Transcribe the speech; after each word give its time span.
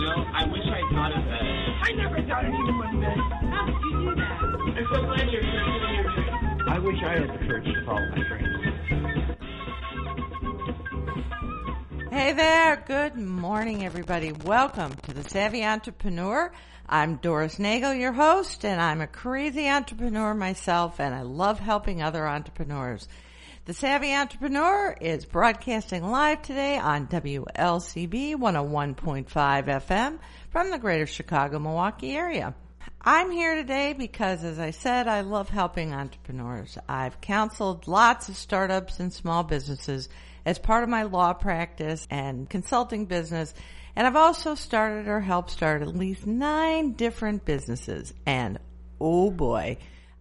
You 0.00 0.06
know, 0.06 0.24
I 0.32 0.46
wish 0.46 0.64
I 0.64 0.80
thought 0.94 1.12
of 1.12 1.24
that. 1.26 1.42
I 1.82 1.92
never 1.92 2.22
thought 2.26 2.42
anyone 2.46 3.00
would. 3.00 3.18
How 3.50 3.66
did 3.66 3.74
you 3.82 3.92
do 4.00 4.14
that? 4.14 4.40
I'm 4.40 4.86
so 4.94 5.02
glad 5.04 5.28
you're 5.30 5.42
pursuing 5.42 5.92
your 5.92 6.04
dream. 6.14 6.68
I 6.68 6.78
wish 6.78 7.02
I 7.04 7.18
had 7.18 7.28
the 7.28 7.36
courage 7.46 7.66
to 7.66 7.84
follow 7.84 8.08
my 8.08 8.22
dreams. 8.26 8.48
Hey 12.10 12.32
there. 12.32 12.82
Good 12.86 13.16
morning, 13.16 13.84
everybody. 13.84 14.32
Welcome 14.32 14.94
to 15.02 15.12
the 15.12 15.22
Savvy 15.22 15.62
Entrepreneur. 15.62 16.50
I'm 16.88 17.16
Doris 17.16 17.58
Nagel, 17.58 17.92
your 17.92 18.12
host, 18.12 18.64
and 18.64 18.80
I'm 18.80 19.02
a 19.02 19.06
crazy 19.06 19.68
entrepreneur 19.68 20.32
myself, 20.32 20.98
and 20.98 21.14
I 21.14 21.20
love 21.20 21.60
helping 21.60 22.00
other 22.00 22.26
entrepreneurs. 22.26 23.06
The 23.70 23.74
Savvy 23.74 24.12
Entrepreneur 24.12 24.96
is 25.00 25.24
broadcasting 25.24 26.02
live 26.02 26.42
today 26.42 26.76
on 26.76 27.06
WLCB 27.06 28.34
101.5 28.34 29.30
FM 29.30 30.18
from 30.50 30.72
the 30.72 30.78
greater 30.80 31.06
Chicago, 31.06 31.60
Milwaukee 31.60 32.16
area. 32.16 32.56
I'm 33.00 33.30
here 33.30 33.54
today 33.54 33.92
because, 33.92 34.42
as 34.42 34.58
I 34.58 34.72
said, 34.72 35.06
I 35.06 35.20
love 35.20 35.50
helping 35.50 35.94
entrepreneurs. 35.94 36.78
I've 36.88 37.20
counseled 37.20 37.86
lots 37.86 38.28
of 38.28 38.36
startups 38.36 38.98
and 38.98 39.12
small 39.12 39.44
businesses 39.44 40.08
as 40.44 40.58
part 40.58 40.82
of 40.82 40.88
my 40.88 41.04
law 41.04 41.32
practice 41.32 42.08
and 42.10 42.50
consulting 42.50 43.06
business. 43.06 43.54
And 43.94 44.04
I've 44.04 44.16
also 44.16 44.56
started 44.56 45.06
or 45.06 45.20
helped 45.20 45.52
start 45.52 45.82
at 45.82 45.94
least 45.94 46.26
nine 46.26 46.94
different 46.94 47.44
businesses. 47.44 48.14
And 48.26 48.58
oh 49.00 49.30
boy, 49.30 49.76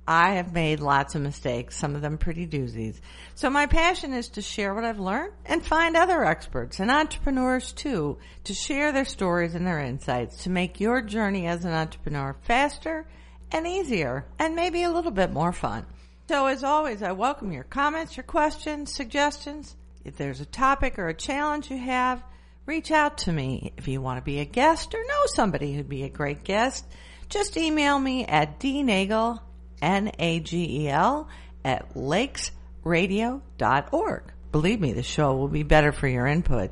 I 0.10 0.32
have 0.38 0.54
made 0.54 0.80
lots 0.80 1.14
of 1.14 1.22
mistakes, 1.22 1.76
some 1.76 1.94
of 1.94 2.02
them 2.02 2.18
pretty 2.18 2.48
doozies. 2.48 3.00
So 3.36 3.48
my 3.52 3.68
passion 3.68 4.12
is 4.12 4.28
to 4.30 4.42
share 4.42 4.74
what 4.74 4.84
I've 4.84 5.00
learned 5.00 5.34
and 5.46 5.64
find 5.64 5.96
other 5.96 6.26
experts 6.26 6.80
and 6.80 6.90
entrepreneurs 6.90 7.72
too 7.72 8.18
to 8.46 8.56
share 8.56 8.92
their 8.92 9.06
stories 9.06 9.54
and 9.54 9.68
their 9.68 9.80
insights 9.80 10.46
to 10.46 10.50
make 10.50 10.80
your 10.80 11.04
journey 11.04 11.46
as 11.46 11.64
an 11.64 11.74
entrepreneur 11.74 12.36
faster 12.42 13.06
and 13.52 13.68
easier 13.68 14.26
and 14.40 14.56
maybe 14.56 14.82
a 14.82 14.90
little 14.90 15.12
bit 15.12 15.32
more 15.32 15.54
fun. 15.54 15.86
So 16.28 16.48
as 16.48 16.64
always, 16.64 17.04
I 17.04 17.12
welcome 17.12 17.52
your 17.52 17.64
comments, 17.64 18.18
your 18.18 18.23
questions, 18.23 18.92
suggestions. 18.92 19.76
If 20.04 20.18
there's 20.18 20.42
a 20.42 20.46
topic 20.46 20.98
or 20.98 21.10
a 21.10 21.14
challenge 21.14 21.70
you 21.70 21.78
have, 21.78 22.23
reach 22.66 22.90
out 22.90 23.20
to 23.20 23.32
me. 23.32 23.73
If 23.78 23.88
you 23.88 24.02
want 24.02 24.18
to 24.18 24.26
be 24.26 24.40
a 24.40 24.46
guest 24.46 24.96
or 24.96 25.04
know 25.04 25.26
somebody 25.28 25.76
who'd 25.76 25.88
be 25.88 26.02
a 26.02 26.10
great 26.10 26.44
guest, 26.44 26.88
just 27.30 27.58
email 27.58 28.00
me 28.00 28.26
at 28.26 28.60
dnagel, 28.60 29.42
N-A-G-E-L, 29.82 31.28
at 31.66 31.94
lakesradio.org. 31.94 34.24
Believe 34.52 34.82
me, 34.82 34.94
the 34.94 35.04
show 35.04 35.36
will 35.36 35.48
be 35.48 35.64
better 35.64 35.92
for 35.92 36.08
your 36.08 36.26
input. 36.26 36.72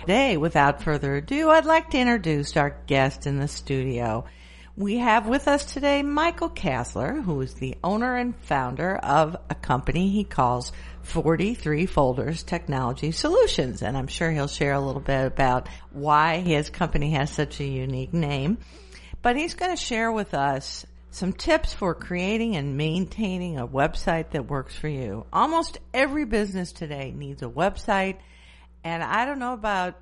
Today, 0.00 0.36
without 0.36 0.82
further 0.82 1.16
ado, 1.16 1.50
I'd 1.50 1.66
like 1.66 1.90
to 1.90 1.98
introduce 1.98 2.56
our 2.56 2.76
guest 2.86 3.26
in 3.26 3.38
the 3.38 3.48
studio. 3.48 4.24
We 4.76 4.98
have 4.98 5.26
with 5.26 5.48
us 5.48 5.64
today 5.64 6.04
Michael 6.04 6.48
Kastler, 6.48 7.22
who 7.22 7.40
is 7.40 7.54
the 7.54 7.76
owner 7.82 8.16
and 8.16 8.36
founder 8.36 8.96
of 8.96 9.36
a 9.50 9.56
company 9.56 10.08
he 10.08 10.22
calls 10.22 10.70
43 11.02 11.86
Folders 11.86 12.44
Technology 12.44 13.10
Solutions. 13.10 13.82
And 13.82 13.96
I'm 13.96 14.06
sure 14.06 14.30
he'll 14.30 14.46
share 14.46 14.74
a 14.74 14.80
little 14.80 15.00
bit 15.00 15.26
about 15.26 15.68
why 15.90 16.38
his 16.38 16.70
company 16.70 17.10
has 17.10 17.28
such 17.28 17.58
a 17.58 17.64
unique 17.64 18.14
name. 18.14 18.58
But 19.20 19.36
he's 19.36 19.54
going 19.54 19.76
to 19.76 19.84
share 19.84 20.12
with 20.12 20.32
us 20.32 20.86
some 21.18 21.32
tips 21.32 21.74
for 21.74 21.94
creating 21.94 22.54
and 22.54 22.76
maintaining 22.76 23.58
a 23.58 23.66
website 23.66 24.30
that 24.30 24.48
works 24.48 24.76
for 24.76 24.86
you. 24.86 25.26
Almost 25.32 25.78
every 25.92 26.24
business 26.24 26.70
today 26.70 27.12
needs 27.14 27.42
a 27.42 27.48
website. 27.48 28.18
And 28.84 29.02
I 29.02 29.26
don't 29.26 29.40
know 29.40 29.52
about 29.52 29.96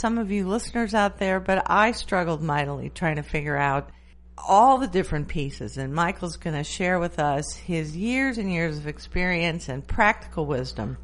some 0.00 0.16
of 0.16 0.30
you 0.30 0.46
listeners 0.46 0.94
out 0.94 1.18
there, 1.18 1.40
but 1.40 1.68
I 1.68 1.90
struggled 1.90 2.40
mightily 2.40 2.88
trying 2.88 3.16
to 3.16 3.24
figure 3.24 3.56
out 3.56 3.90
all 4.38 4.78
the 4.78 4.86
different 4.86 5.26
pieces. 5.26 5.76
And 5.76 5.92
Michael's 5.92 6.36
going 6.36 6.56
to 6.56 6.62
share 6.62 7.00
with 7.00 7.18
us 7.18 7.52
his 7.56 7.96
years 7.96 8.38
and 8.38 8.50
years 8.50 8.78
of 8.78 8.86
experience 8.86 9.68
and 9.68 9.84
practical 9.84 10.46
wisdom. 10.46 10.98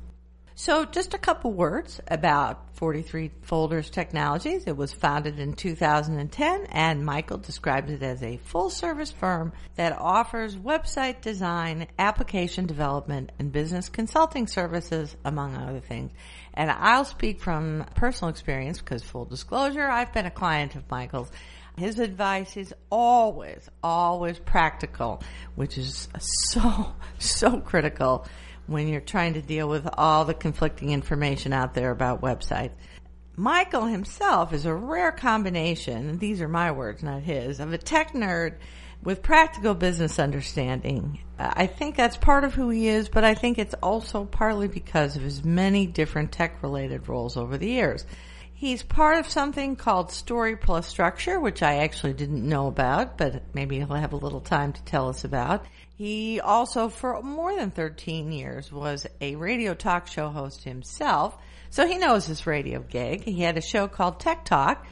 So 0.54 0.84
just 0.84 1.12
a 1.12 1.18
couple 1.18 1.52
words 1.52 2.00
about 2.06 2.65
43 2.76 3.30
Folders 3.42 3.90
Technologies. 3.90 4.64
It 4.66 4.76
was 4.76 4.92
founded 4.92 5.38
in 5.38 5.54
2010 5.54 6.66
and 6.70 7.04
Michael 7.04 7.38
describes 7.38 7.90
it 7.90 8.02
as 8.02 8.22
a 8.22 8.36
full 8.36 8.70
service 8.70 9.10
firm 9.10 9.52
that 9.76 9.98
offers 9.98 10.54
website 10.54 11.22
design, 11.22 11.88
application 11.98 12.66
development, 12.66 13.32
and 13.38 13.50
business 13.50 13.88
consulting 13.88 14.46
services, 14.46 15.16
among 15.24 15.56
other 15.56 15.80
things. 15.80 16.12
And 16.54 16.70
I'll 16.70 17.04
speak 17.04 17.40
from 17.40 17.86
personal 17.94 18.30
experience 18.30 18.78
because 18.78 19.02
full 19.02 19.24
disclosure, 19.24 19.86
I've 19.86 20.12
been 20.12 20.26
a 20.26 20.30
client 20.30 20.74
of 20.74 20.90
Michael's 20.90 21.30
his 21.76 21.98
advice 21.98 22.56
is 22.56 22.74
always, 22.90 23.68
always 23.82 24.38
practical, 24.38 25.22
which 25.56 25.76
is 25.76 26.08
so, 26.18 26.94
so 27.18 27.60
critical 27.60 28.26
when 28.66 28.88
you're 28.88 29.00
trying 29.00 29.34
to 29.34 29.42
deal 29.42 29.68
with 29.68 29.88
all 29.96 30.24
the 30.24 30.34
conflicting 30.34 30.90
information 30.90 31.52
out 31.52 31.74
there 31.74 31.90
about 31.90 32.22
websites. 32.22 32.72
Michael 33.36 33.84
himself 33.84 34.52
is 34.52 34.64
a 34.64 34.74
rare 34.74 35.12
combination, 35.12 36.08
and 36.08 36.18
these 36.18 36.40
are 36.40 36.48
my 36.48 36.72
words, 36.72 37.02
not 37.02 37.22
his, 37.22 37.60
of 37.60 37.72
a 37.72 37.78
tech 37.78 38.12
nerd 38.12 38.54
with 39.02 39.22
practical 39.22 39.74
business 39.74 40.18
understanding. 40.18 41.20
I 41.38 41.66
think 41.66 41.96
that's 41.96 42.16
part 42.16 42.44
of 42.44 42.54
who 42.54 42.70
he 42.70 42.88
is, 42.88 43.08
but 43.08 43.24
I 43.24 43.34
think 43.34 43.58
it's 43.58 43.74
also 43.82 44.24
partly 44.24 44.68
because 44.68 45.16
of 45.16 45.22
his 45.22 45.44
many 45.44 45.86
different 45.86 46.32
tech 46.32 46.62
related 46.62 47.08
roles 47.08 47.36
over 47.36 47.58
the 47.58 47.68
years. 47.68 48.06
He's 48.58 48.82
part 48.82 49.18
of 49.18 49.28
something 49.28 49.76
called 49.76 50.10
Story 50.10 50.56
Plus 50.56 50.86
Structure, 50.86 51.38
which 51.38 51.62
I 51.62 51.80
actually 51.84 52.14
didn't 52.14 52.48
know 52.48 52.68
about, 52.68 53.18
but 53.18 53.42
maybe 53.52 53.76
he'll 53.76 53.88
have 53.88 54.14
a 54.14 54.16
little 54.16 54.40
time 54.40 54.72
to 54.72 54.82
tell 54.84 55.10
us 55.10 55.24
about. 55.24 55.66
He 55.98 56.40
also, 56.40 56.88
for 56.88 57.20
more 57.22 57.54
than 57.54 57.70
13 57.70 58.32
years, 58.32 58.72
was 58.72 59.06
a 59.20 59.36
radio 59.36 59.74
talk 59.74 60.06
show 60.06 60.30
host 60.30 60.64
himself, 60.64 61.36
so 61.68 61.86
he 61.86 61.98
knows 61.98 62.26
this 62.26 62.46
radio 62.46 62.80
gig. 62.80 63.24
He 63.24 63.42
had 63.42 63.58
a 63.58 63.60
show 63.60 63.88
called 63.88 64.20
Tech 64.20 64.46
Talk, 64.46 64.86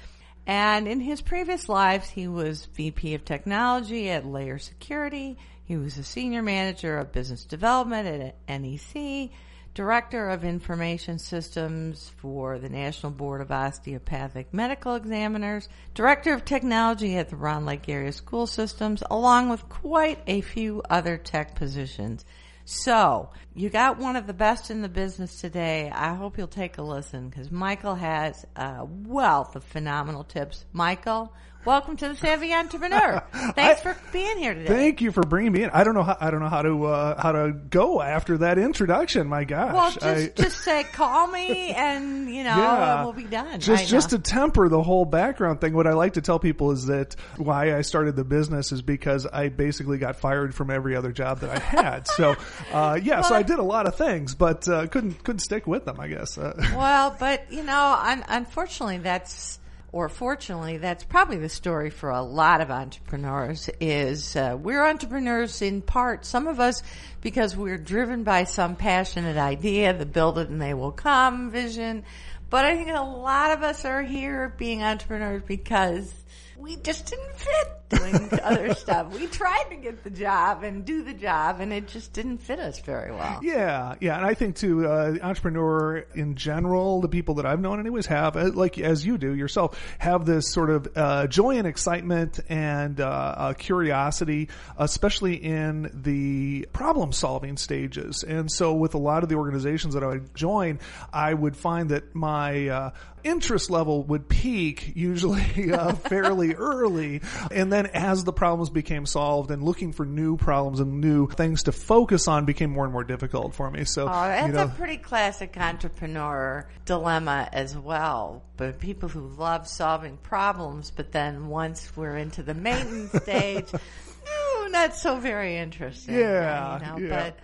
and 0.46 0.86
in 0.86 1.00
his 1.00 1.22
previous 1.22 1.66
lives, 1.66 2.10
he 2.10 2.28
was 2.28 2.66
VP 2.66 3.14
of 3.14 3.24
Technology 3.24 4.10
at 4.10 4.26
Layer 4.26 4.58
Security. 4.58 5.38
He 5.64 5.78
was 5.78 5.96
a 5.96 6.04
senior 6.04 6.42
manager 6.42 6.98
of 6.98 7.12
business 7.12 7.46
development 7.46 8.34
at 8.46 8.60
NEC 8.60 9.30
Director 9.74 10.30
of 10.30 10.44
Information 10.44 11.18
Systems 11.18 12.12
for 12.18 12.60
the 12.60 12.68
National 12.68 13.10
Board 13.10 13.40
of 13.40 13.50
Osteopathic 13.50 14.54
Medical 14.54 14.94
Examiners, 14.94 15.68
Director 15.94 16.32
of 16.32 16.44
Technology 16.44 17.16
at 17.16 17.28
the 17.28 17.34
Round 17.34 17.66
Lake 17.66 17.88
Area 17.88 18.12
School 18.12 18.46
Systems, 18.46 19.02
along 19.10 19.48
with 19.48 19.68
quite 19.68 20.20
a 20.28 20.42
few 20.42 20.80
other 20.88 21.16
tech 21.16 21.56
positions. 21.56 22.24
So, 22.64 23.30
you 23.52 23.68
got 23.68 23.98
one 23.98 24.14
of 24.14 24.28
the 24.28 24.32
best 24.32 24.70
in 24.70 24.80
the 24.80 24.88
business 24.88 25.40
today. 25.40 25.90
I 25.92 26.14
hope 26.14 26.38
you'll 26.38 26.46
take 26.46 26.78
a 26.78 26.82
listen 26.82 27.28
because 27.28 27.50
Michael 27.50 27.96
has 27.96 28.46
a 28.54 28.84
wealth 28.84 29.56
of 29.56 29.64
phenomenal 29.64 30.22
tips. 30.22 30.64
Michael, 30.72 31.32
welcome 31.64 31.96
to 31.96 32.08
the 32.08 32.14
Savvy 32.16 32.52
Entrepreneur. 32.52 33.22
Thanks 33.54 33.80
I- 33.80 33.92
for 33.92 33.96
being 34.12 34.38
here 34.38 34.54
today. 34.54 34.66
Thank 34.66 35.00
you 35.00 35.12
for 35.12 35.22
bringing 35.22 35.52
me 35.52 35.62
in. 35.64 35.70
I 35.70 35.84
don't 35.84 35.94
know 35.94 36.02
how 36.02 36.16
I 36.20 36.30
don't 36.30 36.40
know 36.40 36.48
how 36.48 36.62
to 36.62 36.84
uh, 36.86 37.20
how 37.22 37.32
to 37.32 37.52
go 37.52 38.00
after 38.00 38.38
that 38.38 38.58
introduction. 38.58 39.26
My 39.28 39.44
gosh, 39.44 39.74
Well, 39.74 39.90
just 39.92 40.04
I- 40.38 40.42
just 40.42 40.58
say 40.60 40.84
call 40.84 41.26
me, 41.26 41.70
and 41.76 42.28
you 42.28 42.44
know 42.44 42.56
Yeah. 42.56 43.04
we'll 43.04 43.12
be 43.12 43.24
done. 43.24 43.60
Just 43.60 43.88
just 43.88 44.10
to 44.10 44.18
temper 44.18 44.68
the 44.68 44.82
whole 44.82 45.04
background 45.04 45.60
thing, 45.60 45.74
what 45.74 45.86
I 45.86 45.92
like 45.92 46.14
to 46.14 46.20
tell 46.20 46.38
people 46.38 46.70
is 46.72 46.86
that 46.86 47.16
why 47.36 47.76
I 47.76 47.82
started 47.82 48.16
the 48.16 48.24
business 48.24 48.72
is 48.72 48.82
because 48.82 49.26
I 49.26 49.48
basically 49.48 49.98
got 49.98 50.16
fired 50.16 50.54
from 50.54 50.70
every 50.70 50.96
other 50.96 51.12
job 51.12 51.40
that 51.40 51.50
I 51.50 51.58
had. 51.58 52.06
so 52.16 52.36
uh, 52.72 52.98
yeah, 53.02 53.22
so 53.22 53.34
I 53.34 53.42
did 53.42 53.58
a 53.58 53.62
lot 53.64 53.86
of 53.86 53.96
things, 53.96 54.34
but 54.34 54.68
uh, 54.68 54.86
couldn't 54.86 55.22
couldn't 55.24 55.40
stick 55.40 55.66
with 55.66 55.84
them. 55.84 55.98
I 56.00 56.08
guess. 56.08 56.38
Uh, 56.38 56.54
well, 56.76 57.16
but 57.18 57.50
you 57.52 57.62
know, 57.62 57.98
un- 58.00 58.24
unfortunately, 58.28 58.98
that's 58.98 59.58
or 59.94 60.08
fortunately, 60.08 60.78
that's 60.78 61.04
probably 61.04 61.38
the 61.38 61.48
story 61.48 61.88
for 61.88 62.10
a 62.10 62.20
lot 62.20 62.60
of 62.60 62.68
entrepreneurs. 62.68 63.70
Is 63.78 64.34
uh, 64.34 64.58
we're 64.60 64.84
entrepreneurs 64.84 65.62
in 65.62 65.82
part. 65.82 66.24
Some 66.26 66.48
of 66.48 66.58
us 66.58 66.82
because 67.20 67.56
we're 67.56 67.78
driven 67.78 68.24
by 68.24 68.42
some 68.42 68.74
passionate 68.74 69.36
idea, 69.36 69.96
the 69.96 70.04
build 70.04 70.38
it 70.38 70.48
and 70.48 70.60
they 70.60 70.74
will 70.74 70.90
come 70.90 71.52
vision. 71.52 72.02
But 72.50 72.64
I 72.64 72.74
think 72.74 72.88
a 72.88 73.02
lot 73.02 73.52
of 73.52 73.62
us 73.62 73.84
are 73.84 74.02
here 74.02 74.52
being 74.58 74.82
entrepreneurs 74.82 75.44
because 75.46 76.12
we 76.56 76.74
just 76.74 77.06
didn't 77.06 77.36
fit 77.36 77.83
doing 77.94 78.28
other 78.42 78.74
stuff. 78.74 79.12
We 79.14 79.26
tried 79.26 79.66
to 79.70 79.76
get 79.76 80.04
the 80.04 80.10
job 80.10 80.62
and 80.62 80.84
do 80.84 81.02
the 81.02 81.14
job, 81.14 81.60
and 81.60 81.72
it 81.72 81.88
just 81.88 82.12
didn't 82.12 82.38
fit 82.38 82.58
us 82.58 82.80
very 82.80 83.12
well. 83.12 83.40
Yeah, 83.42 83.94
yeah, 84.00 84.16
and 84.16 84.26
I 84.26 84.34
think 84.34 84.56
too, 84.56 84.86
uh, 84.86 85.16
entrepreneur 85.22 86.04
in 86.14 86.34
general, 86.34 87.00
the 87.00 87.08
people 87.08 87.36
that 87.36 87.46
I've 87.46 87.60
known, 87.60 87.80
anyways, 87.80 88.06
have 88.06 88.36
uh, 88.36 88.50
like 88.52 88.78
as 88.78 89.04
you 89.04 89.18
do 89.18 89.34
yourself, 89.34 89.80
have 89.98 90.26
this 90.26 90.52
sort 90.52 90.70
of 90.70 90.88
uh, 90.96 91.26
joy 91.26 91.58
and 91.58 91.66
excitement 91.66 92.40
and 92.48 93.00
uh, 93.00 93.04
uh, 93.04 93.52
curiosity, 93.54 94.48
especially 94.78 95.34
in 95.36 95.90
the 96.02 96.68
problem-solving 96.72 97.56
stages. 97.56 98.22
And 98.22 98.50
so, 98.50 98.74
with 98.74 98.94
a 98.94 98.98
lot 98.98 99.22
of 99.22 99.28
the 99.28 99.36
organizations 99.36 99.94
that 99.94 100.02
I 100.02 100.08
would 100.08 100.34
join, 100.34 100.80
I 101.12 101.34
would 101.34 101.56
find 101.56 101.90
that 101.90 102.14
my 102.14 102.68
uh, 102.68 102.90
interest 103.24 103.70
level 103.70 104.04
would 104.04 104.28
peak 104.28 104.92
usually 104.94 105.42
fairly 106.04 106.54
early, 106.54 107.22
and 107.50 107.72
then 107.72 107.83
as 107.86 108.24
the 108.24 108.32
problems 108.32 108.70
became 108.70 109.06
solved 109.06 109.50
and 109.50 109.62
looking 109.62 109.92
for 109.92 110.04
new 110.06 110.36
problems 110.36 110.80
and 110.80 111.00
new 111.00 111.26
things 111.28 111.64
to 111.64 111.72
focus 111.72 112.28
on 112.28 112.44
became 112.44 112.70
more 112.70 112.84
and 112.84 112.92
more 112.92 113.04
difficult 113.04 113.54
for 113.54 113.70
me. 113.70 113.84
So, 113.84 114.04
Oh, 114.04 114.06
that's 114.08 114.46
you 114.46 114.52
know, 114.52 114.64
a 114.64 114.68
pretty 114.68 114.96
classic 114.96 115.56
entrepreneur 115.58 116.68
dilemma 116.84 117.48
as 117.52 117.76
well. 117.76 118.42
But 118.56 118.78
people 118.78 119.08
who 119.08 119.28
love 119.36 119.66
solving 119.68 120.16
problems, 120.18 120.90
but 120.90 121.12
then 121.12 121.48
once 121.48 121.96
we're 121.96 122.16
into 122.16 122.42
the 122.42 122.54
maintenance 122.54 123.12
stage, 123.22 123.66
no, 123.72 124.66
not 124.68 124.94
so 124.94 125.16
very 125.16 125.56
interesting. 125.56 126.14
Yeah, 126.16 126.78
you 126.78 126.86
know, 126.86 127.08
yeah. 127.08 127.24
But 127.24 127.38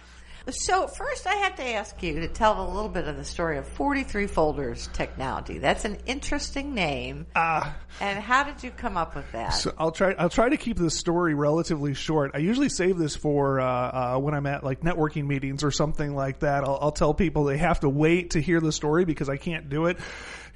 so 0.48 0.86
first, 0.86 1.26
I 1.26 1.34
have 1.34 1.56
to 1.56 1.66
ask 1.66 2.02
you 2.02 2.20
to 2.20 2.28
tell 2.28 2.64
a 2.64 2.68
little 2.72 2.88
bit 2.88 3.06
of 3.06 3.16
the 3.16 3.24
story 3.24 3.58
of 3.58 3.66
Forty 3.66 4.02
Three 4.02 4.26
Folders 4.26 4.88
Technology. 4.92 5.58
That's 5.58 5.84
an 5.84 5.98
interesting 6.06 6.74
name. 6.74 7.26
Ah. 7.34 7.76
and 8.00 8.18
how 8.18 8.44
did 8.44 8.62
you 8.62 8.70
come 8.70 8.96
up 8.96 9.14
with 9.14 9.30
that? 9.32 9.50
So 9.50 9.72
I'll 9.78 9.92
try. 9.92 10.14
I'll 10.18 10.30
try 10.30 10.48
to 10.48 10.56
keep 10.56 10.78
this 10.78 10.96
story 10.96 11.34
relatively 11.34 11.94
short. 11.94 12.32
I 12.34 12.38
usually 12.38 12.68
save 12.68 12.98
this 12.98 13.16
for 13.16 13.60
uh, 13.60 14.16
uh, 14.16 14.18
when 14.18 14.34
I'm 14.34 14.46
at 14.46 14.64
like 14.64 14.80
networking 14.80 15.26
meetings 15.26 15.64
or 15.64 15.70
something 15.70 16.14
like 16.14 16.40
that. 16.40 16.64
I'll, 16.64 16.78
I'll 16.80 16.92
tell 16.92 17.14
people 17.14 17.44
they 17.44 17.58
have 17.58 17.80
to 17.80 17.88
wait 17.88 18.30
to 18.30 18.40
hear 18.40 18.60
the 18.60 18.72
story 18.72 19.04
because 19.04 19.28
I 19.28 19.36
can't 19.36 19.68
do 19.68 19.86
it 19.86 19.98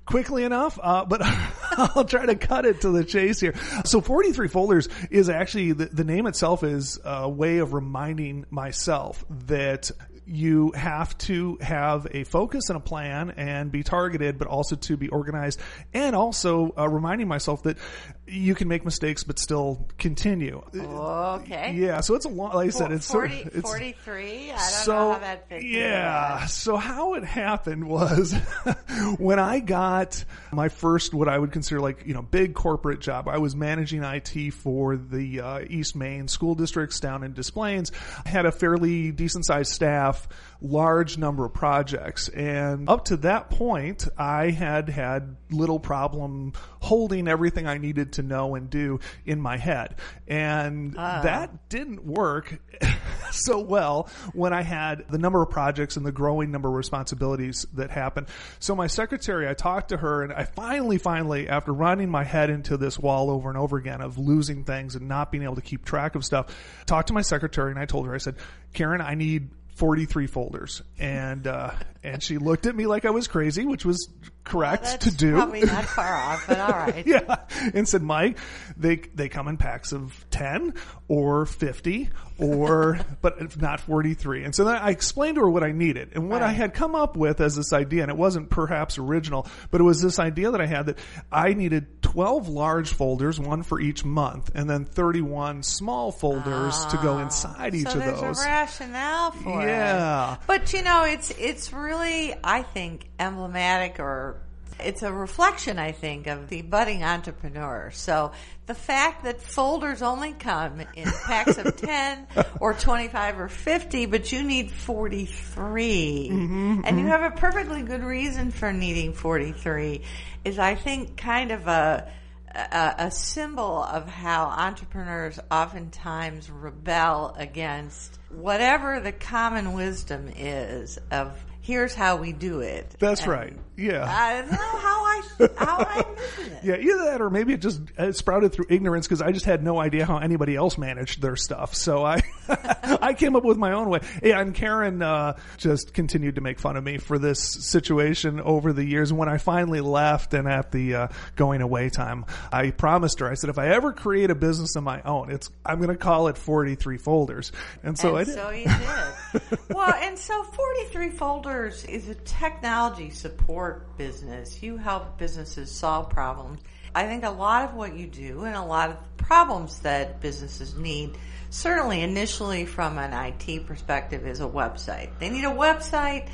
quickly 0.07 0.45
enough. 0.45 0.79
Uh, 0.83 1.05
but 1.05 1.21
I'll 1.77 2.05
try 2.05 2.27
to 2.27 2.37
cut 2.37 2.67
it 2.67 2.83
to 2.83 2.91
the 2.91 3.05
chase 3.05 3.41
here. 3.41 3.55
So 3.85 4.01
43 4.01 4.49
folders 4.49 4.89
is 5.11 5.29
actually 5.29 5.73
the, 5.73 5.87
the 5.87 6.05
name 6.05 6.27
itself 6.27 6.63
is 6.63 6.99
a 7.05 7.29
way 7.29 7.59
of 7.59 7.73
reminding 7.73 8.47
myself 8.51 9.25
that 9.47 9.91
you 10.27 10.73
have 10.73 11.17
to 11.19 11.59
have 11.61 12.07
a 12.11 12.25
focus 12.25 12.71
and 12.71 12.77
a 12.77 12.81
plan 12.81 13.31
and 13.33 13.71
be 13.71 13.83
targeted, 13.83 14.39
but 14.39 14.49
also 14.49 14.77
to 14.77 14.97
be 14.97 15.09
organized 15.09 15.61
and 15.93 16.17
also 16.17 16.73
uh, 16.79 16.89
reminding 16.89 17.29
myself 17.29 17.63
that 17.65 17.77
you 18.27 18.55
can 18.55 18.69
make 18.69 18.85
mistakes, 18.85 19.25
but 19.25 19.39
still 19.39 19.89
continue. 19.99 20.63
okay. 20.75 21.73
Yeah. 21.75 22.01
So 22.01 22.15
it's 22.15 22.25
a 22.25 22.29
long, 22.29 22.55
like 22.55 22.69
I 22.69 22.71
said, 22.71 22.93
it's 22.93 23.07
sort 23.07 23.31
of, 23.31 23.39
it's, 23.55 23.61
43? 23.61 24.51
I 24.51 24.57
don't 24.57 24.59
so 24.61 24.93
know 24.93 25.13
how 25.13 25.19
that 25.19 25.49
fits. 25.49 25.65
yeah 25.65 26.39
that. 26.41 26.51
so 26.51 26.77
how 26.77 27.15
it 27.15 27.25
happened 27.25 27.87
was 27.87 28.33
when 29.19 29.39
i 29.39 29.61
got 29.61 30.25
my 30.53 30.69
first 30.69 31.13
what 31.15 31.29
i 31.29 31.39
would 31.39 31.53
consider 31.53 31.81
like 31.81 32.05
you 32.07 32.15
know 32.15 32.23
big 32.23 32.55
corporate 32.55 33.01
job 33.01 33.29
i 33.29 33.39
was 33.39 33.55
managing 33.55 34.03
it 34.03 34.51
for 34.53 34.97
the 34.97 35.41
uh, 35.41 35.61
east 35.69 35.97
maine 35.97 36.29
school 36.29 36.55
districts 36.55 37.01
down 37.01 37.23
in 37.23 37.33
des 37.33 37.51
plaines 37.53 37.93
i 38.25 38.29
had 38.29 38.47
a 38.47 38.53
fairly 38.53 39.11
decent 39.11 39.45
sized 39.45 39.73
staff 39.73 40.29
large 40.61 41.19
number 41.19 41.45
of 41.45 41.53
projects 41.53 42.29
and 42.29 42.89
up 42.89 43.05
to 43.07 43.17
that 43.19 43.51
point 43.51 44.09
i 44.17 44.51
had 44.51 44.89
had 44.89 45.37
little 45.51 45.81
problem 45.81 46.53
holding 46.81 47.29
everything 47.29 47.67
i 47.67 47.79
needed 47.79 48.14
to 48.15 48.23
know 48.23 48.55
and 48.55 48.71
do 48.71 49.01
in 49.25 49.41
my 49.41 49.57
head 49.57 49.97
and 50.27 50.95
that 50.95 51.69
didn't 51.69 52.05
work 52.05 52.59
so 53.31 53.61
well 53.61 54.09
when 54.33 54.53
I 54.53 54.63
had 54.63 55.05
the 55.11 55.19
number 55.19 55.43
of 55.43 55.51
projects 55.51 55.97
and 55.97 56.07
the 56.07 56.13
growing 56.13 56.51
number 56.51 56.69
of 56.69 56.75
responsibilities 56.75 57.67
that 57.75 57.91
happened. 57.91 58.29
So 58.59 58.75
my 58.75 58.87
secretary, 58.87 59.49
I 59.49 59.55
talked 59.55 59.91
to 59.91 59.97
her 59.97 60.23
and 60.23 60.33
I 60.33 60.45
finally, 60.45 60.99
finally, 60.99 61.49
after 61.49 61.73
running 61.73 62.11
my 62.11 62.25
head 62.25 62.51
into 62.51 62.77
this 62.77 62.99
wall 62.99 63.31
over 63.31 63.49
and 63.49 63.59
over 63.59 63.77
again 63.77 64.01
of 64.01 64.19
losing 64.19 64.65
things 64.65 64.95
and 64.95 65.09
not 65.09 65.31
being 65.31 65.45
able 65.45 65.57
to 65.57 65.63
keep 65.63 65.85
track 65.85 66.15
of 66.15 66.25
stuff, 66.25 66.47
talked 66.87 67.09
to 67.09 67.15
my 67.15 67.23
secretary 67.23 67.71
and 67.71 67.79
I 67.79 67.87
told 67.87 68.07
her, 68.07 68.15
I 68.15 68.19
said, 68.19 68.37
Karen, 68.73 69.01
I 69.01 69.15
need 69.15 69.51
43 69.77 70.27
folders. 70.27 70.83
And, 70.99 71.47
uh, 71.47 71.73
and 72.03 72.23
she 72.23 72.39
looked 72.39 72.67
at 72.67 72.75
me 72.75 72.87
like 72.87 73.05
I 73.05 73.11
was 73.11 73.29
crazy, 73.29 73.65
which 73.65 73.85
was 73.85 74.09
correct 74.45 74.83
That's 74.85 75.05
to 75.07 75.15
do. 75.15 75.33
Probably 75.33 75.63
not 75.63 75.85
far 75.87 76.15
off, 76.15 76.47
but 76.47 76.61
all 76.61 76.69
right. 76.71 77.07
yeah, 77.07 77.37
and 77.73 77.89
said, 77.89 78.03
Mike, 78.03 78.39
they 78.77 78.97
they 79.15 79.29
come 79.29 79.49
in 79.49 79.57
packs 79.57 79.93
of 79.93 80.25
ten 80.31 80.75
or 81.09 81.47
fifty 81.47 82.11
or 82.39 82.99
but 83.23 83.37
if 83.41 83.57
not 83.61 83.81
forty 83.81 84.15
three. 84.15 84.45
And 84.45 84.55
so 84.55 84.65
then 84.65 84.77
I 84.77 84.91
explained 84.91 85.37
to 85.37 85.43
her 85.43 85.51
what 85.51 85.63
I 85.65 85.73
needed 85.73 86.11
and 86.15 86.29
what 86.31 86.43
I 86.43 86.53
had 86.53 86.75
come 86.75 86.95
up 86.95 87.17
with 87.17 87.41
as 87.41 87.57
this 87.57 87.73
idea, 87.73 88.03
and 88.03 88.11
it 88.11 88.17
wasn't 88.17 88.51
perhaps 88.51 88.99
original, 88.99 89.47
but 89.71 89.81
it 89.81 89.85
was 89.85 90.01
this 90.03 90.19
idea 90.19 90.51
that 90.51 90.61
I 90.61 90.67
had 90.67 90.87
that 90.87 90.99
I 91.33 91.55
needed 91.55 92.03
twelve 92.03 92.49
large 92.49 92.93
folders, 92.93 93.41
one 93.41 93.63
for 93.63 93.81
each 93.81 94.05
month, 94.05 94.51
and 94.55 94.69
then 94.69 94.85
thirty 94.85 95.21
one 95.23 95.63
small 95.63 96.13
folders 96.13 96.85
to 96.87 96.97
go 96.99 97.19
inside 97.19 97.75
each 97.75 97.87
Ah. 97.87 97.91
so 97.91 97.99
of 98.01 98.21
those. 98.21 98.41
a 98.43 98.45
rationale 98.47 99.31
for 99.31 99.63
it. 99.63 99.67
Yeah. 99.69 100.37
But 100.47 100.73
you 100.73 100.83
know, 100.83 101.05
it's 101.05 101.31
it's 101.31 101.73
really 101.73 102.35
I 102.45 102.63
think 102.63 103.09
emblematic 103.19 104.01
or 104.01 104.34
it's 104.81 105.03
a 105.03 105.13
reflection, 105.13 105.79
I 105.79 105.93
think, 105.93 106.27
of 106.27 106.49
the 106.49 106.63
budding 106.63 107.05
entrepreneur. 107.05 107.91
So 107.93 108.33
the 108.67 108.75
fact 108.75 109.25
that 109.25 109.41
folders 109.41 110.03
only 110.03 110.33
come 110.33 110.81
in 110.95 111.05
packs 111.27 111.59
of 111.59 111.77
10 111.81 112.27
or 112.61 112.75
25 112.75 113.41
or 113.41 113.49
50, 113.49 114.07
but 114.07 114.33
you 114.33 114.43
need 114.43 114.71
43, 114.71 116.29
Mm-hmm, 116.31 116.81
and 116.85 116.99
you 116.99 117.07
have 117.07 117.23
a 117.23 117.37
perfectly 117.37 117.83
good 117.83 118.03
reason 118.03 118.51
for 118.51 118.73
needing 118.73 119.13
43, 119.13 120.03
is 120.45 120.59
I 120.59 120.75
think 120.75 121.17
kind 121.17 121.51
of 121.51 121.67
a 121.67 122.11
a, 122.55 122.95
a 122.99 123.11
symbol 123.11 123.83
of 123.83 124.09
how 124.09 124.45
entrepreneurs 124.45 125.41
oftentimes 125.51 126.51
rebel 126.51 127.35
against 127.37 128.19
whatever 128.31 129.01
the 129.01 129.13
common 129.13 129.73
wisdom 129.73 130.31
is 130.37 130.99
of 131.11 131.37
here's 131.65 131.95
how 131.95 132.17
we 132.17 132.33
do 132.33 132.61
it. 132.61 132.95
That's 132.99 133.23
And 133.23 133.31
right. 133.31 133.57
Yeah. 133.77 134.05
I 134.07 134.43
don't 134.43 134.51
know 134.53 134.57
how 134.57 135.05
I 135.05 135.23
how 135.57 135.79
I'm 135.79 136.05
it. 136.53 136.59
Yeah, 136.63 136.77
either 136.77 137.05
that 137.07 137.21
or 137.23 137.31
maybe 137.31 137.55
it 137.55 137.61
just 137.63 137.81
it 137.99 138.15
sprouted 138.17 138.53
through 138.53 138.67
ignorance 138.69 139.07
because 139.07 139.23
I 139.23 139.33
just 139.33 139.47
had 139.47 139.65
no 139.65 139.81
idea 139.81 140.05
how 140.05 140.19
anybody 140.19 140.55
else 140.57 140.77
managed 140.77 141.23
their 141.23 141.37
stuff. 141.37 141.75
So 141.75 142.05
I 142.05 142.21
I 143.03 143.15
came 143.15 143.37
up 143.37 143.45
with 143.45 143.57
my 143.57 143.73
own 143.73 143.89
way. 143.89 144.01
Yeah, 144.23 144.41
and 144.41 144.55
Karen 144.55 145.03
uh, 145.03 145.37
just 145.57 145.95
continued 145.95 146.37
to 146.37 146.41
make 146.41 146.59
fun 146.59 146.77
of 146.77 146.85
me 146.85 146.99
for 146.99 147.19
this 147.19 147.41
situation 147.71 148.41
over 148.41 148.73
the 148.73 148.85
years. 148.85 149.13
When 149.13 149.29
I 149.29 149.39
finally 149.39 149.81
left 149.81 150.35
and 150.35 150.49
at 150.49 150.71
the 150.71 150.95
uh, 150.95 151.09
going 151.37 151.63
away 151.63 151.91
time, 151.91 152.27
I 152.53 152.71
promised 152.71 153.21
her. 153.21 153.31
I 153.31 153.35
said, 153.35 153.51
if 153.51 153.59
I 153.59 153.69
ever 153.69 153.93
create 153.93 154.31
a 154.31 154.35
business 154.35 154.77
of 154.77 154.83
my 154.83 155.03
own, 155.03 155.31
it's 155.31 155.51
I'm 155.65 155.79
going 155.79 155.91
to 155.91 155.97
call 155.97 156.29
it 156.29 156.39
43 156.39 156.99
folders. 156.99 157.53
And 157.83 157.99
so 157.99 158.17
I 158.17 158.25
did. 158.25 158.35
so 158.35 158.51
you 158.51 158.65
did. 158.65 159.59
well, 159.75 159.95
and 159.95 160.19
so 160.19 160.43
43 160.43 161.11
Folders 161.11 161.85
is 161.85 162.09
a 162.09 162.15
technology 162.15 163.11
support 163.11 163.97
business. 163.97 164.63
You 164.63 164.77
help 164.77 165.19
businesses 165.19 165.71
solve 165.71 166.11
problems. 166.11 166.61
I 166.95 167.07
think 167.07 167.25
a 167.25 167.31
lot 167.31 167.65
of 167.65 167.75
what 167.75 167.97
you 167.97 168.07
do 168.07 168.45
and 168.45 168.55
a 168.55 168.65
lot 168.65 168.91
of 168.91 169.17
problems 169.17 169.81
that 169.81 170.21
businesses 170.21 170.77
need, 170.77 171.17
certainly 171.55 172.03
initially 172.03 172.67
from 172.67 172.99
an 172.99 173.13
IT 173.13 173.65
perspective, 173.67 174.27
is 174.27 174.41
a 174.41 174.47
website. 174.47 175.09
They 175.21 175.31
need 175.31 175.45
a 175.45 175.55
website 175.55 176.29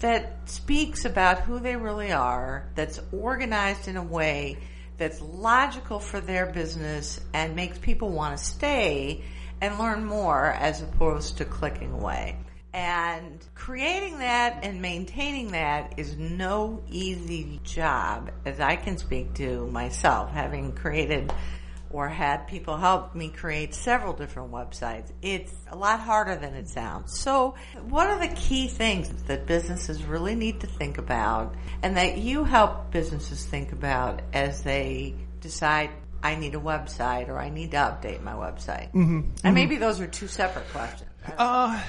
that 0.00 0.48
speaks 0.48 1.04
about 1.04 1.40
who 1.40 1.60
they 1.60 1.76
really 1.76 2.10
are, 2.10 2.70
that's 2.74 2.98
organized 3.12 3.86
in 3.86 3.98
a 3.98 4.02
way 4.02 4.56
that's 4.96 5.20
logical 5.20 5.98
for 6.00 6.20
their 6.20 6.46
business 6.46 7.20
and 7.34 7.54
makes 7.54 7.76
people 7.78 8.10
want 8.10 8.38
to 8.38 8.42
stay 8.42 9.22
and 9.60 9.78
learn 9.78 10.06
more 10.06 10.46
as 10.46 10.80
opposed 10.80 11.36
to 11.36 11.44
clicking 11.44 11.92
away. 11.92 12.38
And 12.72 13.46
creating 13.54 14.20
that 14.20 14.60
and 14.64 14.80
maintaining 14.80 15.52
that 15.52 15.98
is 15.98 16.16
no 16.16 16.82
easy 16.88 17.60
job, 17.62 18.30
as 18.46 18.58
I 18.58 18.76
can 18.76 18.96
speak 18.96 19.34
to 19.34 19.66
myself, 19.66 20.30
having 20.30 20.72
created 20.72 21.30
or 21.92 22.08
had 22.08 22.46
people 22.48 22.76
help 22.76 23.14
me 23.14 23.28
create 23.28 23.74
several 23.74 24.12
different 24.12 24.50
websites. 24.50 25.12
It's 25.20 25.52
a 25.68 25.76
lot 25.76 26.00
harder 26.00 26.36
than 26.36 26.54
it 26.54 26.68
sounds. 26.68 27.18
So, 27.18 27.54
what 27.88 28.06
are 28.06 28.18
the 28.18 28.34
key 28.34 28.68
things 28.68 29.10
that 29.24 29.46
businesses 29.46 30.02
really 30.04 30.34
need 30.34 30.60
to 30.60 30.66
think 30.66 30.98
about 30.98 31.54
and 31.82 31.96
that 31.96 32.18
you 32.18 32.44
help 32.44 32.90
businesses 32.90 33.44
think 33.44 33.72
about 33.72 34.22
as 34.32 34.62
they 34.62 35.14
decide 35.40 35.90
I 36.22 36.36
need 36.36 36.54
a 36.54 36.60
website 36.60 37.28
or 37.28 37.38
I 37.38 37.50
need 37.50 37.72
to 37.72 37.76
update 37.76 38.22
my 38.22 38.32
website? 38.32 38.92
Mm-hmm. 38.92 39.30
And 39.44 39.54
maybe 39.54 39.76
those 39.76 40.00
are 40.00 40.06
two 40.06 40.28
separate 40.28 40.68
questions. 40.70 41.10
Uh, 41.38 41.80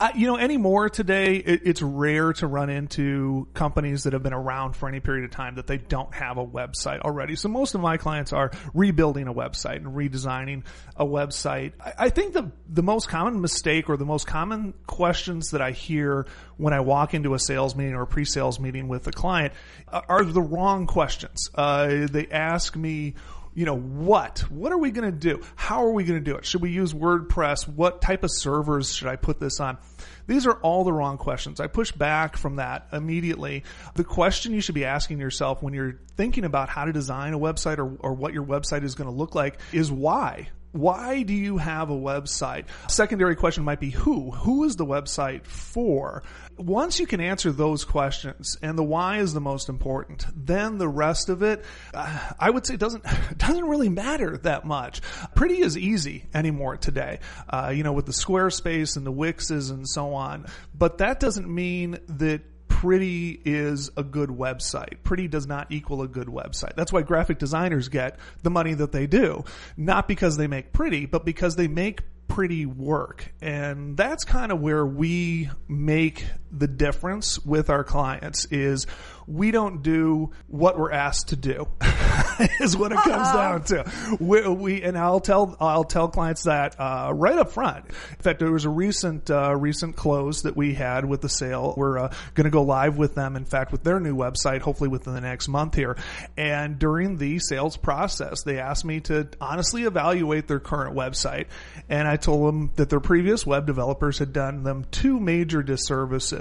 uh, 0.00 0.08
you 0.14 0.26
know, 0.26 0.36
anymore 0.36 0.88
today, 0.88 1.36
it, 1.36 1.62
it's 1.64 1.82
rare 1.82 2.32
to 2.32 2.46
run 2.46 2.70
into 2.70 3.46
companies 3.54 4.04
that 4.04 4.12
have 4.12 4.22
been 4.22 4.32
around 4.32 4.74
for 4.74 4.88
any 4.88 5.00
period 5.00 5.24
of 5.24 5.30
time 5.30 5.56
that 5.56 5.66
they 5.66 5.78
don't 5.78 6.12
have 6.14 6.38
a 6.38 6.46
website 6.46 7.00
already. 7.00 7.36
So 7.36 7.48
most 7.48 7.74
of 7.74 7.80
my 7.80 7.96
clients 7.96 8.32
are 8.32 8.50
rebuilding 8.74 9.28
a 9.28 9.34
website 9.34 9.76
and 9.76 9.86
redesigning 9.86 10.64
a 10.96 11.04
website. 11.04 11.72
I, 11.80 11.92
I 11.98 12.08
think 12.10 12.32
the 12.32 12.50
the 12.68 12.82
most 12.82 13.08
common 13.08 13.40
mistake 13.40 13.88
or 13.88 13.96
the 13.96 14.04
most 14.04 14.26
common 14.26 14.74
questions 14.86 15.50
that 15.50 15.60
I 15.60 15.72
hear 15.72 16.26
when 16.56 16.72
I 16.72 16.80
walk 16.80 17.14
into 17.14 17.34
a 17.34 17.38
sales 17.38 17.74
meeting 17.74 17.94
or 17.94 18.02
a 18.02 18.06
pre-sales 18.06 18.60
meeting 18.60 18.88
with 18.88 19.06
a 19.06 19.12
client 19.12 19.52
uh, 19.88 20.02
are 20.08 20.24
the 20.24 20.42
wrong 20.42 20.86
questions. 20.86 21.50
Uh, 21.54 22.06
they 22.10 22.28
ask 22.28 22.76
me 22.76 23.14
you 23.54 23.66
know, 23.66 23.76
what? 23.76 24.40
What 24.50 24.72
are 24.72 24.78
we 24.78 24.90
going 24.90 25.10
to 25.10 25.16
do? 25.16 25.42
How 25.56 25.84
are 25.84 25.92
we 25.92 26.04
going 26.04 26.22
to 26.22 26.24
do 26.24 26.36
it? 26.36 26.46
Should 26.46 26.62
we 26.62 26.70
use 26.70 26.92
WordPress? 26.92 27.68
What 27.68 28.00
type 28.00 28.22
of 28.22 28.30
servers 28.32 28.94
should 28.94 29.08
I 29.08 29.16
put 29.16 29.40
this 29.40 29.60
on? 29.60 29.78
These 30.26 30.46
are 30.46 30.54
all 30.54 30.84
the 30.84 30.92
wrong 30.92 31.18
questions. 31.18 31.60
I 31.60 31.66
push 31.66 31.90
back 31.90 32.36
from 32.36 32.56
that 32.56 32.88
immediately. 32.92 33.64
The 33.94 34.04
question 34.04 34.54
you 34.54 34.60
should 34.60 34.76
be 34.76 34.84
asking 34.84 35.18
yourself 35.18 35.62
when 35.62 35.74
you're 35.74 35.98
thinking 36.16 36.44
about 36.44 36.68
how 36.68 36.84
to 36.84 36.92
design 36.92 37.34
a 37.34 37.38
website 37.38 37.78
or, 37.78 37.96
or 37.98 38.14
what 38.14 38.32
your 38.32 38.44
website 38.44 38.84
is 38.84 38.94
going 38.94 39.10
to 39.10 39.16
look 39.16 39.34
like 39.34 39.58
is 39.72 39.90
why? 39.90 40.48
Why 40.72 41.22
do 41.22 41.34
you 41.34 41.58
have 41.58 41.90
a 41.90 41.96
website? 41.96 42.66
Secondary 42.88 43.34
question 43.34 43.64
might 43.64 43.80
be 43.80 43.90
who? 43.90 44.30
Who 44.30 44.64
is 44.64 44.76
the 44.76 44.86
website 44.86 45.44
for? 45.44 46.22
Once 46.56 47.00
you 47.00 47.06
can 47.06 47.20
answer 47.20 47.50
those 47.50 47.84
questions 47.84 48.56
and 48.62 48.78
the 48.78 48.84
why 48.84 49.18
is 49.18 49.34
the 49.34 49.40
most 49.40 49.68
important, 49.68 50.26
then 50.34 50.78
the 50.78 50.88
rest 50.88 51.28
of 51.28 51.42
it, 51.42 51.64
uh, 51.92 52.32
I 52.38 52.50
would 52.50 52.66
say 52.66 52.76
doesn't, 52.76 53.04
doesn't 53.36 53.64
really 53.64 53.88
matter 53.88 54.36
that 54.38 54.64
much. 54.64 55.00
Pretty 55.34 55.60
is 55.60 55.76
easy 55.76 56.26
anymore 56.34 56.76
today, 56.76 57.18
uh, 57.48 57.72
you 57.74 57.82
know, 57.82 57.92
with 57.92 58.06
the 58.06 58.12
Squarespace 58.12 58.96
and 58.96 59.04
the 59.04 59.12
Wixes 59.12 59.70
and 59.70 59.88
so 59.88 60.14
on. 60.14 60.46
But 60.72 60.98
that 60.98 61.18
doesn't 61.18 61.52
mean 61.52 61.98
that 62.08 62.42
pretty 62.70 63.38
is 63.44 63.90
a 63.98 64.02
good 64.02 64.30
website. 64.30 65.02
Pretty 65.04 65.28
does 65.28 65.46
not 65.46 65.66
equal 65.70 66.00
a 66.00 66.08
good 66.08 66.28
website. 66.28 66.74
That's 66.76 66.90
why 66.90 67.02
graphic 67.02 67.38
designers 67.38 67.88
get 67.88 68.18
the 68.42 68.48
money 68.48 68.72
that 68.72 68.92
they 68.92 69.06
do. 69.06 69.44
Not 69.76 70.08
because 70.08 70.38
they 70.38 70.46
make 70.46 70.72
pretty, 70.72 71.04
but 71.04 71.26
because 71.26 71.56
they 71.56 71.68
make 71.68 72.00
pretty 72.28 72.64
work. 72.64 73.34
And 73.42 73.96
that's 73.96 74.24
kind 74.24 74.50
of 74.52 74.60
where 74.60 74.86
we 74.86 75.50
make 75.68 76.24
the 76.50 76.68
difference 76.68 77.44
with 77.44 77.70
our 77.70 77.84
clients 77.84 78.46
is 78.46 78.86
we 79.30 79.52
don't 79.52 79.82
do 79.82 80.32
what 80.48 80.78
we're 80.78 80.90
asked 80.90 81.28
to 81.28 81.36
do 81.36 81.68
is 82.60 82.76
what 82.76 82.90
it 82.90 82.98
comes 82.98 83.32
down 83.32 83.62
to. 83.62 84.16
We, 84.18 84.48
we, 84.48 84.82
and 84.82 84.98
I'll 84.98 85.20
tell 85.20 85.56
I'll 85.60 85.84
tell 85.84 86.08
clients 86.08 86.44
that 86.44 86.78
uh, 86.80 87.12
right 87.14 87.38
up 87.38 87.52
front. 87.52 87.86
In 87.86 88.16
fact, 88.16 88.40
there 88.40 88.50
was 88.50 88.64
a 88.64 88.70
recent 88.70 89.30
uh, 89.30 89.54
recent 89.54 89.94
close 89.96 90.42
that 90.42 90.56
we 90.56 90.74
had 90.74 91.04
with 91.04 91.20
the 91.20 91.28
sale. 91.28 91.74
We're 91.76 91.98
uh, 91.98 92.14
going 92.34 92.46
to 92.46 92.50
go 92.50 92.62
live 92.62 92.96
with 92.96 93.14
them. 93.14 93.36
In 93.36 93.44
fact, 93.44 93.70
with 93.72 93.84
their 93.84 94.00
new 94.00 94.16
website, 94.16 94.60
hopefully 94.60 94.88
within 94.88 95.14
the 95.14 95.20
next 95.20 95.48
month 95.48 95.74
here. 95.74 95.96
And 96.36 96.78
during 96.78 97.18
the 97.18 97.38
sales 97.38 97.76
process, 97.76 98.42
they 98.42 98.58
asked 98.58 98.84
me 98.84 99.00
to 99.00 99.28
honestly 99.40 99.84
evaluate 99.84 100.48
their 100.48 100.60
current 100.60 100.96
website, 100.96 101.46
and 101.88 102.08
I 102.08 102.16
told 102.16 102.48
them 102.48 102.72
that 102.76 102.90
their 102.90 103.00
previous 103.00 103.46
web 103.46 103.66
developers 103.66 104.18
had 104.18 104.32
done 104.32 104.64
them 104.64 104.86
two 104.90 105.20
major 105.20 105.62
disservices. 105.62 106.39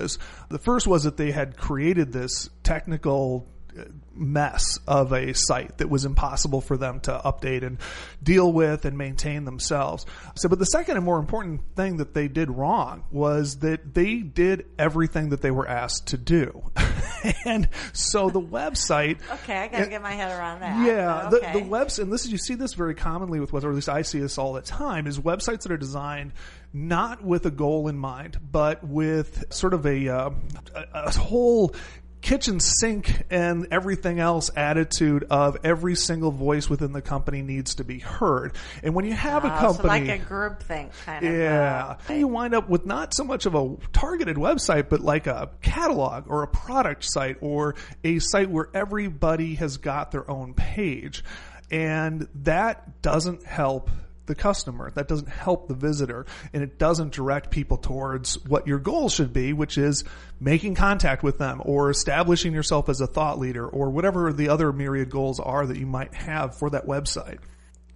The 0.50 0.60
first 0.60 0.88
was 0.88 1.04
that 1.04 1.18
they 1.18 1.32
had 1.32 1.58
created 1.58 2.12
this 2.12 2.50
technical 2.64 3.48
uh, 3.78 3.84
mess 4.20 4.78
of 4.88 5.12
a 5.14 5.34
site 5.34 5.78
that 5.78 5.90
was 5.90 6.06
impossible 6.06 6.62
for 6.62 6.78
them 6.78 7.00
to 7.02 7.22
update 7.26 7.64
and 7.64 7.78
deal 8.22 8.52
with 8.52 8.86
and 8.86 8.98
maintain 8.98 9.46
themselves. 9.46 10.06
So, 10.36 10.50
but 10.50 10.60
the 10.60 10.66
second 10.66 10.98
and 10.98 11.06
more 11.06 11.20
important 11.20 11.62
thing 11.76 11.98
that 11.98 12.14
they 12.14 12.28
did 12.28 12.52
wrong 12.52 13.04
was 13.12 13.60
that 13.60 13.94
they 13.94 14.18
did 14.18 14.66
everything 14.78 15.30
that 15.30 15.42
they 15.42 15.52
were 15.52 15.68
asked 15.68 16.08
to 16.08 16.18
do. 16.18 16.64
and 17.46 17.70
so 17.94 18.30
the 18.30 18.42
website. 18.42 19.20
Okay, 19.50 19.58
I 19.58 19.68
got 19.68 19.84
to 19.84 19.90
get 19.90 20.02
my 20.02 20.12
head 20.12 20.38
around 20.38 20.60
that. 20.62 20.86
Yeah, 20.86 21.28
okay. 21.28 21.54
the, 21.54 21.60
the 21.60 21.66
website, 21.66 22.00
and 22.00 22.14
this 22.14 22.26
is, 22.26 22.32
you 22.32 22.38
see 22.38 22.56
this 22.56 22.74
very 22.74 22.94
commonly 22.94 23.40
with, 23.40 23.54
or 23.54 23.70
at 23.70 23.76
least 23.76 23.88
I 23.88 24.02
see 24.02 24.20
this 24.20 24.38
all 24.38 24.54
the 24.54 24.62
time, 24.62 25.08
is 25.08 25.18
websites 25.18 25.64
that 25.64 25.72
are 25.72 25.78
designed 25.78 26.34
not 26.74 27.24
with 27.24 27.46
a 27.46 27.52
goal 27.52 27.88
in 27.88 27.98
mind, 27.98 28.38
but 28.52 28.84
with 28.84 29.46
sort 29.52 29.74
of 29.74 29.86
a, 29.86 30.10
uh, 30.10 30.30
a, 30.76 30.86
a 30.94 31.12
whole 31.12 31.74
kitchen 32.22 32.60
sink 32.60 33.24
and 33.30 33.68
everything 33.72 34.20
else 34.20 34.52
attitude 34.56 35.26
of 35.30 35.58
every 35.64 35.96
single 35.96 36.32
voice 36.32 36.70
within 36.70 36.92
the 36.92 37.02
company 37.02 37.42
needs 37.42 37.76
to 37.76 37.84
be 37.84 38.00
heard. 38.00 38.56
And 38.84 38.94
when 38.94 39.06
you 39.06 39.14
have 39.14 39.46
a 39.46 39.48
Oh, 39.56 39.60
company, 39.60 39.82
so 39.82 39.88
like 39.88 40.08
a 40.10 40.18
group 40.18 40.62
thing, 40.62 40.90
kind 41.06 41.26
of. 41.26 41.34
yeah. 41.34 41.96
uh, 42.10 42.14
You 42.14 42.28
wind 42.28 42.54
up 42.54 42.70
with 42.70 42.86
not 42.86 43.14
so 43.14 43.24
much 43.24 43.46
of 43.46 43.56
a 43.56 43.78
targeted 43.94 44.36
website, 44.36 44.90
but 44.90 45.00
like 45.00 45.28
a 45.28 45.50
catalog 45.62 46.26
or 46.28 46.44
a 46.44 46.48
product 46.48 47.04
site 47.06 47.38
or 47.42 47.76
a 48.04 48.20
site 48.20 48.50
where 48.50 48.70
everybody 48.74 49.56
has 49.56 49.78
got 49.78 50.12
their 50.12 50.30
own 50.30 50.54
page. 50.54 51.24
And 51.72 52.28
that 52.44 53.02
doesn't 53.02 53.46
help 53.46 53.90
the 54.30 54.36
customer. 54.36 54.92
That 54.92 55.10
doesn't 55.10 55.28
help 55.28 55.68
the 55.68 55.74
visitor 55.74 56.26
and 56.54 56.64
it 56.64 56.78
doesn't 56.78 57.12
direct 57.12 57.52
people 57.52 57.76
towards 57.76 58.36
what 58.46 58.66
your 58.66 58.80
goal 58.80 59.10
should 59.10 59.34
be, 59.34 59.52
which 59.52 59.78
is 59.78 60.06
making 60.40 60.76
contact 60.76 61.22
with 61.22 61.38
them 61.38 61.62
or 61.66 61.90
establishing 61.90 62.54
yourself 62.54 62.88
as 62.88 63.02
a 63.02 63.08
thought 63.08 63.38
leader 63.38 63.68
or 63.68 63.90
whatever 63.90 64.32
the 64.32 64.48
other 64.48 64.72
myriad 64.72 65.10
goals 65.10 65.42
are 65.42 65.66
that 65.66 65.78
you 65.78 65.86
might 65.86 66.14
have 66.14 66.58
for 66.58 66.70
that 66.70 66.86
website. 66.86 67.40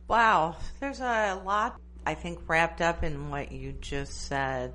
Wow, 0.10 0.58
there's 0.82 1.00
a 1.00 1.42
lot 1.46 1.80
I 2.06 2.16
think 2.16 2.40
wrapped 2.48 2.82
up 2.82 3.04
in 3.04 3.30
what 3.30 3.54
you 3.54 3.72
just 3.72 4.28
said. 4.28 4.74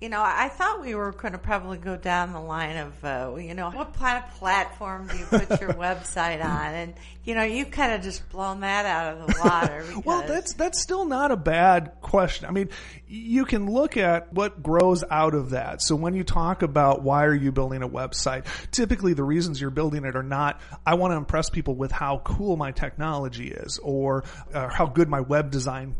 You 0.00 0.08
know, 0.08 0.22
I 0.24 0.48
thought 0.48 0.80
we 0.80 0.94
were 0.94 1.10
going 1.10 1.32
to 1.32 1.38
probably 1.38 1.76
go 1.76 1.96
down 1.96 2.32
the 2.32 2.40
line 2.40 2.76
of, 2.76 3.04
uh, 3.04 3.34
you 3.36 3.52
know, 3.54 3.68
what 3.70 3.94
kind 3.94 4.22
of 4.22 4.30
platform 4.36 5.08
do 5.08 5.18
you 5.18 5.24
put 5.24 5.60
your 5.60 5.72
website 5.74 6.44
on? 6.44 6.74
And, 6.74 6.94
you 7.24 7.34
know, 7.34 7.42
you 7.42 7.66
kind 7.66 7.92
of 7.92 8.02
just 8.02 8.28
blown 8.28 8.60
that 8.60 8.86
out 8.86 9.14
of 9.14 9.26
the 9.26 9.40
water. 9.42 9.84
Well, 10.04 10.26
that's 10.26 10.54
that's 10.54 10.80
still 10.80 11.04
not 11.04 11.32
a 11.32 11.36
bad 11.36 12.00
question. 12.00 12.46
I 12.46 12.52
mean, 12.52 12.70
you 13.08 13.44
can 13.44 13.70
look 13.70 13.96
at 13.96 14.32
what 14.32 14.62
grows 14.62 15.02
out 15.10 15.34
of 15.34 15.50
that. 15.50 15.82
So 15.82 15.96
when 15.96 16.14
you 16.14 16.22
talk 16.22 16.62
about 16.62 17.02
why 17.02 17.24
are 17.24 17.34
you 17.34 17.50
building 17.50 17.82
a 17.82 17.88
website, 17.88 18.46
typically 18.70 19.12
the 19.14 19.24
reasons 19.24 19.60
you're 19.60 19.70
building 19.70 20.04
it 20.04 20.14
are 20.14 20.22
not 20.22 20.60
I 20.86 20.94
want 20.94 21.12
to 21.12 21.16
impress 21.16 21.50
people 21.50 21.74
with 21.74 21.90
how 21.90 22.22
cool 22.24 22.56
my 22.56 22.70
technology 22.70 23.48
is 23.48 23.78
or 23.82 24.24
uh, 24.54 24.68
how 24.68 24.86
good 24.86 25.08
my 25.08 25.20
web 25.20 25.50
design 25.50 25.96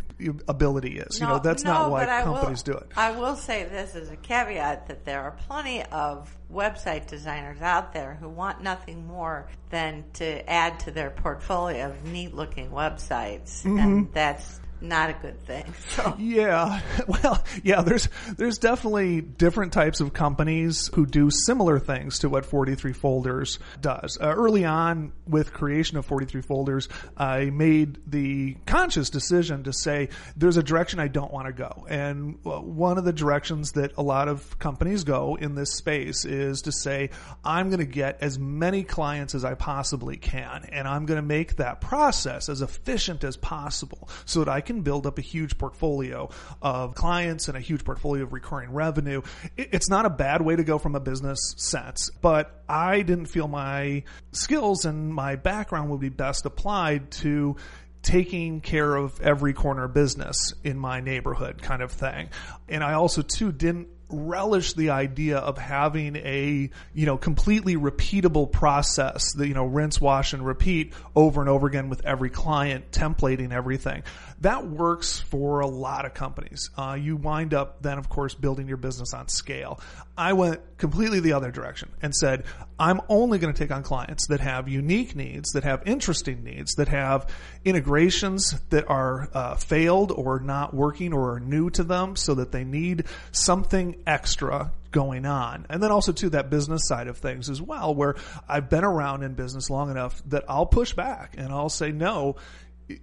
ability 0.49 0.99
is. 0.99 1.21
you 1.21 1.27
know, 1.27 1.39
that's 1.39 1.65
no, 1.65 1.73
not 1.73 1.91
why 1.91 2.05
I 2.05 2.25
will- 2.25 2.35
companies 2.35 2.63
do 2.63 2.73
it. 2.73 2.91
I 2.97 3.13
will 3.13 3.37
say 3.37 3.65
this 3.65 3.95
as 3.95 4.11
a 4.11 4.17
caveat 4.17 4.89
that 4.89 5.05
there 5.05 5.23
are 5.23 5.33
plenty 5.47 5.83
of 5.85 6.35
website 6.53 7.07
designers 7.07 7.61
out 7.61 7.93
there 7.93 8.17
who 8.21 8.29
want 8.29 8.63
nothing 8.63 9.07
more 9.07 9.49
than 9.71 10.05
to 10.15 10.49
add 10.51 10.81
to 10.81 10.91
their 10.91 11.11
portfolio 11.11 11.91
of 11.91 12.05
neat 12.05 12.35
looking 12.35 12.71
websites. 12.71 13.63
Mm-hmm. 13.63 13.79
And 13.79 14.13
that's 14.13 14.61
not 14.81 15.11
a 15.11 15.13
good 15.15 15.41
thing. 15.47 15.65
So 15.89 16.15
Yeah. 16.19 16.81
Well, 17.09 17.43
yeah, 17.63 17.81
there's 17.83 18.09
there's 18.37 18.59
definitely 18.59 19.21
different 19.21 19.73
types 19.73 20.01
of 20.01 20.13
companies 20.13 20.91
who 20.95 21.07
do 21.07 21.31
similar 21.31 21.79
things 21.79 22.21
to 22.21 22.29
what 22.29 22.45
43 22.45 22.93
Folders 22.93 23.59
does. 23.81 24.19
Uh, 24.21 24.27
early 24.27 24.65
on 24.65 25.13
with 25.27 25.53
creation 25.53 25.97
of 25.97 26.05
43 26.07 26.43
Folders, 26.43 26.89
I 27.17 27.47
made 27.47 27.99
the 28.07 28.57
conscious 28.67 29.11
decision 29.11 29.65
to 29.65 29.73
say 29.73 30.11
there's 30.37 30.57
a 30.57 30.63
direction 30.63 31.01
I 31.01 31.09
don't 31.09 31.33
want 31.33 31.47
to 31.47 31.53
go. 31.53 31.87
And 31.89 32.39
uh, 32.45 32.61
one 32.61 32.99
of 32.99 33.05
the 33.05 33.13
directions 33.13 33.73
that 33.73 33.97
a 33.97 34.03
lot 34.03 34.29
of 34.29 34.59
companies 34.59 35.05
go 35.05 35.37
in 35.37 35.55
this 35.55 35.73
space 35.73 36.25
is 36.25 36.63
to 36.63 36.73
say 36.73 37.11
I'm 37.45 37.71
going 37.71 37.81
to 37.81 37.87
get 37.87 38.19
as 38.21 38.39
many 38.39 38.85
clients 38.85 39.35
as 39.35 39.45
I 39.45 39.55
possibly 39.55 40.17
can 40.17 40.67
and 40.71 40.87
I'm 40.87 41.07
going 41.07 41.17
to 41.21 41.27
make 41.27 41.57
that 41.57 41.81
process 41.81 42.49
as 42.49 42.63
efficient 42.63 43.25
as 43.25 43.37
possible 43.37 44.09
so 44.25 44.41
that 44.41 44.49
I 44.49 44.61
can 44.69 44.83
build 44.83 45.07
up 45.07 45.19
a 45.19 45.23
huge 45.23 45.59
portfolio 45.59 46.31
of 46.63 46.95
clients 46.95 47.49
and 47.49 47.57
a 47.57 47.61
huge 47.61 47.85
portfolio 47.85 48.23
of 48.23 48.33
recurring 48.33 48.71
revenue. 48.73 49.23
It's 49.57 49.91
not 49.91 50.07
a 50.07 50.11
bad 50.11 50.43
way 50.43 50.55
to 50.55 50.63
go 50.63 50.79
from 50.79 50.95
a 50.95 51.01
business 51.01 51.55
sense, 51.57 52.11
but 52.21 52.63
I 52.69 53.03
didn't 53.03 53.27
feel 53.27 53.49
my 53.49 54.05
skills 54.31 54.85
and 54.85 55.13
my 55.13 55.35
background 55.35 55.91
would 55.91 56.01
be 56.01 56.11
best 56.11 56.47
applied 56.47 57.11
to 57.23 57.57
taking 58.03 58.61
care 58.61 58.95
of 58.95 59.21
every 59.21 59.53
corner 59.53 59.89
business 59.89 60.53
in 60.63 60.79
my 60.79 61.01
neighborhood 61.01 61.61
kind 61.61 61.83
of 61.83 61.91
thing. 61.91 62.29
And 62.69 62.85
I 62.85 62.93
also 62.93 63.23
too 63.23 63.51
didn't 63.51 63.89
relish 64.11 64.73
the 64.73 64.91
idea 64.91 65.39
of 65.39 65.59
having 65.59 66.17
a, 66.17 66.71
you 66.95 67.07
know, 67.07 67.17
completely 67.19 67.77
repeatable 67.77 68.51
process, 68.51 69.33
the, 69.35 69.47
you 69.47 69.55
know, 69.55 69.67
rinse, 69.67 70.01
wash, 70.01 70.33
and 70.33 70.45
repeat 70.45 70.95
over 71.15 71.41
and 71.41 71.51
over 71.51 71.67
again 71.67 71.89
with 71.89 72.05
every 72.07 72.31
client, 72.31 72.91
templating 72.91 73.53
everything. 73.53 74.03
That 74.41 74.69
works 74.69 75.19
for 75.19 75.61
a 75.61 75.67
lot 75.67 76.05
of 76.05 76.15
companies. 76.15 76.71
Uh, 76.77 76.97
you 77.01 77.17
wind 77.17 77.55
up 77.55 77.83
then, 77.83 77.99
of 77.99 78.09
course, 78.09 78.35
building 78.35 78.69
your 78.69 78.77
business 78.77 79.13
on 79.13 79.29
scale. 79.29 79.81
I 80.17 80.33
went 80.33 80.61
completely 80.79 81.21
the 81.21 81.33
other 81.33 81.51
direction 81.51 81.91
and 82.03 82.15
said, 82.15 82.45
I'm 82.79 83.01
only 83.09 83.39
going 83.39 83.53
to 83.53 83.59
take 83.59 83.73
on 83.73 83.83
clients 83.83 84.29
that 84.29 84.41
have 84.41 84.69
unique 84.69 85.17
needs, 85.17 85.51
that 85.53 85.65
have 85.65 85.83
interesting 85.87 86.45
needs, 86.45 86.75
that 86.75 86.89
have 86.89 87.29
integrations 87.65 88.55
that 88.71 88.89
are 88.89 89.29
uh, 89.35 89.57
failed 89.57 90.13
or 90.13 90.39
not 90.39 90.73
working 90.73 91.13
or 91.13 91.35
are 91.35 91.41
new 91.41 91.71
to 91.71 91.83
them 91.83 92.15
so 92.15 92.35
that 92.37 92.53
they 92.53 92.65
need 92.65 93.05
something 93.33 94.03
extra 94.07 94.71
going 94.91 95.27
on. 95.27 95.67
And 95.69 95.83
then 95.83 95.91
also 95.91 96.13
to 96.13 96.31
that 96.31 96.49
business 96.49 96.83
side 96.87 97.09
of 97.09 97.19
things 97.19 97.51
as 97.51 97.61
well, 97.61 97.95
where 97.95 98.15
I've 98.49 98.71
been 98.71 98.85
around 98.85 99.23
in 99.23 99.35
business 99.35 99.69
long 99.69 99.91
enough 99.91 100.23
that 100.27 100.45
I'll 100.49 100.67
push 100.67 100.93
back 100.93 101.35
and 101.37 101.53
I'll 101.53 101.69
say, 101.69 101.91
no, 101.93 102.37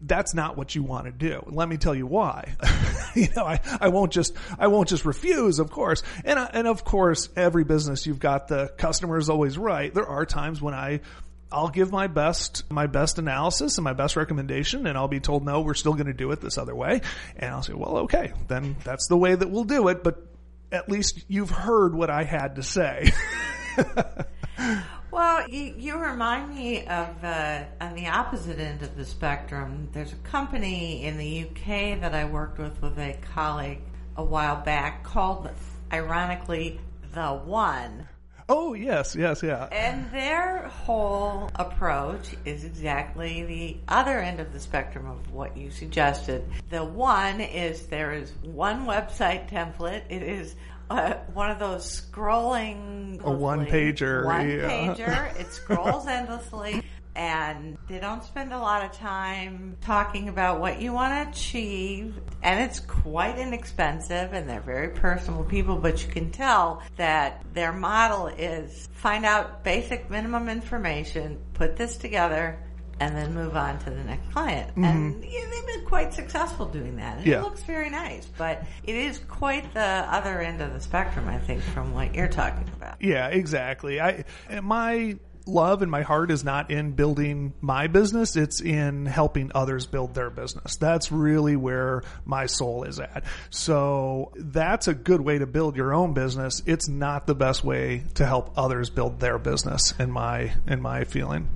that's 0.01 0.33
not 0.33 0.57
what 0.57 0.73
you 0.75 0.83
want 0.83 1.05
to 1.05 1.11
do. 1.11 1.43
Let 1.47 1.69
me 1.69 1.77
tell 1.77 1.95
you 1.95 2.07
why. 2.07 2.55
you 3.15 3.27
know, 3.35 3.45
I, 3.45 3.59
I 3.79 3.89
won't 3.89 4.11
just, 4.11 4.35
I 4.57 4.67
won't 4.67 4.89
just 4.89 5.05
refuse, 5.05 5.59
of 5.59 5.69
course. 5.71 6.03
And, 6.23 6.39
uh, 6.39 6.47
and 6.53 6.67
of 6.67 6.83
course, 6.83 7.29
every 7.35 7.63
business 7.63 8.05
you've 8.05 8.19
got 8.19 8.47
the 8.47 8.69
customer 8.77 9.17
is 9.17 9.29
always 9.29 9.57
right. 9.57 9.93
There 9.93 10.07
are 10.07 10.25
times 10.25 10.61
when 10.61 10.73
I, 10.73 11.01
I'll 11.51 11.69
give 11.69 11.91
my 11.91 12.07
best, 12.07 12.69
my 12.71 12.87
best 12.87 13.19
analysis 13.19 13.77
and 13.77 13.83
my 13.83 13.93
best 13.93 14.15
recommendation 14.15 14.87
and 14.87 14.97
I'll 14.97 15.07
be 15.07 15.19
told, 15.19 15.45
no, 15.45 15.61
we're 15.61 15.75
still 15.75 15.93
going 15.93 16.07
to 16.07 16.13
do 16.13 16.31
it 16.31 16.41
this 16.41 16.57
other 16.57 16.75
way. 16.75 17.01
And 17.35 17.53
I'll 17.53 17.63
say, 17.63 17.73
well, 17.73 17.97
okay, 17.99 18.33
then 18.47 18.75
that's 18.83 19.07
the 19.07 19.17
way 19.17 19.35
that 19.35 19.49
we'll 19.49 19.65
do 19.65 19.87
it. 19.89 20.03
But 20.03 20.17
at 20.71 20.89
least 20.89 21.23
you've 21.27 21.51
heard 21.51 21.93
what 21.93 22.09
I 22.09 22.23
had 22.23 22.55
to 22.55 22.63
say. 22.63 23.11
Well, 25.15 25.47
you, 25.47 25.73
you 25.77 25.97
remind 25.97 26.53
me 26.53 26.81
of 26.85 27.23
uh, 27.23 27.63
on 27.79 27.95
the 27.95 28.07
opposite 28.07 28.59
end 28.59 28.81
of 28.81 28.97
the 28.97 29.05
spectrum. 29.05 29.87
There's 29.93 30.11
a 30.11 30.17
company 30.17 31.05
in 31.05 31.17
the 31.17 31.45
UK 31.45 32.01
that 32.01 32.13
I 32.13 32.25
worked 32.25 32.57
with 32.57 32.81
with 32.81 32.99
a 32.99 33.17
colleague 33.33 33.79
a 34.17 34.23
while 34.25 34.57
back 34.57 35.05
called, 35.05 35.49
ironically, 35.93 36.81
The 37.13 37.29
One. 37.29 38.09
oh, 38.49 38.73
yes, 38.73 39.15
yes, 39.15 39.41
yeah. 39.41 39.69
And 39.71 40.11
their 40.11 40.67
whole 40.67 41.49
approach 41.55 42.35
is 42.43 42.65
exactly 42.65 43.45
the 43.45 43.77
other 43.87 44.19
end 44.19 44.41
of 44.41 44.51
the 44.51 44.59
spectrum 44.59 45.07
of 45.09 45.31
what 45.31 45.55
you 45.55 45.71
suggested. 45.71 46.43
The 46.69 46.83
one 46.83 47.39
is 47.39 47.87
there 47.87 48.11
is 48.11 48.33
one 48.43 48.85
website 48.85 49.49
template. 49.49 50.03
It 50.09 50.23
is 50.23 50.55
uh, 50.89 51.15
one 51.33 51.51
of 51.51 51.59
those 51.59 52.01
scrolling 52.01 53.21
A 53.23 53.31
one-pager, 53.31 54.25
one 54.25 54.49
yeah. 54.49 54.69
pager. 54.69 55.35
It 55.39 55.51
scrolls 55.51 56.07
endlessly. 56.07 56.83
And 57.17 57.77
they 57.87 57.99
don't 57.99 58.21
spend 58.25 58.51
a 58.51 58.59
lot 58.59 58.83
of 58.83 58.91
time 58.91 59.77
talking 59.79 60.27
about 60.27 60.59
what 60.59 60.81
you 60.81 60.91
want 60.91 61.13
to 61.13 61.29
achieve. 61.29 62.19
And 62.43 62.59
it's 62.59 62.81
quite 62.81 63.39
inexpensive 63.39 64.33
and 64.33 64.49
they're 64.49 64.59
very 64.59 64.89
personable 64.89 65.45
people, 65.45 65.77
but 65.77 66.05
you 66.05 66.11
can 66.11 66.29
tell 66.31 66.83
that 66.97 67.41
their 67.53 67.71
model 67.71 68.27
is 68.27 68.89
find 68.91 69.25
out 69.25 69.63
basic 69.63 70.09
minimum 70.09 70.49
information, 70.49 71.39
put 71.53 71.77
this 71.77 71.95
together, 71.95 72.59
and 72.99 73.15
then 73.15 73.33
move 73.33 73.57
on 73.57 73.77
to 73.79 73.89
the 73.89 74.03
next 74.03 74.31
client. 74.31 74.71
And 74.77 75.23
yeah, 75.23 75.41
they've 75.51 75.67
been 75.67 75.85
quite 75.85 76.13
successful 76.13 76.65
doing 76.65 76.95
that. 76.97 77.17
And 77.17 77.25
Mm-hmm. 77.25 77.31
Yeah. 77.31 77.39
It 77.39 77.43
looks 77.43 77.63
very 77.63 77.89
nice, 77.89 78.27
but 78.37 78.63
it 78.83 78.95
is 78.95 79.19
quite 79.27 79.73
the 79.73 79.81
other 79.81 80.41
end 80.41 80.61
of 80.61 80.73
the 80.73 80.79
spectrum, 80.79 81.27
I 81.27 81.39
think, 81.39 81.61
from 81.61 81.93
what 81.93 82.13
you're 82.13 82.27
talking 82.27 82.67
about. 82.75 83.01
Yeah, 83.01 83.27
exactly. 83.27 83.99
I 83.99 84.25
my 84.61 85.17
love 85.47 85.81
and 85.81 85.91
my 85.91 86.01
heart 86.01 86.31
is 86.31 86.43
not 86.43 86.71
in 86.71 86.91
building 86.93 87.53
my 87.61 87.87
business, 87.87 88.35
it's 88.35 88.61
in 88.61 89.05
helping 89.05 89.51
others 89.53 89.85
build 89.85 90.13
their 90.15 90.29
business. 90.29 90.77
That's 90.77 91.11
really 91.11 91.55
where 91.55 92.03
my 92.25 92.47
soul 92.47 92.83
is 92.83 92.99
at. 92.99 93.23
So 93.49 94.31
that's 94.35 94.87
a 94.87 94.93
good 94.93 95.21
way 95.21 95.39
to 95.39 95.45
build 95.45 95.75
your 95.75 95.93
own 95.93 96.13
business. 96.13 96.61
It's 96.65 96.89
not 96.89 97.27
the 97.27 97.35
best 97.35 97.63
way 97.63 98.03
to 98.15 98.25
help 98.25 98.57
others 98.57 98.89
build 98.89 99.19
their 99.19 99.37
business 99.37 99.93
in 99.99 100.11
my 100.11 100.53
in 100.67 100.81
my 100.81 101.03
feeling. 101.03 101.49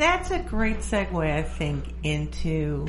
That's 0.00 0.30
a 0.30 0.38
great 0.38 0.78
segue, 0.78 1.30
I 1.30 1.42
think, 1.42 1.84
into 2.04 2.86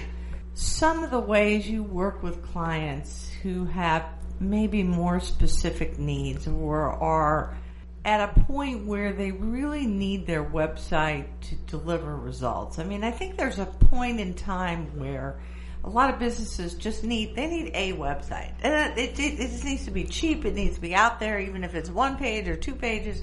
some 0.54 1.04
of 1.04 1.12
the 1.12 1.20
ways 1.20 1.70
you 1.70 1.84
work 1.84 2.24
with 2.24 2.42
clients 2.42 3.30
who 3.44 3.66
have 3.66 4.06
maybe 4.40 4.82
more 4.82 5.20
specific 5.20 6.00
needs 6.00 6.48
or 6.48 6.84
are 6.84 7.58
at 8.06 8.30
a 8.30 8.42
point 8.44 8.86
where 8.86 9.12
they 9.12 9.32
really 9.32 9.86
need 9.86 10.26
their 10.26 10.42
website 10.42 11.28
to 11.42 11.56
deliver 11.68 12.16
results. 12.16 12.80
I 12.80 12.86
mean, 12.86 13.04
I 13.04 13.12
think 13.12 13.36
there's 13.36 13.60
a 13.60 13.66
point 13.66 14.22
in 14.22 14.34
time 14.34 14.98
where 14.98 15.38
a 15.84 15.90
lot 15.90 16.14
of 16.14 16.18
businesses 16.18 16.76
just 16.76 17.04
need 17.04 17.36
they 17.36 17.48
need 17.48 17.72
a 17.74 17.92
website, 17.92 18.54
and 18.62 18.98
it, 18.98 19.20
it, 19.20 19.20
it 19.20 19.50
just 19.50 19.66
needs 19.66 19.84
to 19.84 19.92
be 19.92 20.06
cheap. 20.06 20.46
It 20.46 20.56
needs 20.56 20.76
to 20.76 20.82
be 20.82 20.96
out 20.96 21.20
there, 21.20 21.42
even 21.42 21.66
if 21.66 21.76
it's 21.76 21.90
one 21.90 22.16
page 22.16 22.48
or 22.48 22.56
two 22.56 22.76
pages. 22.76 23.22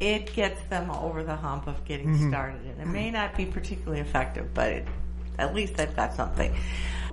It 0.00 0.34
gets 0.34 0.60
them 0.64 0.90
over 0.90 1.22
the 1.22 1.36
hump 1.36 1.66
of 1.66 1.84
getting 1.84 2.08
mm-hmm. 2.08 2.28
started, 2.28 2.62
and 2.66 2.80
it 2.80 2.86
may 2.86 3.06
mm-hmm. 3.06 3.14
not 3.14 3.36
be 3.36 3.46
particularly 3.46 4.00
effective, 4.00 4.52
but 4.52 4.72
it, 4.72 4.88
at 5.38 5.54
least 5.54 5.74
they've 5.74 5.94
got 5.94 6.14
something. 6.14 6.54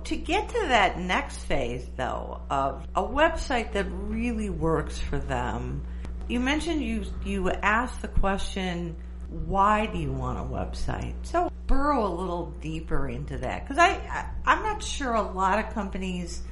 To 0.04 0.16
get 0.16 0.48
to 0.48 0.66
that 0.68 0.98
next 0.98 1.38
phase, 1.38 1.86
though, 1.96 2.40
of 2.50 2.86
a 2.96 3.02
website 3.02 3.72
that 3.72 3.84
really 3.84 4.50
works 4.50 4.98
for 4.98 5.18
them, 5.18 5.84
you 6.28 6.40
mentioned 6.40 6.82
you 6.82 7.04
you 7.24 7.50
asked 7.50 8.02
the 8.02 8.08
question, 8.08 8.96
why 9.28 9.86
do 9.86 9.98
you 9.98 10.12
want 10.12 10.38
a 10.38 10.42
website? 10.42 11.14
So 11.22 11.50
burrow 11.66 12.06
a 12.06 12.12
little 12.14 12.46
deeper 12.60 13.08
into 13.08 13.38
that 13.38 13.64
because 13.64 13.78
I, 13.78 13.90
I 13.90 14.28
I'm 14.44 14.62
not 14.62 14.82
sure 14.82 15.14
a 15.14 15.22
lot 15.22 15.64
of 15.64 15.72
companies 15.72 16.42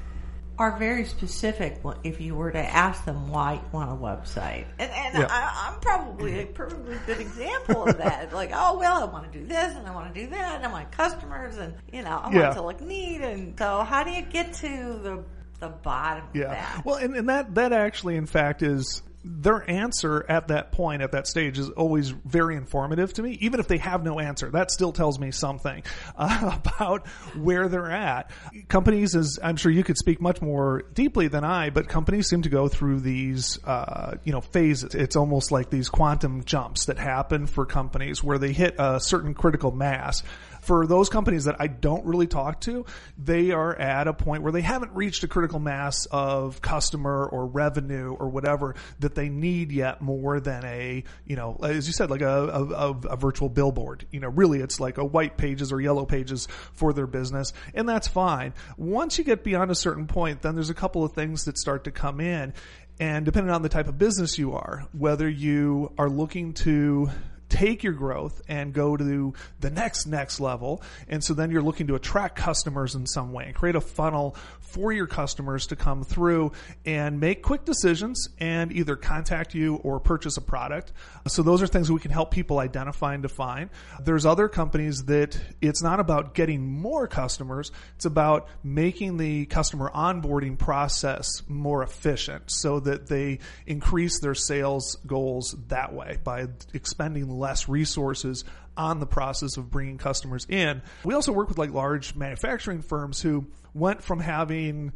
are 0.60 0.76
very 0.78 1.06
specific 1.06 1.80
if 2.04 2.20
you 2.20 2.34
were 2.34 2.50
to 2.50 2.58
ask 2.58 3.06
them 3.06 3.28
why 3.30 3.54
you 3.54 3.60
want 3.72 3.90
a 3.90 3.94
website. 3.94 4.66
And, 4.78 4.90
and 4.92 5.18
Yeah. 5.18 5.26
I, 5.30 5.70
I'm 5.72 5.80
probably 5.80 6.40
a 6.42 6.46
perfectly 6.46 6.98
good 7.06 7.18
example 7.18 7.86
of 7.88 7.96
that. 7.96 8.30
Like, 8.40 8.50
oh, 8.52 8.78
well, 8.78 9.00
I 9.02 9.04
want 9.10 9.32
to 9.32 9.38
do 9.38 9.46
this 9.46 9.74
and 9.74 9.86
I 9.86 9.94
want 9.94 10.14
to 10.14 10.20
do 10.22 10.28
that 10.30 10.56
and 10.56 10.66
I 10.66 10.70
want 10.70 10.92
customers 10.92 11.56
and, 11.56 11.72
you 11.90 12.02
know, 12.02 12.10
I 12.10 12.24
want 12.24 12.34
Yeah. 12.34 12.50
it 12.50 12.54
to 12.54 12.62
look 12.62 12.80
neat. 12.82 13.22
And 13.22 13.58
so 13.58 13.82
how 13.84 14.04
do 14.04 14.10
you 14.10 14.20
get 14.20 14.52
to 14.54 14.68
the, 15.02 15.24
the 15.60 15.68
bottom 15.70 16.24
of 16.28 16.36
Yeah. 16.36 16.48
that? 16.48 16.82
Well, 16.84 16.96
and, 16.96 17.16
and 17.16 17.28
that 17.30 17.54
that 17.54 17.72
actually, 17.72 18.16
in 18.16 18.26
fact, 18.26 18.60
is 18.62 19.02
their 19.22 19.68
answer 19.70 20.24
at 20.28 20.48
that 20.48 20.72
point, 20.72 21.02
at 21.02 21.12
that 21.12 21.26
stage, 21.26 21.58
is 21.58 21.68
always 21.70 22.10
very 22.10 22.56
informative 22.56 23.12
to 23.14 23.22
me. 23.22 23.36
Even 23.40 23.60
if 23.60 23.68
they 23.68 23.78
have 23.78 24.02
no 24.02 24.18
answer, 24.18 24.50
that 24.50 24.70
still 24.70 24.92
tells 24.92 25.18
me 25.18 25.30
something 25.30 25.82
uh, 26.16 26.58
about 26.64 27.06
where 27.36 27.68
they're 27.68 27.90
at. 27.90 28.30
Companies, 28.68 29.14
as 29.14 29.38
I'm 29.42 29.56
sure 29.56 29.70
you 29.70 29.84
could 29.84 29.98
speak 29.98 30.20
much 30.20 30.40
more 30.40 30.84
deeply 30.94 31.28
than 31.28 31.44
I, 31.44 31.70
but 31.70 31.88
companies 31.88 32.28
seem 32.28 32.42
to 32.42 32.48
go 32.48 32.68
through 32.68 33.00
these, 33.00 33.62
uh, 33.64 34.16
you 34.24 34.32
know, 34.32 34.40
phases. 34.40 34.94
It's 34.94 35.16
almost 35.16 35.52
like 35.52 35.70
these 35.70 35.88
quantum 35.88 36.44
jumps 36.44 36.86
that 36.86 36.98
happen 36.98 37.46
for 37.46 37.66
companies 37.66 38.24
where 38.24 38.38
they 38.38 38.52
hit 38.52 38.76
a 38.78 39.00
certain 39.00 39.34
critical 39.34 39.70
mass 39.70 40.22
for 40.60 40.86
those 40.86 41.08
companies 41.08 41.44
that 41.44 41.56
I 41.58 41.66
don't 41.66 42.04
really 42.04 42.26
talk 42.26 42.60
to, 42.62 42.84
they 43.18 43.50
are 43.50 43.74
at 43.74 44.08
a 44.08 44.12
point 44.12 44.42
where 44.42 44.52
they 44.52 44.60
haven't 44.60 44.92
reached 44.94 45.24
a 45.24 45.28
critical 45.28 45.58
mass 45.58 46.06
of 46.06 46.60
customer 46.60 47.26
or 47.26 47.46
revenue 47.46 48.14
or 48.14 48.28
whatever 48.28 48.74
that 49.00 49.14
they 49.14 49.28
need 49.28 49.72
yet 49.72 50.00
more 50.00 50.40
than 50.40 50.64
a, 50.64 51.04
you 51.26 51.36
know, 51.36 51.58
as 51.62 51.86
you 51.86 51.92
said, 51.92 52.10
like 52.10 52.22
a, 52.22 52.26
a, 52.28 52.90
a, 53.08 53.16
virtual 53.16 53.48
billboard. 53.48 54.06
You 54.10 54.20
know, 54.20 54.28
really 54.28 54.60
it's 54.60 54.80
like 54.80 54.98
a 54.98 55.04
white 55.04 55.36
pages 55.36 55.72
or 55.72 55.80
yellow 55.80 56.06
pages 56.06 56.48
for 56.72 56.92
their 56.92 57.06
business. 57.06 57.52
And 57.74 57.88
that's 57.88 58.08
fine. 58.08 58.54
Once 58.76 59.18
you 59.18 59.24
get 59.24 59.44
beyond 59.44 59.70
a 59.70 59.74
certain 59.74 60.06
point, 60.06 60.42
then 60.42 60.54
there's 60.54 60.70
a 60.70 60.74
couple 60.74 61.04
of 61.04 61.12
things 61.12 61.44
that 61.44 61.58
start 61.58 61.84
to 61.84 61.90
come 61.90 62.20
in. 62.20 62.52
And 62.98 63.24
depending 63.24 63.50
on 63.50 63.62
the 63.62 63.70
type 63.70 63.88
of 63.88 63.96
business 63.96 64.38
you 64.38 64.52
are, 64.52 64.86
whether 64.92 65.26
you 65.28 65.92
are 65.96 66.10
looking 66.10 66.52
to 66.52 67.08
take 67.50 67.82
your 67.82 67.92
growth 67.92 68.40
and 68.48 68.72
go 68.72 68.96
to 68.96 69.34
the 69.58 69.70
next 69.70 70.06
next 70.06 70.40
level. 70.40 70.82
And 71.08 71.22
so 71.22 71.34
then 71.34 71.50
you're 71.50 71.62
looking 71.62 71.88
to 71.88 71.94
attract 71.94 72.36
customers 72.36 72.94
in 72.94 73.06
some 73.06 73.32
way 73.32 73.44
and 73.46 73.54
create 73.54 73.76
a 73.76 73.80
funnel 73.80 74.36
for 74.60 74.92
your 74.92 75.06
customers 75.06 75.66
to 75.66 75.76
come 75.76 76.04
through 76.04 76.52
and 76.86 77.18
make 77.18 77.42
quick 77.42 77.64
decisions 77.64 78.28
and 78.38 78.72
either 78.72 78.94
contact 78.94 79.52
you 79.54 79.76
or 79.76 79.98
purchase 79.98 80.36
a 80.36 80.40
product. 80.40 80.92
So 81.26 81.42
those 81.42 81.60
are 81.60 81.66
things 81.66 81.90
we 81.90 82.00
can 82.00 82.12
help 82.12 82.30
people 82.30 82.60
identify 82.60 83.14
and 83.14 83.22
define. 83.22 83.70
There's 84.00 84.24
other 84.24 84.48
companies 84.48 85.04
that 85.06 85.38
it's 85.60 85.82
not 85.82 85.98
about 85.98 86.34
getting 86.34 86.64
more 86.64 87.08
customers. 87.08 87.72
It's 87.96 88.04
about 88.04 88.48
making 88.62 89.16
the 89.16 89.46
customer 89.46 89.90
onboarding 89.92 90.56
process 90.56 91.42
more 91.48 91.82
efficient 91.82 92.44
so 92.46 92.78
that 92.80 93.08
they 93.08 93.40
increase 93.66 94.20
their 94.20 94.36
sales 94.36 94.96
goals 95.06 95.56
that 95.68 95.92
way 95.92 96.18
by 96.22 96.46
expending 96.72 97.28
less 97.40 97.68
resources 97.68 98.44
on 98.76 99.00
the 99.00 99.06
process 99.06 99.56
of 99.56 99.70
bringing 99.70 99.98
customers 99.98 100.46
in. 100.48 100.82
We 101.04 101.14
also 101.14 101.32
work 101.32 101.48
with 101.48 101.58
like 101.58 101.72
large 101.72 102.14
manufacturing 102.14 102.82
firms 102.82 103.20
who 103.20 103.46
went 103.74 104.02
from 104.02 104.20
having 104.20 104.92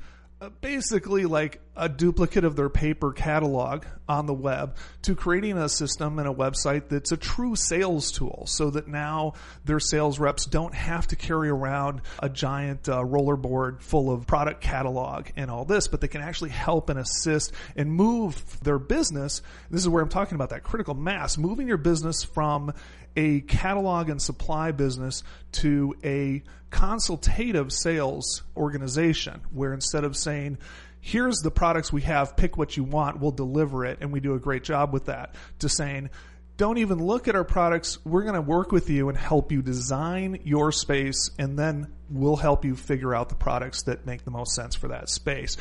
basically 0.61 1.25
like 1.25 1.61
a 1.77 1.89
duplicate 1.89 2.45
of 2.45 2.57
their 2.57 2.69
paper 2.69 3.13
catalog 3.13 3.85
on 4.09 4.27
the 4.27 4.35
web 4.35 4.77
to 5.03 5.15
creating 5.15 5.59
a 5.59 5.69
system 5.69 6.19
and 6.19 6.29
a 6.29 6.33
website 6.33 6.89
that's 6.89 7.13
a 7.13 7.17
true 7.17 7.57
sales 7.57 8.13
tool 8.13 8.45
so 8.47 8.71
that 8.71 8.87
now 8.87 9.33
their 9.65 9.81
sales 9.81 10.19
reps 10.19 10.47
don't 10.47 10.75
have 10.75 11.07
to 11.07 11.17
carry 11.17 11.49
around 11.49 12.01
a 12.21 12.29
giant 12.29 12.89
uh, 12.89 13.03
rollerboard 13.03 13.81
full 13.81 14.11
of 14.11 14.27
product 14.27 14.61
catalog 14.61 15.27
and 15.37 15.51
all 15.51 15.65
this, 15.65 15.89
but 15.89 16.01
they 16.01 16.09
can 16.09 16.21
actually 16.21 16.51
help 16.51 16.91
and 16.91 16.99
assist 16.99 17.53
and 17.77 17.91
move 17.91 18.61
their 18.61 18.79
business. 18.79 19.43
This 19.71 19.81
is 19.81 19.89
where 19.89 20.03
I'm 20.03 20.09
talking 20.09 20.37
about 20.37 20.51
that 20.51 20.63
critical 20.63 20.95
mass, 20.95 21.37
moving 21.37 21.67
your 21.67 21.77
business 21.77 22.23
from 22.23 22.73
a 23.17 23.41
catalog 23.43 24.09
and 24.09 24.21
supply 24.21 24.73
business 24.73 25.23
to 25.53 25.95
a 26.05 26.43
consultative 26.75 27.73
sales 27.73 28.43
organization 28.57 29.41
where 29.53 29.73
instead 29.73 30.03
of 30.03 30.17
saying, 30.17 30.59
here's 31.01 31.37
the 31.37 31.51
products 31.51 31.93
we 31.93 32.03
have, 32.03 32.37
pick 32.37 32.59
what 32.59 32.77
you 32.77 32.83
want, 32.83 33.21
we'll 33.21 33.31
deliver 33.31 33.85
it, 33.85 33.99
and 34.01 34.13
we 34.13 34.19
do 34.19 34.35
a 34.35 34.41
great 34.41 34.65
job 34.65 34.93
with 34.93 35.05
that, 35.05 35.37
to 35.61 35.69
saying, 35.69 36.11
don't 36.57 36.79
even 36.79 36.99
look 36.99 37.29
at 37.29 37.37
our 37.37 37.45
products. 37.45 38.05
We're 38.05 38.23
going 38.23 38.35
to 38.35 38.41
work 38.41 38.73
with 38.73 38.91
you 38.91 39.09
and 39.09 39.17
help 39.17 39.53
you 39.53 39.63
design 39.63 40.41
your 40.43 40.73
space, 40.73 41.31
and 41.39 41.57
then 41.57 41.93
we'll 42.11 42.37
help 42.37 42.65
you 42.65 42.75
figure 42.75 43.15
out 43.15 43.29
the 43.29 43.37
products 43.37 43.85
that 43.85 44.05
make 44.05 44.25
the 44.25 44.33
most 44.33 44.57
sense 44.57 44.75
for 44.75 44.89
that 44.89 45.09
space 45.09 45.57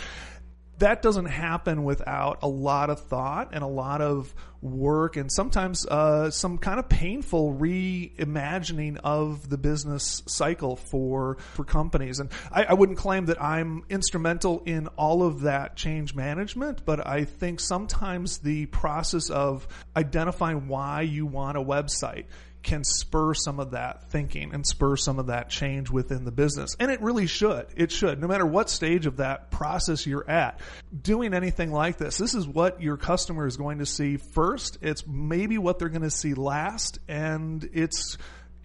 that 0.84 1.02
doesn't 1.02 1.28
happen 1.28 1.86
without 1.86 2.40
a 2.42 2.48
lot 2.48 2.90
of 2.90 3.00
thought 3.00 3.52
and 3.54 3.64
a 3.64 3.68
lot 3.68 4.02
of 4.02 4.36
work 4.62 5.16
and 5.16 5.32
sometimes 5.32 5.86
uh, 5.88 6.30
some 6.30 6.58
kind 6.58 6.78
of 6.78 6.90
painful 6.90 7.54
reimagining 7.54 8.98
of 9.02 9.50
the 9.50 9.58
business 9.58 10.22
cycle 10.26 10.76
for 10.76 11.38
for 11.54 11.64
companies. 11.64 12.20
And 12.20 12.30
I, 12.52 12.66
I 12.66 12.74
wouldn't 12.74 12.98
claim 12.98 13.28
that 13.28 13.42
I'm 13.42 13.84
instrumental 13.90 14.62
in 14.66 14.88
all 14.98 15.24
of 15.24 15.42
that 15.42 15.78
change 15.78 16.16
management, 16.16 16.84
but 16.84 17.08
I 17.08 17.24
think 17.24 17.62
sometimes 17.62 18.40
the 18.40 18.66
process 18.66 19.30
of 19.30 19.66
identifying 19.96 20.68
why 20.68 21.02
you 21.02 21.26
want 21.26 21.58
a 21.58 21.62
website 21.62 22.26
can 22.64 22.84
spur 22.84 23.34
some 23.34 23.60
of 23.60 23.72
that 23.72 24.10
thinking 24.10 24.54
and 24.54 24.66
spur 24.66 24.96
some 24.96 25.20
of 25.20 25.28
that 25.28 25.50
change 25.50 25.90
within 25.90 26.26
the 26.26 26.32
business. 26.32 26.76
And 26.80 26.90
it 26.90 27.02
really 27.02 27.28
should. 27.28 27.68
It 27.76 27.92
should. 27.92 28.20
No 28.20 28.28
matter 28.28 28.46
what 28.46 28.70
stage 28.70 29.06
of 29.06 29.18
that 29.18 29.52
process 29.52 30.08
you're 30.08 30.30
at, 30.30 30.60
doing 31.00 31.34
anything 31.34 31.72
like 31.72 31.98
this, 31.98 32.18
this 32.18 32.34
is 32.34 32.48
what 32.48 32.82
your 32.82 32.98
customer 32.98 33.46
is 33.46 33.58
going 33.58 33.80
to 33.80 33.86
see 33.86 34.18
first. 34.18 34.78
It's 34.82 35.06
maybe 35.06 35.58
what 35.58 35.78
they're 35.78 35.90
going 35.90 36.02
to 36.04 36.10
see 36.10 36.34
last. 36.34 37.00
And 37.08 37.70
it's, 37.74 38.18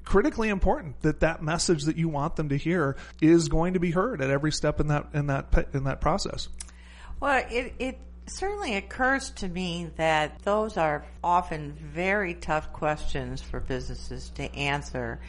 critically 0.05 0.49
important 0.49 0.99
that 1.03 1.21
that 1.21 1.43
message 1.43 1.83
that 1.83 1.99
you 1.99 2.09
want 2.09 2.35
them 2.35 2.49
to 2.49 2.57
hear 2.57 2.97
is 3.21 3.49
going 3.49 3.75
to 3.75 3.79
be 3.79 3.91
heard 3.91 4.23
at 4.23 4.31
every 4.31 4.51
step 4.51 4.81
in 4.81 4.89
that 4.89 5.07
in 5.13 5.27
that 5.27 5.69
in 5.75 5.85
that 5.85 6.01
process. 6.01 6.49
Well, 7.21 7.45
it 7.51 7.75
it 7.79 7.99
certainly 8.31 8.77
occurs 8.77 9.31
to 9.31 9.49
me 9.49 9.91
that 9.97 10.41
those 10.43 10.77
are 10.77 11.05
often 11.23 11.73
very 11.73 12.35
tough 12.35 12.73
questions 12.73 13.41
for 13.41 13.61
businesses 13.61 14.31
to 14.31 14.55
answer. 14.55 15.21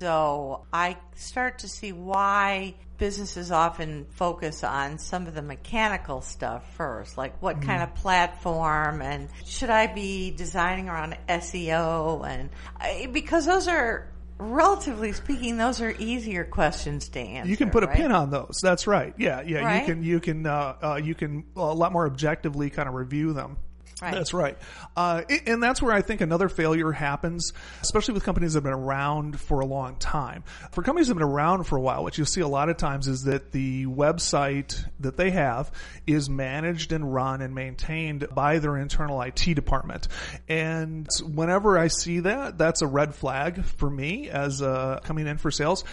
So 0.00 0.66
I 0.72 0.96
start 1.14 1.60
to 1.60 1.68
see 1.68 1.92
why 1.92 2.74
businesses 2.98 3.50
often 3.50 4.06
focus 4.10 4.62
on 4.64 4.98
some 4.98 5.26
of 5.26 5.34
the 5.34 5.42
mechanical 5.42 6.20
stuff 6.20 6.74
first, 6.74 7.16
like 7.16 7.40
what 7.42 7.56
mm-hmm. 7.56 7.66
kind 7.66 7.82
of 7.82 7.94
platform 7.94 9.02
and 9.02 9.28
should 9.46 9.70
I 9.70 9.86
be 9.86 10.30
designing 10.30 10.88
around 10.88 11.16
SEO 11.28 12.26
and 12.26 13.12
because 13.12 13.46
those 13.46 13.68
are 13.68 14.08
relatively 14.38 15.12
speaking, 15.12 15.56
those 15.56 15.80
are 15.80 15.94
easier 15.98 16.44
questions 16.44 17.08
to 17.10 17.20
answer. 17.20 17.50
You 17.50 17.56
can 17.56 17.70
put 17.70 17.84
a 17.84 17.88
pin 17.88 18.12
on 18.12 18.30
those. 18.30 18.58
That's 18.62 18.86
right. 18.86 19.14
Yeah, 19.16 19.42
yeah. 19.42 19.60
Right? 19.60 19.80
You 19.80 19.86
can 19.86 20.02
you 20.02 20.20
can 20.20 20.46
uh, 20.46 20.76
uh, 20.82 21.00
you 21.02 21.14
can 21.14 21.44
a 21.56 21.60
lot 21.60 21.92
more 21.92 22.06
objectively 22.06 22.70
kind 22.70 22.88
of 22.88 22.94
review 22.94 23.32
them. 23.32 23.56
Right. 24.04 24.14
That's 24.14 24.34
right. 24.34 24.58
Uh, 24.96 25.22
and 25.46 25.62
that's 25.62 25.80
where 25.80 25.94
I 25.94 26.02
think 26.02 26.20
another 26.20 26.48
failure 26.48 26.92
happens, 26.92 27.52
especially 27.80 28.14
with 28.14 28.24
companies 28.24 28.52
that 28.52 28.58
have 28.58 28.64
been 28.64 28.72
around 28.72 29.40
for 29.40 29.60
a 29.60 29.66
long 29.66 29.96
time. 29.96 30.44
For 30.72 30.82
companies 30.82 31.08
that 31.08 31.12
have 31.12 31.18
been 31.18 31.28
around 31.28 31.64
for 31.64 31.76
a 31.76 31.80
while, 31.80 32.02
what 32.02 32.18
you'll 32.18 32.26
see 32.26 32.42
a 32.42 32.48
lot 32.48 32.68
of 32.68 32.76
times 32.76 33.08
is 33.08 33.22
that 33.24 33.52
the 33.52 33.86
website 33.86 34.84
that 35.00 35.16
they 35.16 35.30
have 35.30 35.72
is 36.06 36.28
managed 36.28 36.92
and 36.92 37.14
run 37.14 37.40
and 37.40 37.54
maintained 37.54 38.28
by 38.34 38.58
their 38.58 38.76
internal 38.76 39.22
IT 39.22 39.54
department. 39.54 40.08
And 40.48 41.08
whenever 41.22 41.78
I 41.78 41.88
see 41.88 42.20
that, 42.20 42.58
that's 42.58 42.82
a 42.82 42.86
red 42.86 43.14
flag 43.14 43.64
for 43.64 43.88
me 43.88 44.28
as 44.28 44.60
uh, 44.60 45.00
coming 45.02 45.26
in 45.26 45.38
for 45.38 45.50
sales 45.50 45.84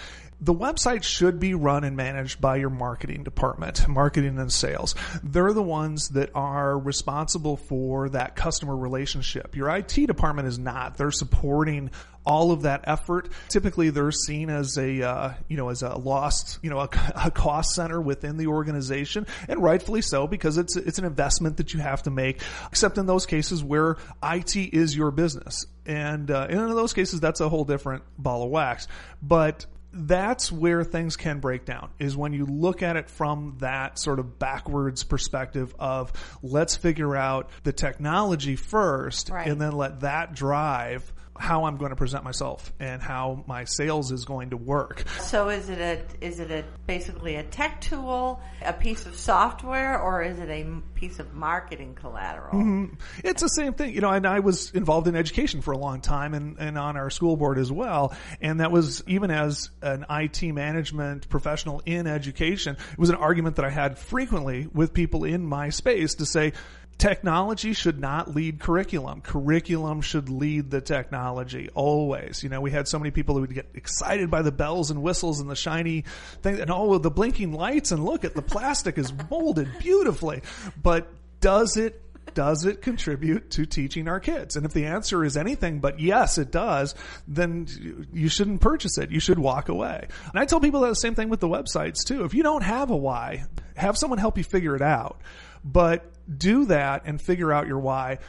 the 0.41 0.53
website 0.53 1.03
should 1.03 1.39
be 1.39 1.53
run 1.53 1.83
and 1.83 1.95
managed 1.95 2.41
by 2.41 2.55
your 2.57 2.71
marketing 2.71 3.23
department, 3.23 3.87
marketing 3.87 4.39
and 4.39 4.51
sales. 4.51 4.95
They're 5.23 5.53
the 5.53 5.61
ones 5.61 6.09
that 6.09 6.31
are 6.33 6.77
responsible 6.77 7.57
for 7.57 8.09
that 8.09 8.35
customer 8.35 8.75
relationship. 8.75 9.55
Your 9.55 9.69
IT 9.69 9.93
department 10.07 10.47
is 10.47 10.57
not. 10.57 10.97
They're 10.97 11.11
supporting 11.11 11.91
all 12.25 12.51
of 12.51 12.63
that 12.63 12.81
effort. 12.85 13.29
Typically, 13.49 13.89
they're 13.89 14.11
seen 14.11 14.49
as 14.49 14.77
a 14.77 15.07
uh, 15.07 15.33
you 15.47 15.57
know 15.57 15.69
as 15.69 15.81
a 15.81 15.95
lost 15.95 16.59
you 16.61 16.69
know 16.69 16.79
a, 16.79 16.89
a, 17.15 17.31
cost 17.31 17.71
center 17.71 17.99
within 18.01 18.37
the 18.37 18.47
organization, 18.47 19.25
and 19.47 19.61
rightfully 19.61 20.01
so 20.01 20.27
because 20.27 20.57
it's 20.57 20.75
it's 20.75 20.99
an 20.99 21.05
investment 21.05 21.57
that 21.57 21.73
you 21.73 21.79
have 21.79 22.03
to 22.03 22.11
make. 22.11 22.41
Except 22.69 22.97
in 22.97 23.05
those 23.05 23.25
cases 23.25 23.63
where 23.63 23.97
IT 24.23 24.55
is 24.55 24.95
your 24.95 25.11
business, 25.11 25.65
and, 25.85 26.29
uh, 26.29 26.47
in 26.49 26.57
those 26.57 26.93
cases 26.93 27.19
that's 27.19 27.41
a 27.41 27.49
whole 27.49 27.65
different 27.65 28.03
ball 28.17 28.43
of 28.43 28.49
wax. 28.49 28.87
But 29.21 29.65
that's 29.93 30.51
where 30.51 30.83
things 30.83 31.17
can 31.17 31.39
break 31.39 31.65
down 31.65 31.89
is 31.99 32.15
when 32.15 32.33
you 32.33 32.45
look 32.45 32.81
at 32.81 32.95
it 32.95 33.09
from 33.09 33.57
that 33.59 33.99
sort 33.99 34.19
of 34.19 34.39
backwards 34.39 35.03
perspective 35.03 35.75
of 35.79 36.13
let's 36.41 36.75
figure 36.75 37.15
out 37.15 37.49
the 37.63 37.73
technology 37.73 38.55
first 38.55 39.29
right. 39.29 39.47
and 39.47 39.59
then 39.59 39.73
let 39.73 40.01
that 40.01 40.33
drive 40.33 41.11
how 41.37 41.65
I'm 41.65 41.77
going 41.77 41.89
to 41.89 41.95
present 41.95 42.23
myself 42.23 42.73
and 42.79 43.01
how 43.01 43.43
my 43.47 43.63
sales 43.63 44.11
is 44.11 44.25
going 44.25 44.51
to 44.51 44.57
work. 44.57 45.05
So 45.19 45.49
is 45.49 45.69
it 45.69 45.79
a 45.79 46.25
is 46.25 46.39
it 46.39 46.51
a 46.51 46.63
basically 46.87 47.35
a 47.35 47.43
tech 47.43 47.81
tool, 47.81 48.41
a 48.61 48.73
piece 48.73 49.05
of 49.05 49.15
software, 49.15 49.99
or 49.99 50.21
is 50.21 50.39
it 50.39 50.49
a 50.49 50.65
piece 50.93 51.19
of 51.19 51.33
marketing 51.33 51.95
collateral? 51.95 52.53
Mm-hmm. 52.53 52.95
It's 53.23 53.41
the 53.41 53.47
same 53.47 53.73
thing, 53.73 53.93
you 53.93 54.01
know. 54.01 54.11
And 54.11 54.27
I 54.27 54.39
was 54.39 54.71
involved 54.71 55.07
in 55.07 55.15
education 55.15 55.61
for 55.61 55.71
a 55.71 55.77
long 55.77 56.01
time, 56.01 56.33
and, 56.33 56.57
and 56.59 56.77
on 56.77 56.97
our 56.97 57.09
school 57.09 57.37
board 57.37 57.57
as 57.57 57.71
well. 57.71 58.13
And 58.41 58.59
that 58.59 58.71
was 58.71 59.03
even 59.07 59.31
as 59.31 59.69
an 59.81 60.05
IT 60.09 60.43
management 60.43 61.29
professional 61.29 61.81
in 61.85 62.07
education, 62.07 62.75
it 62.91 62.99
was 62.99 63.09
an 63.09 63.15
argument 63.15 63.55
that 63.55 63.65
I 63.65 63.69
had 63.69 63.97
frequently 63.97 64.67
with 64.73 64.93
people 64.93 65.23
in 65.23 65.45
my 65.45 65.69
space 65.69 66.15
to 66.15 66.25
say 66.25 66.53
technology 66.97 67.73
should 67.73 67.99
not 67.99 68.35
lead 68.35 68.59
curriculum. 68.59 69.21
Curriculum 69.21 70.01
should 70.01 70.29
lead 70.29 70.69
the 70.69 70.81
technology 70.81 71.69
always. 71.73 72.43
You 72.43 72.49
know, 72.49 72.61
we 72.61 72.71
had 72.71 72.87
so 72.87 72.99
many 72.99 73.11
people 73.11 73.35
who 73.35 73.41
would 73.41 73.53
get 73.53 73.69
excited 73.73 74.29
by 74.29 74.41
the 74.43 74.51
bells 74.51 74.91
and 74.91 75.01
whistles 75.01 75.39
and 75.39 75.49
the 75.49 75.55
shiny 75.55 76.05
thing 76.41 76.59
and 76.59 76.69
oh, 76.69 76.97
the 76.97 77.11
blinking 77.11 77.53
lights 77.53 77.91
and 77.91 78.05
look 78.05 78.23
at 78.23 78.35
the 78.35 78.41
plastic 78.41 78.97
is 78.97 79.11
molded 79.29 79.67
beautifully. 79.79 80.41
But 80.81 81.07
does 81.39 81.77
it 81.77 82.01
does 82.33 82.65
it 82.65 82.81
contribute 82.81 83.51
to 83.51 83.65
teaching 83.65 84.07
our 84.07 84.19
kids? 84.19 84.55
And 84.55 84.65
if 84.65 84.73
the 84.73 84.85
answer 84.85 85.23
is 85.25 85.35
anything 85.35 85.79
but 85.79 85.99
yes, 85.99 86.37
it 86.37 86.51
does, 86.51 86.95
then 87.27 87.67
you 88.13 88.29
shouldn't 88.29 88.61
purchase 88.61 88.97
it. 88.97 89.11
You 89.11 89.19
should 89.19 89.39
walk 89.39 89.69
away. 89.69 90.07
And 90.31 90.39
I 90.39 90.45
tell 90.45 90.59
people 90.59 90.81
that 90.81 90.89
the 90.89 90.95
same 90.95 91.15
thing 91.15 91.29
with 91.29 91.39
the 91.39 91.49
websites 91.49 92.05
too. 92.05 92.23
If 92.23 92.33
you 92.33 92.43
don't 92.43 92.63
have 92.63 92.89
a 92.89 92.95
why, 92.95 93.45
have 93.75 93.97
someone 93.97 94.19
help 94.19 94.37
you 94.37 94.43
figure 94.43 94.75
it 94.75 94.81
out. 94.81 95.19
But 95.63 96.05
do 96.37 96.65
that 96.65 97.03
and 97.05 97.21
figure 97.21 97.51
out 97.51 97.67
your 97.67 97.79
why 97.79 98.19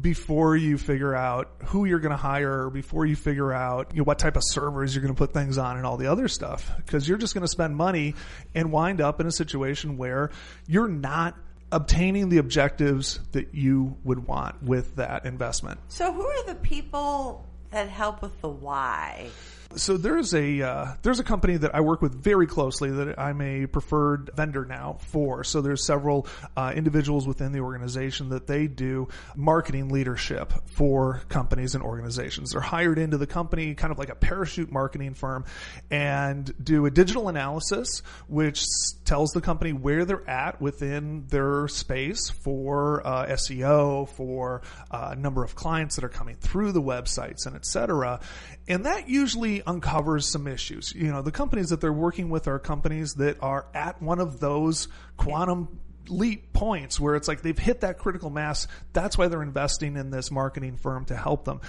before 0.00 0.56
you 0.56 0.76
figure 0.78 1.14
out 1.14 1.50
who 1.66 1.84
you're 1.84 2.00
going 2.00 2.10
to 2.10 2.16
hire, 2.16 2.68
before 2.70 3.06
you 3.06 3.16
figure 3.16 3.52
out 3.52 3.92
you 3.92 3.98
know, 3.98 4.04
what 4.04 4.18
type 4.18 4.36
of 4.36 4.42
servers 4.44 4.94
you're 4.94 5.02
going 5.02 5.14
to 5.14 5.18
put 5.18 5.32
things 5.32 5.58
on 5.58 5.76
and 5.76 5.86
all 5.86 5.96
the 5.96 6.08
other 6.08 6.28
stuff. 6.28 6.70
Because 6.76 7.08
you're 7.08 7.18
just 7.18 7.34
going 7.34 7.42
to 7.42 7.48
spend 7.48 7.76
money 7.76 8.14
and 8.54 8.72
wind 8.72 9.00
up 9.00 9.20
in 9.20 9.26
a 9.26 9.32
situation 9.32 9.96
where 9.96 10.30
you're 10.66 10.88
not 10.88 11.36
obtaining 11.72 12.28
the 12.28 12.38
objectives 12.38 13.20
that 13.32 13.54
you 13.54 13.96
would 14.04 14.26
want 14.26 14.62
with 14.62 14.96
that 14.96 15.24
investment. 15.24 15.80
So, 15.88 16.12
who 16.12 16.26
are 16.26 16.44
the 16.44 16.54
people 16.56 17.46
that 17.70 17.88
help 17.88 18.22
with 18.22 18.40
the 18.40 18.48
why? 18.48 19.28
So 19.74 19.96
there's 19.96 20.32
a 20.32 20.62
uh, 20.62 20.94
there's 21.02 21.18
a 21.18 21.24
company 21.24 21.56
that 21.56 21.74
I 21.74 21.80
work 21.80 22.00
with 22.00 22.14
very 22.14 22.46
closely 22.46 22.90
that 22.90 23.18
I'm 23.18 23.40
a 23.40 23.66
preferred 23.66 24.30
vendor 24.34 24.64
now 24.64 24.98
for. 25.00 25.42
So 25.42 25.60
there's 25.60 25.84
several 25.84 26.28
uh, 26.56 26.72
individuals 26.74 27.26
within 27.26 27.52
the 27.52 27.60
organization 27.60 28.28
that 28.28 28.46
they 28.46 28.68
do 28.68 29.08
marketing 29.34 29.88
leadership 29.88 30.52
for 30.66 31.22
companies 31.28 31.74
and 31.74 31.82
organizations. 31.82 32.52
They're 32.52 32.60
hired 32.60 32.98
into 32.98 33.18
the 33.18 33.26
company, 33.26 33.74
kind 33.74 33.90
of 33.90 33.98
like 33.98 34.08
a 34.08 34.14
parachute 34.14 34.70
marketing 34.70 35.14
firm, 35.14 35.44
and 35.90 36.52
do 36.62 36.86
a 36.86 36.90
digital 36.90 37.28
analysis 37.28 38.02
which 38.28 38.64
tells 39.04 39.30
the 39.30 39.40
company 39.40 39.72
where 39.72 40.04
they're 40.04 40.28
at 40.30 40.60
within 40.60 41.26
their 41.26 41.66
space 41.68 42.30
for 42.30 43.04
uh, 43.06 43.26
SEO, 43.26 44.08
for 44.08 44.62
uh, 44.90 45.10
a 45.12 45.16
number 45.16 45.42
of 45.42 45.54
clients 45.54 45.96
that 45.96 46.04
are 46.04 46.08
coming 46.08 46.36
through 46.36 46.72
the 46.72 46.82
websites, 46.82 47.46
and 47.46 47.56
et 47.56 47.66
cetera. 47.66 48.20
And 48.68 48.86
that 48.86 49.08
usually 49.08 49.55
uncovers 49.62 50.26
some 50.30 50.46
issues. 50.46 50.92
You 50.94 51.12
know, 51.12 51.22
the 51.22 51.32
companies 51.32 51.70
that 51.70 51.80
they're 51.80 51.92
working 51.92 52.30
with 52.30 52.48
are 52.48 52.58
companies 52.58 53.14
that 53.14 53.42
are 53.42 53.66
at 53.74 54.00
one 54.02 54.20
of 54.20 54.40
those 54.40 54.88
quantum 55.16 55.80
leap 56.08 56.52
points 56.52 57.00
where 57.00 57.16
it's 57.16 57.28
like 57.28 57.42
they've 57.42 57.58
hit 57.58 57.80
that 57.80 57.98
critical 57.98 58.30
mass. 58.30 58.68
That's 58.92 59.18
why 59.18 59.28
they're 59.28 59.42
investing 59.42 59.96
in 59.96 60.10
this 60.10 60.30
marketing 60.30 60.76
firm 60.76 61.04
to 61.06 61.16
help 61.16 61.44
them. 61.44 61.60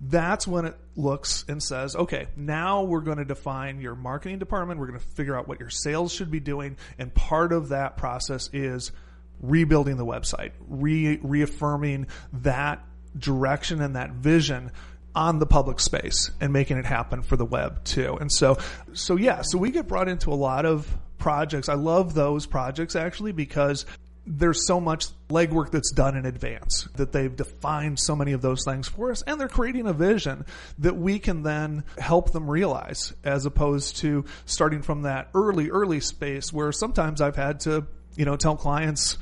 That's 0.00 0.46
when 0.46 0.66
it 0.66 0.76
looks 0.94 1.44
and 1.48 1.62
says, 1.62 1.96
okay, 1.96 2.26
now 2.36 2.82
we're 2.82 3.00
going 3.00 3.16
to 3.16 3.24
define 3.24 3.80
your 3.80 3.94
marketing 3.94 4.38
department. 4.38 4.78
We're 4.78 4.88
going 4.88 5.00
to 5.00 5.06
figure 5.06 5.36
out 5.38 5.48
what 5.48 5.58
your 5.58 5.70
sales 5.70 6.12
should 6.12 6.30
be 6.30 6.40
doing. 6.40 6.76
And 6.98 7.14
part 7.14 7.52
of 7.52 7.70
that 7.70 7.96
process 7.96 8.50
is 8.52 8.92
rebuilding 9.40 9.96
the 9.96 10.04
website, 10.04 10.52
re- 10.68 11.18
reaffirming 11.22 12.08
that 12.34 12.84
direction 13.18 13.80
and 13.80 13.96
that 13.96 14.10
vision 14.10 14.70
on 15.16 15.38
the 15.38 15.46
public 15.46 15.80
space 15.80 16.30
and 16.40 16.52
making 16.52 16.76
it 16.76 16.84
happen 16.84 17.22
for 17.22 17.36
the 17.36 17.44
web 17.44 17.82
too. 17.84 18.16
And 18.20 18.30
so, 18.30 18.58
so 18.92 19.16
yeah, 19.16 19.40
so 19.42 19.58
we 19.58 19.70
get 19.70 19.88
brought 19.88 20.08
into 20.08 20.30
a 20.30 20.36
lot 20.36 20.66
of 20.66 20.86
projects. 21.18 21.68
I 21.68 21.74
love 21.74 22.14
those 22.14 22.46
projects 22.46 22.94
actually 22.94 23.32
because 23.32 23.86
there's 24.26 24.66
so 24.66 24.80
much 24.80 25.06
legwork 25.28 25.70
that's 25.70 25.92
done 25.92 26.16
in 26.16 26.26
advance 26.26 26.88
that 26.96 27.12
they've 27.12 27.34
defined 27.34 27.98
so 27.98 28.14
many 28.14 28.32
of 28.32 28.42
those 28.42 28.64
things 28.64 28.88
for 28.88 29.10
us 29.10 29.22
and 29.22 29.40
they're 29.40 29.48
creating 29.48 29.86
a 29.86 29.92
vision 29.92 30.44
that 30.78 30.96
we 30.96 31.18
can 31.18 31.44
then 31.44 31.84
help 31.96 32.32
them 32.32 32.50
realize 32.50 33.12
as 33.24 33.46
opposed 33.46 33.96
to 33.98 34.24
starting 34.44 34.82
from 34.82 35.02
that 35.02 35.28
early 35.32 35.70
early 35.70 36.00
space 36.00 36.52
where 36.52 36.72
sometimes 36.72 37.20
I've 37.20 37.36
had 37.36 37.60
to 37.60 37.86
you 38.16 38.24
know 38.24 38.36
tell 38.36 38.56
clients 38.56 39.16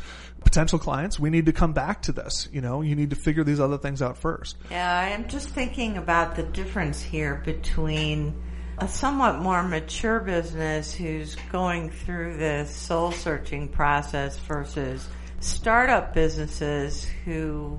potential 0.44 0.78
clients 0.78 1.18
we 1.18 1.30
need 1.30 1.46
to 1.46 1.52
come 1.52 1.72
back 1.72 2.02
to 2.02 2.12
this 2.12 2.48
you 2.52 2.60
know? 2.60 2.82
You 2.82 2.94
need 2.94 3.10
to 3.10 3.16
figure 3.16 3.44
these 3.44 3.60
other 3.60 3.78
things 3.78 4.02
out 4.02 4.18
first. 4.18 4.56
Yeah, 4.70 4.98
I'm 4.98 5.28
just 5.28 5.48
thinking 5.48 5.96
about 5.96 6.36
the 6.36 6.42
difference 6.42 7.02
here 7.02 7.42
between 7.44 8.34
a 8.78 8.88
somewhat 8.88 9.38
more 9.38 9.62
mature 9.62 10.20
business 10.20 10.92
who's 10.92 11.36
going 11.52 11.90
through 11.90 12.36
this 12.36 12.74
soul 12.74 13.12
searching 13.12 13.68
process 13.68 14.38
versus 14.38 15.06
startup 15.40 16.14
businesses 16.14 17.04
who 17.24 17.78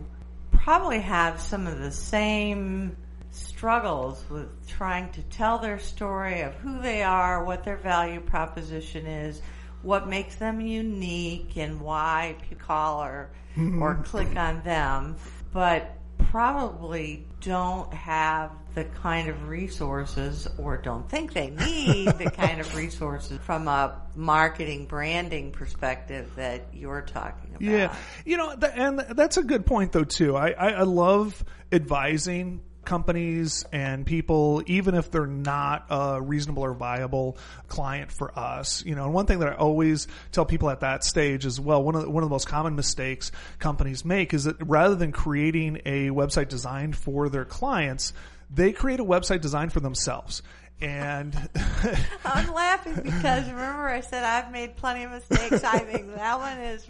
probably 0.52 1.00
have 1.00 1.40
some 1.40 1.68
of 1.68 1.80
the 1.80 1.92
same 1.92 2.96
struggles 3.32 4.24
with 4.30 4.68
trying 4.68 5.12
to 5.12 5.22
tell 5.24 5.60
their 5.60 5.80
story 5.80 6.42
of 6.42 6.54
who 6.56 6.80
they 6.82 7.04
are, 7.04 7.44
what 7.44 7.64
their 7.64 7.78
value 7.78 8.22
proposition 8.22 9.06
is, 9.06 9.42
what 9.86 10.08
makes 10.08 10.36
them 10.36 10.60
unique, 10.60 11.56
and 11.58 11.80
why 11.80 12.36
people 12.50 12.66
call 12.66 13.04
or, 13.04 13.30
or 13.80 13.96
click 14.04 14.36
on 14.36 14.62
them, 14.64 15.16
but 15.54 15.96
probably 16.18 17.26
don't 17.42 17.94
have 17.94 18.52
the 18.74 18.84
kind 18.84 19.30
of 19.30 19.48
resources 19.48 20.48
or 20.58 20.76
don't 20.76 21.10
think 21.10 21.34
they 21.34 21.50
need 21.50 22.08
the 22.18 22.30
kind 22.36 22.60
of 22.60 22.76
resources 22.76 23.40
from 23.44 23.68
a 23.68 24.02
marketing 24.16 24.86
branding 24.86 25.52
perspective 25.52 26.30
that 26.36 26.68
you're 26.74 27.02
talking 27.02 27.52
about. 27.52 27.62
Yeah, 27.62 27.96
you 28.26 28.38
know, 28.38 28.52
and 28.52 29.00
that's 29.00 29.38
a 29.38 29.44
good 29.44 29.66
point 29.66 29.92
though 29.92 30.04
too. 30.04 30.36
I, 30.36 30.50
I, 30.52 30.70
I 30.72 30.84
love 30.84 31.44
advising 31.72 32.62
companies 32.86 33.66
and 33.72 34.06
people, 34.06 34.64
even 34.68 34.96
if 34.96 35.12
they're 35.12 35.28
not 35.28 35.86
a 35.90 36.22
reasonable 36.22 36.64
or 36.64 36.74
viable 36.74 37.38
client 37.68 38.12
for 38.12 38.38
us. 38.38 38.84
You 38.86 38.96
know, 38.96 39.06
and 39.06 39.14
one 39.14 39.26
thing 39.26 39.40
that 39.40 39.50
I 39.50 39.56
always 39.56 40.08
tell 40.32 40.46
people 40.46 40.70
at 40.70 40.82
that 40.82 41.04
stage 41.04 41.46
as 41.46 41.60
well, 41.60 41.84
one 41.84 41.96
of 41.96 42.04
the, 42.04 42.10
one 42.10 42.24
of 42.24 42.30
the 42.30 42.34
most 42.34 42.48
common 42.48 42.76
mistakes 42.76 43.32
companies 43.60 44.06
make 44.06 44.34
is 44.34 44.46
that 44.46 44.58
rather 44.66 44.96
than 44.96 45.12
creating 45.12 45.82
a 45.86 46.10
website 46.10 46.50
designed 46.50 46.96
for 46.96 47.30
their 47.30 47.46
clients, 47.46 48.14
they 48.50 48.72
create 48.72 49.00
a 49.00 49.06
website 49.06 49.42
designed 49.42 49.74
for 49.74 49.80
themselves. 49.80 50.42
And 50.82 51.34
I'm 52.26 52.54
laughing 52.54 52.96
because 52.96 53.50
remember 53.50 53.88
I 53.88 54.02
said 54.02 54.24
I've 54.24 54.52
made 54.52 54.76
plenty 54.76 55.04
of 55.04 55.12
mistakes. 55.12 55.64
I 55.64 55.80
think 55.80 56.14
that 56.16 56.40
one 56.40 56.60
is. 56.60 56.86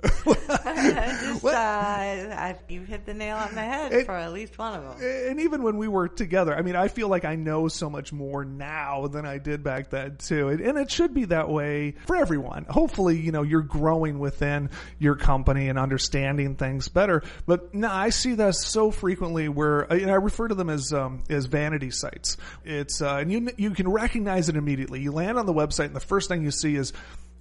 just, 0.04 1.44
uh, 1.44 1.48
I, 1.48 2.56
you 2.68 2.82
hit 2.82 3.04
the 3.04 3.14
nail 3.14 3.36
on 3.36 3.54
the 3.54 3.60
head 3.62 3.92
It- 3.92 4.06
for 4.06 4.12
at 4.12 4.32
least 4.32 4.56
one 4.58 4.74
of 4.74 4.82
them. 5.00 5.08
and 5.28 5.40
even 5.40 5.62
when 5.62 5.76
we 5.76 5.88
were 5.88 6.08
together, 6.08 6.54
I 6.56 6.62
mean, 6.62 6.76
I 6.76 6.88
feel 6.88 7.08
like 7.08 7.24
I 7.24 7.34
know 7.34 7.68
so 7.68 7.90
much 7.90 8.12
more 8.12 8.44
now 8.44 9.08
than 9.08 9.26
I 9.26 9.38
did 9.38 9.62
back 9.64 9.90
then 9.90 10.16
too. 10.16 10.48
And, 10.48 10.60
and 10.60 10.78
it 10.78 10.90
should 10.90 11.14
be 11.14 11.24
that 11.26 11.48
way 11.48 11.94
for 12.06 12.16
everyone. 12.16 12.64
Hopefully, 12.68 13.18
you 13.18 13.32
know, 13.32 13.42
you're 13.42 13.62
growing 13.62 14.18
within 14.18 14.70
your 14.98 15.16
company 15.16 15.68
and 15.68 15.78
understanding 15.78 16.54
things 16.56 16.88
better. 16.88 17.22
But 17.46 17.74
no, 17.74 17.88
I 17.90 18.10
see 18.10 18.34
that 18.34 18.54
so 18.54 18.90
frequently 18.90 19.48
where 19.48 19.80
and 19.80 20.10
I 20.10 20.14
refer 20.14 20.48
to 20.48 20.54
them 20.54 20.70
as 20.70 20.92
um, 20.92 21.24
as 21.28 21.46
vanity 21.46 21.90
sites. 21.90 22.36
It's 22.64 23.02
uh, 23.02 23.16
and 23.16 23.32
you 23.32 23.48
you 23.56 23.70
can 23.72 23.88
recognize 23.88 24.48
it 24.48 24.56
immediately. 24.56 25.00
You 25.00 25.12
land 25.12 25.38
on 25.38 25.46
the 25.46 25.54
website, 25.54 25.86
and 25.86 25.96
the 25.96 26.00
first 26.00 26.28
thing 26.28 26.42
you 26.44 26.50
see 26.50 26.76
is 26.76 26.92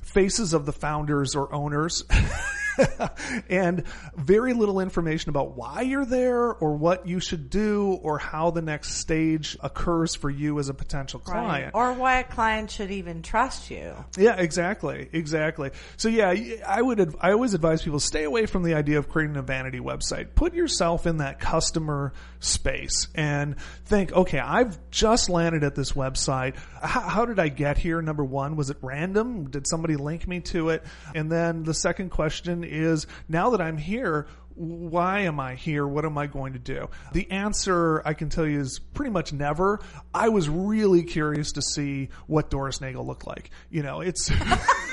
faces 0.08 0.54
of 0.54 0.66
the 0.66 0.74
founders 0.74 1.36
or 1.36 1.54
owners. 1.54 2.04
and 3.50 3.84
very 4.16 4.54
little 4.54 4.80
information 4.80 5.30
about 5.30 5.56
why 5.56 5.82
you're 5.82 6.06
there 6.06 6.54
or 6.54 6.76
what 6.76 7.08
you 7.08 7.20
should 7.20 7.50
do 7.50 8.00
or 8.02 8.18
how 8.18 8.52
the 8.52 8.62
next 8.62 8.96
stage 8.96 9.58
occurs 9.62 10.16
for 10.16 10.30
you 10.30 10.60
as 10.60 10.70
a 10.70 10.74
potential 10.74 11.20
client. 11.20 11.72
Or 11.74 11.94
why 11.94 12.20
a 12.20 12.24
client 12.24 12.72
should 12.72 12.92
even 12.92 13.22
trust 13.22 13.72
you. 13.72 13.94
Yeah, 14.18 14.36
exactly, 14.36 15.10
exactly. 15.12 15.72
So 15.98 16.10
yeah, 16.10 16.34
I 16.68 16.82
would, 16.82 17.16
I 17.20 17.32
always 17.32 17.54
advise 17.54 17.82
people 17.82 18.00
stay 18.00 18.24
away 18.24 18.46
from 18.46 18.64
the 18.64 18.74
idea 18.74 19.00
of 19.00 19.10
creating 19.10 19.38
a 19.38 19.42
vanity 19.42 19.80
website. 19.80 20.36
Put 20.36 20.54
yourself 20.54 21.08
in 21.08 21.18
that 21.18 21.40
customer 21.40 22.14
space 22.40 23.08
and 23.16 23.60
think, 23.86 24.12
okay, 24.12 24.40
I've 24.40 24.78
just 24.92 25.30
landed 25.30 25.64
at 25.64 25.76
this 25.76 25.94
website. 25.94 26.56
How, 26.82 27.02
how 27.02 27.26
did 27.26 27.40
I 27.40 27.50
get 27.50 27.78
here? 27.78 28.02
Number 28.02 28.24
one, 28.24 28.56
was 28.56 28.70
it 28.70 28.78
random? 28.82 29.50
Did 29.50 29.68
somebody 29.68 29.96
link 29.96 30.28
me 30.28 30.42
to 30.42 30.70
it? 30.70 30.84
And 31.16 31.32
then 31.32 31.64
the 31.64 31.74
second 31.74 32.10
question 32.10 32.64
is, 32.68 33.08
now 33.28 33.52
that 33.52 33.62
I'm 33.62 33.78
here, 33.78 34.28
why 34.58 35.20
am 35.22 35.40
I 35.40 35.54
here? 35.54 35.86
What 35.88 36.04
am 36.04 36.18
I 36.18 36.26
going 36.26 36.54
to 36.54 36.60
do? 36.60 36.90
The 37.14 37.30
answer 37.30 38.02
I 38.06 38.14
can 38.14 38.30
tell 38.30 38.46
you 38.46 38.60
is 38.60 38.80
pretty 38.94 39.12
much 39.12 39.32
never. 39.32 39.80
I 40.14 40.30
was 40.30 40.50
really 40.50 41.04
curious 41.04 41.52
to 41.54 41.62
see 41.62 42.10
what 42.26 42.50
Doris 42.50 42.82
Nagel 42.82 43.06
looked 43.06 43.28
like. 43.28 43.52
You 43.70 43.84
know, 43.84 44.02
it's 44.02 44.32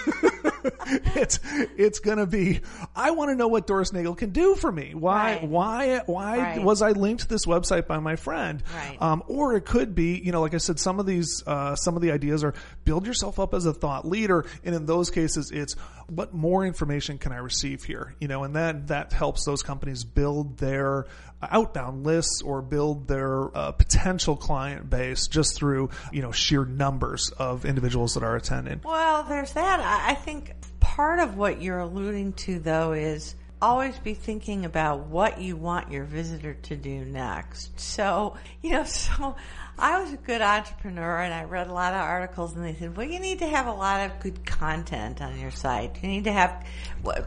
it's 1.17 1.41
it's 1.77 1.99
gonna 2.01 2.27
be. 2.27 2.61
I 2.95 3.13
want 3.13 3.31
to 3.31 3.35
know 3.37 3.49
what 3.49 3.67
Doris 3.67 3.93
Nagel 3.93 4.15
can 4.15 4.31
do 4.31 4.55
for 4.55 4.71
me. 4.71 4.95
Why 4.95 5.35
Right. 5.37 5.49
why 5.49 5.99
why 6.07 6.39
Right. 6.39 6.63
was 6.63 6.83
I 6.83 6.91
linked 6.91 7.23
to 7.23 7.29
this 7.29 7.47
website 7.47 7.87
by 7.87 7.99
my 7.99 8.17
friend? 8.17 8.63
Right. 8.75 9.01
Um, 9.01 9.23
or 9.29 9.55
it 9.55 9.65
could 9.65 9.95
be, 9.95 10.19
you 10.19 10.33
know, 10.33 10.41
like 10.41 10.55
I 10.55 10.59
said, 10.59 10.79
some 10.79 11.01
of 11.01 11.07
these 11.07 11.43
uh, 11.47 11.77
some 11.77 11.97
of 11.97 12.03
the 12.03 12.13
ideas 12.13 12.45
are 12.45 12.55
build 12.85 13.07
yourself 13.07 13.39
up 13.39 13.55
as 13.55 13.67
a 13.67 13.73
thought 13.73 14.07
leader, 14.07 14.45
and 14.65 14.75
in 14.75 14.87
those 14.87 15.11
cases, 15.11 15.51
it's 15.53 15.75
what 16.09 16.35
more 16.35 16.67
information 16.67 17.17
can 17.19 17.33
I 17.33 17.39
receive 17.39 17.85
here? 17.85 18.15
You 18.21 18.29
know, 18.29 18.45
and 18.45 18.55
then 18.55 18.87
that 18.87 19.13
helps 19.13 19.45
those 19.47 19.63
companies 19.63 20.05
build 20.05 20.59
their 20.59 21.07
outbound 21.51 22.05
lists 22.05 22.43
or 22.43 22.63
build 22.63 23.09
their 23.09 23.57
uh, 23.57 23.73
potential 23.73 24.37
client 24.37 24.89
base 24.89 25.27
just 25.27 25.57
through 25.57 25.91
you 26.13 26.23
know 26.23 26.33
sheer 26.33 26.65
numbers 26.65 27.31
of 27.39 27.65
individuals 27.65 28.15
that 28.15 28.23
are 28.23 28.37
attending. 28.37 28.81
Well, 28.85 29.25
there's 29.25 29.53
that. 29.53 29.81
I 29.81 30.13
I 30.13 30.15
think 30.15 30.55
part 30.81 31.19
of 31.19 31.37
what 31.37 31.61
you're 31.63 31.81
alluding 31.81 32.35
to, 32.35 32.59
though, 32.61 32.93
is 32.93 33.35
always 33.61 33.99
be 33.99 34.13
thinking 34.13 34.67
about 34.67 35.07
what 35.07 35.41
you 35.41 35.57
want 35.57 35.91
your 35.91 36.05
visitor 36.05 36.55
to 36.55 36.77
do 36.77 37.05
next. 37.05 37.81
So, 37.81 38.37
you 38.63 38.73
know, 38.73 38.85
so 38.85 39.35
I 39.79 40.01
was 40.01 40.13
a 40.13 40.17
good 40.17 40.41
entrepreneur 40.41 41.19
and 41.21 41.35
I 41.35 41.45
read 41.45 41.67
a 41.67 41.73
lot 41.73 41.95
of 41.95 42.01
articles 42.01 42.55
and 42.55 42.65
they 42.65 42.75
said, 42.75 42.97
well, 42.97 43.07
you 43.07 43.19
need 43.19 43.41
to 43.41 43.47
have 43.47 43.67
a 43.67 43.73
lot 43.73 44.09
of 44.09 44.21
good 44.21 44.47
content 44.47 45.21
on 45.21 45.39
your 45.39 45.51
site. 45.51 45.99
You 46.03 46.09
need 46.09 46.25
to 46.25 46.33
have 46.33 46.65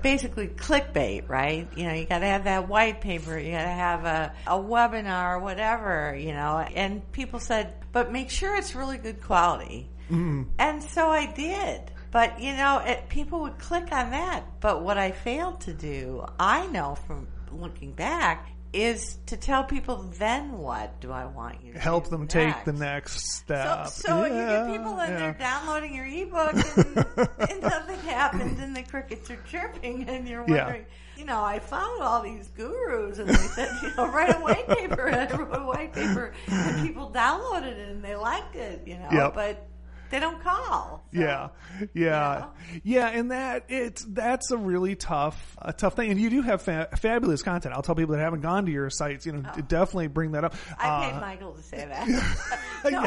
basically 0.02 0.48
clickbait, 0.48 1.28
right? 1.28 1.68
You 1.76 1.88
know, 1.88 1.94
you 1.94 2.06
got 2.06 2.20
to 2.20 2.26
have 2.26 2.46
that 2.46 2.70
white 2.70 3.02
paper, 3.02 3.38
you 3.38 3.52
got 3.52 3.64
to 3.64 3.70
have 3.70 4.06
a, 4.06 4.34
a 4.48 4.58
webinar, 4.58 5.42
whatever, 5.42 6.16
you 6.18 6.32
know, 6.34 6.60
and 6.60 7.12
people 7.12 7.40
said, 7.40 7.74
but 7.92 8.12
make 8.12 8.30
sure 8.30 8.56
it's 8.56 8.76
really 8.76 8.98
good 8.98 9.22
quality. 9.22 9.90
Mm-hmm. 10.10 10.44
And 10.58 10.82
so 10.84 11.10
I 11.10 11.32
did. 11.32 11.92
But, 12.12 12.40
you 12.40 12.56
know, 12.56 12.80
it, 12.80 13.10
people 13.10 13.42
would 13.42 13.60
click 13.60 13.92
on 13.92 14.12
that. 14.12 14.62
But 14.62 14.82
what 14.82 14.98
I 14.98 15.12
failed 15.12 15.62
to 15.62 15.74
do, 15.74 16.26
I 16.40 16.66
know 16.68 16.96
from 16.96 17.28
looking 17.52 17.92
back, 17.92 18.50
is 18.74 19.18
to 19.28 19.38
tell 19.38 19.64
people 19.64 19.98
then 20.20 20.58
what 20.58 21.00
do 21.00 21.12
I 21.12 21.26
want 21.26 21.64
you 21.64 21.74
to 21.74 21.80
Help 21.80 22.10
them 22.10 22.28
take 22.28 22.66
the 22.66 22.74
next 22.74 23.36
step. 23.38 23.88
so 23.88 24.26
you 24.26 24.34
Yeah, 24.36 24.68
get 24.68 24.78
people 24.78 25.00
and 25.00 25.14
yeah. 25.14 25.20
they're 25.20 25.34
downloading 25.34 25.96
your 25.96 26.06
ebook 26.06 26.54
and, 26.78 27.50
and 27.52 27.62
nothing 27.62 28.00
happens 28.00 28.60
and 28.60 28.76
the 28.76 28.84
crickets 28.84 29.30
are 29.32 29.40
chirping 29.50 30.08
and 30.10 30.28
you're 30.28 30.44
Yeah. 30.48 30.66
wondering, 30.66 30.86
you 31.18 31.26
know, 31.26 31.42
I 31.44 31.60
found 31.60 32.02
all 32.02 32.22
these 32.22 32.48
gurus 32.50 33.20
and 33.20 33.30
they 33.30 33.34
said, 33.34 33.70
you 33.82 33.90
know, 33.96 34.08
write 34.08 34.36
a 34.36 34.40
white 34.40 34.68
paper 34.68 35.08
and 35.08 35.32
I 35.34 35.36
wrote 35.38 35.56
a 35.58 35.66
white 35.66 35.94
paper 35.94 36.34
and 36.48 36.86
people 36.88 37.10
downloaded 37.10 37.64
it 37.78 37.90
and 37.90 38.04
they 38.04 38.16
liked 38.16 38.56
it, 38.56 38.84
you 38.86 38.98
know, 38.98 39.08
Yep. 39.12 39.34
but 39.34 39.68
They 40.10 40.20
don't 40.20 40.42
call. 40.42 41.04
so- 41.14 41.20
Yeah, 41.20 41.50
yeah, 41.94 42.46
yeah, 42.84 43.08
and 43.08 43.32
that 43.32 43.66
it's 43.70 44.04
that's 44.06 44.52
a 44.52 44.58
really 44.58 44.96
tough, 44.96 45.56
a 45.62 45.74
tough 45.74 45.96
thing. 45.96 46.12
And 46.12 46.20
you 46.20 46.30
do 46.30 46.42
have 46.42 46.62
fa- 46.62 46.90
fabulous 46.98 47.42
content. 47.44 47.74
I'll 47.76 47.82
tell 47.82 47.96
people 47.96 48.16
that 48.16 48.22
haven't 48.22 48.42
gone 48.42 48.66
to 48.66 48.72
your 48.72 48.90
sites, 48.90 49.26
you 49.26 49.32
know, 49.34 49.50
d- 49.56 49.62
definitely 49.68 50.08
bring 50.08 50.32
that 50.34 50.44
up. 50.44 50.56
Oh. 50.72 50.76
I 50.80 51.06
paid 51.10 51.18
Uh, 51.18 51.20
Michael 51.22 51.54
to 51.54 51.62
say 51.64 51.86
that. 51.86 52.08
no, 52.92 53.04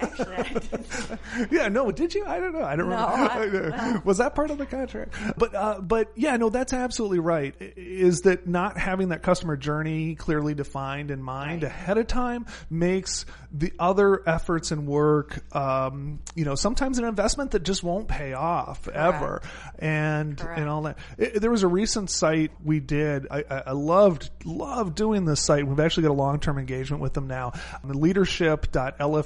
actually, 0.00 0.36
I 0.36 0.42
didn't. 0.42 1.20
yeah, 1.50 1.68
no, 1.68 1.90
did 1.90 2.14
you? 2.14 2.24
I 2.26 2.38
don't 2.38 2.52
know. 2.52 2.62
I 2.62 2.76
don't 2.76 2.88
No, 2.88 3.06
remember. 3.38 3.74
I- 3.74 4.00
Was 4.04 4.18
that 4.18 4.34
part 4.34 4.50
of 4.50 4.58
the 4.58 4.66
contract? 4.66 5.14
But, 5.36 5.54
uh, 5.54 5.80
but 5.80 6.12
yeah, 6.14 6.36
no, 6.36 6.50
that's 6.50 6.72
absolutely 6.72 7.18
right. 7.18 7.54
Is 7.58 8.20
that 8.22 8.46
not 8.46 8.78
having 8.78 9.08
that 9.08 9.22
customer 9.22 9.56
journey 9.56 10.14
clearly 10.14 10.54
defined 10.54 11.10
in 11.10 11.22
mind 11.22 11.62
Right. 11.62 11.70
ahead 11.70 11.98
of 11.98 12.06
time 12.06 12.46
makes 12.70 13.26
the 13.52 13.72
other 13.78 14.22
efforts 14.28 14.70
and 14.70 14.86
work, 14.86 15.42
um, 15.54 16.20
you 16.34 16.43
know, 16.44 16.54
sometimes 16.54 16.98
an 16.98 17.04
investment 17.04 17.52
that 17.52 17.62
just 17.62 17.82
won't 17.82 18.08
pay 18.08 18.32
off 18.32 18.88
ever. 18.88 19.42
And, 19.78 20.36
Correct. 20.38 20.58
and 20.60 20.68
all 20.68 20.82
that. 20.82 20.98
It- 21.18 21.40
there 21.40 21.50
was 21.50 21.62
a 21.62 21.68
recent 21.68 22.10
site 22.10 22.50
we 22.62 22.80
did. 22.80 23.26
I, 23.30 23.44
I 23.50 23.62
I 23.66 23.72
loved, 23.72 24.30
loved 24.44 24.94
doing 24.94 25.24
this 25.24 25.40
site. 25.40 25.66
We've 25.66 25.80
actually 25.80 26.04
got 26.04 26.12
a 26.12 26.14
long-term 26.14 26.58
engagement 26.58 27.02
with 27.02 27.12
them 27.14 27.26
now. 27.26 27.52